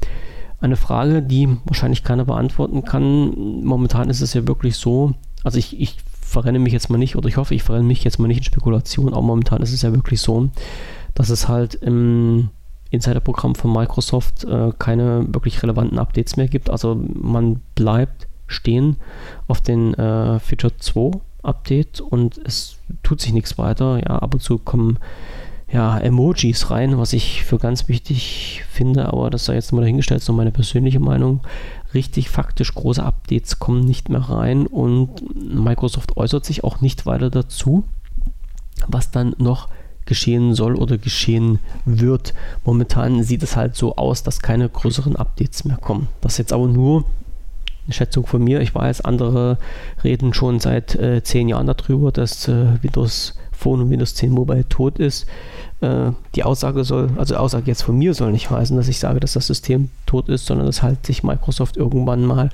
[0.61, 3.63] Eine Frage, die wahrscheinlich keiner beantworten kann.
[3.65, 5.13] Momentan ist es ja wirklich so,
[5.45, 8.19] also ich, ich verrenne mich jetzt mal nicht, oder ich hoffe, ich verrenne mich jetzt
[8.19, 10.49] mal nicht in Spekulation, aber momentan ist es ja wirklich so,
[11.15, 12.49] dass es halt im
[12.91, 16.71] Insider-Programm von Microsoft äh, keine wirklich relevanten Updates mehr gibt.
[16.71, 18.97] Also man bleibt stehen
[19.49, 23.99] auf den äh, Feature 2 Update und es tut sich nichts weiter.
[23.99, 24.99] Ja, ab und zu kommen
[25.71, 30.21] ja, Emojis rein, was ich für ganz wichtig finde, aber das sei jetzt mal dahingestellt,
[30.21, 31.41] ist nur meine persönliche Meinung.
[31.93, 37.31] Richtig faktisch große Updates kommen nicht mehr rein und Microsoft äußert sich auch nicht weiter
[37.31, 37.85] dazu,
[38.87, 39.69] was dann noch
[40.07, 42.35] geschehen soll oder geschehen wird.
[42.65, 46.09] Momentan sieht es halt so aus, dass keine größeren Updates mehr kommen.
[46.21, 47.05] Das jetzt aber nur
[47.85, 48.61] eine Schätzung von mir.
[48.61, 49.59] Ich weiß, andere
[50.03, 54.69] reden schon seit äh, zehn Jahren darüber, dass äh, Windows Phone und Windows 10 Mobile
[54.69, 55.27] tot ist.
[55.81, 59.19] Äh, die Aussage soll, also Aussage jetzt von mir soll nicht heißen, dass ich sage,
[59.19, 62.51] dass das System tot ist, sondern dass halt sich Microsoft irgendwann mal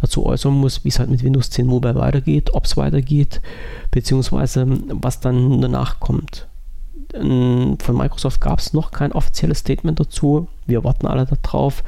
[0.00, 3.40] dazu äußern muss, wie es halt mit Windows 10 Mobile weitergeht, ob es weitergeht,
[3.90, 6.46] beziehungsweise was dann danach kommt.
[7.12, 10.48] Von Microsoft gab es noch kein offizielles Statement dazu.
[10.66, 11.82] Wir warten alle darauf.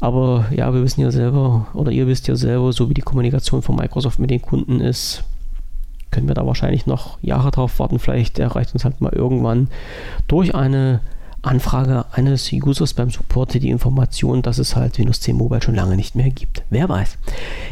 [0.00, 3.62] Aber ja, wir wissen ja selber, oder ihr wisst ja selber, so wie die Kommunikation
[3.62, 5.24] von Microsoft mit den Kunden ist,
[6.10, 7.98] können wir da wahrscheinlich noch Jahre drauf warten.
[7.98, 9.68] Vielleicht erreicht uns halt mal irgendwann
[10.28, 11.00] durch eine
[11.42, 15.96] Anfrage eines Users beim Support die Information, dass es halt Windows 10 Mobile schon lange
[15.96, 16.62] nicht mehr gibt.
[16.70, 17.18] Wer weiß.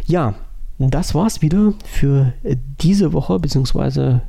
[0.07, 0.35] Ja,
[0.79, 2.33] das war's wieder für
[2.81, 4.23] diese Woche, beziehungsweise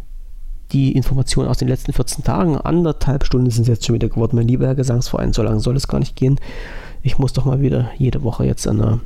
[0.72, 2.58] die Informationen aus den letzten 14 Tagen.
[2.58, 5.34] Anderthalb Stunden sind es jetzt schon wieder geworden, mein lieber Herr Gesangsverein.
[5.34, 6.40] So lange soll es gar nicht gehen.
[7.04, 9.00] Ich muss doch mal wieder jede Woche jetzt eine,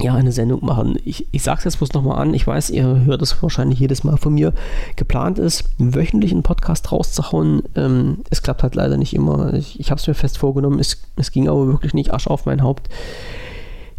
[0.00, 0.98] ja, eine Sendung machen.
[1.04, 2.32] Ich, ich sage es jetzt bloß nochmal an.
[2.32, 4.52] Ich weiß, ihr hört es wahrscheinlich jedes Mal von mir.
[4.94, 7.62] Geplant ist, wöchentlich einen Podcast rauszuhauen.
[7.74, 9.54] Ähm, es klappt halt leider nicht immer.
[9.54, 10.78] Ich, ich habe es mir fest vorgenommen.
[10.78, 12.88] Es, es ging aber wirklich nicht Asche auf mein Haupt.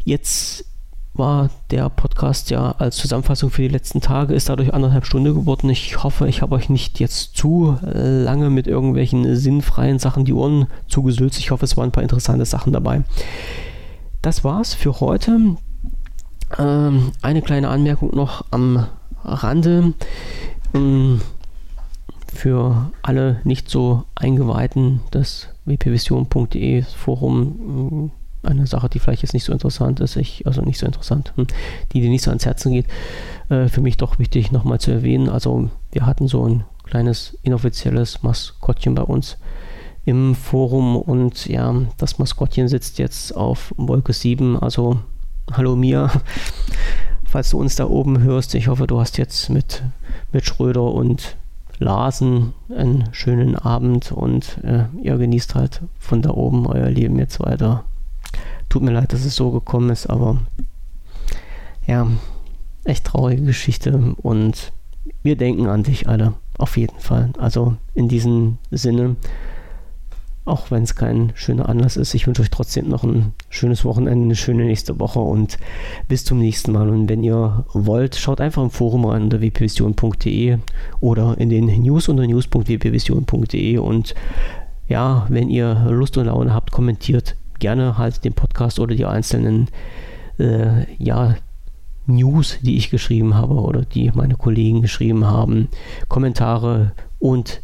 [0.06, 0.69] Jetzt
[1.20, 5.70] war der Podcast ja als Zusammenfassung für die letzten Tage, ist dadurch anderthalb Stunden geworden.
[5.70, 10.66] Ich hoffe, ich habe euch nicht jetzt zu lange mit irgendwelchen sinnfreien Sachen die Ohren
[10.88, 11.38] zugesülzt.
[11.38, 13.04] Ich hoffe, es waren ein paar interessante Sachen dabei.
[14.24, 15.58] Das war's für heute.
[16.58, 18.88] Ähm, eine kleine Anmerkung noch am
[19.24, 19.94] Rande.
[20.74, 21.22] Ähm,
[22.34, 28.12] für alle nicht so Eingeweihten, das wpvision.de Forum
[28.44, 31.48] eine Sache, die vielleicht jetzt nicht so interessant ist, ich, also nicht so interessant, hm,
[31.92, 32.88] die dir nicht so ans Herzen geht,
[33.50, 35.30] äh, für mich doch wichtig nochmal zu erwähnen.
[35.30, 39.38] Also wir hatten so ein kleines inoffizielles Maskottchen bei uns
[40.06, 45.00] im Forum und ja, das Maskottchen sitzt jetzt auf Wolke 7, also
[45.52, 46.10] hallo Mia,
[47.26, 49.84] falls du uns da oben hörst, ich hoffe, du hast jetzt mit,
[50.32, 51.36] mit Schröder und
[51.80, 57.40] Larsen einen schönen Abend und äh, ihr genießt halt von da oben euer Leben jetzt
[57.40, 57.86] weiter.
[58.70, 60.38] Tut mir leid, dass es so gekommen ist, aber
[61.88, 62.08] ja,
[62.84, 64.72] echt traurige Geschichte und
[65.24, 67.32] wir denken an dich alle, auf jeden Fall.
[67.38, 69.16] Also in diesem Sinne,
[70.46, 74.24] auch wenn es kein schöner Anlass ist, ich wünsche euch trotzdem noch ein schönes Wochenende,
[74.26, 75.58] eine schöne nächste Woche und
[76.08, 76.90] bis zum nächsten Mal.
[76.90, 80.58] Und wenn ihr wollt, schaut einfach im Forum rein unter wpvision.de
[81.00, 84.16] oder in den News unter news.wpvision.de und
[84.88, 89.68] ja, wenn ihr Lust und Laune habt, kommentiert gerne halt den Podcast oder die einzelnen
[90.38, 91.36] äh, ja,
[92.08, 95.70] News, die ich geschrieben habe oder die meine Kollegen geschrieben haben,
[96.08, 97.62] Kommentare und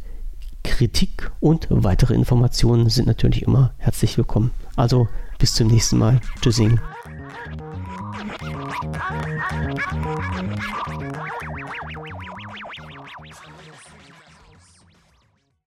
[0.64, 4.52] Kritik und weitere Informationen sind natürlich immer herzlich willkommen.
[4.76, 5.08] Also
[5.38, 6.20] bis zum nächsten Mal.
[6.42, 6.80] Tschüssing.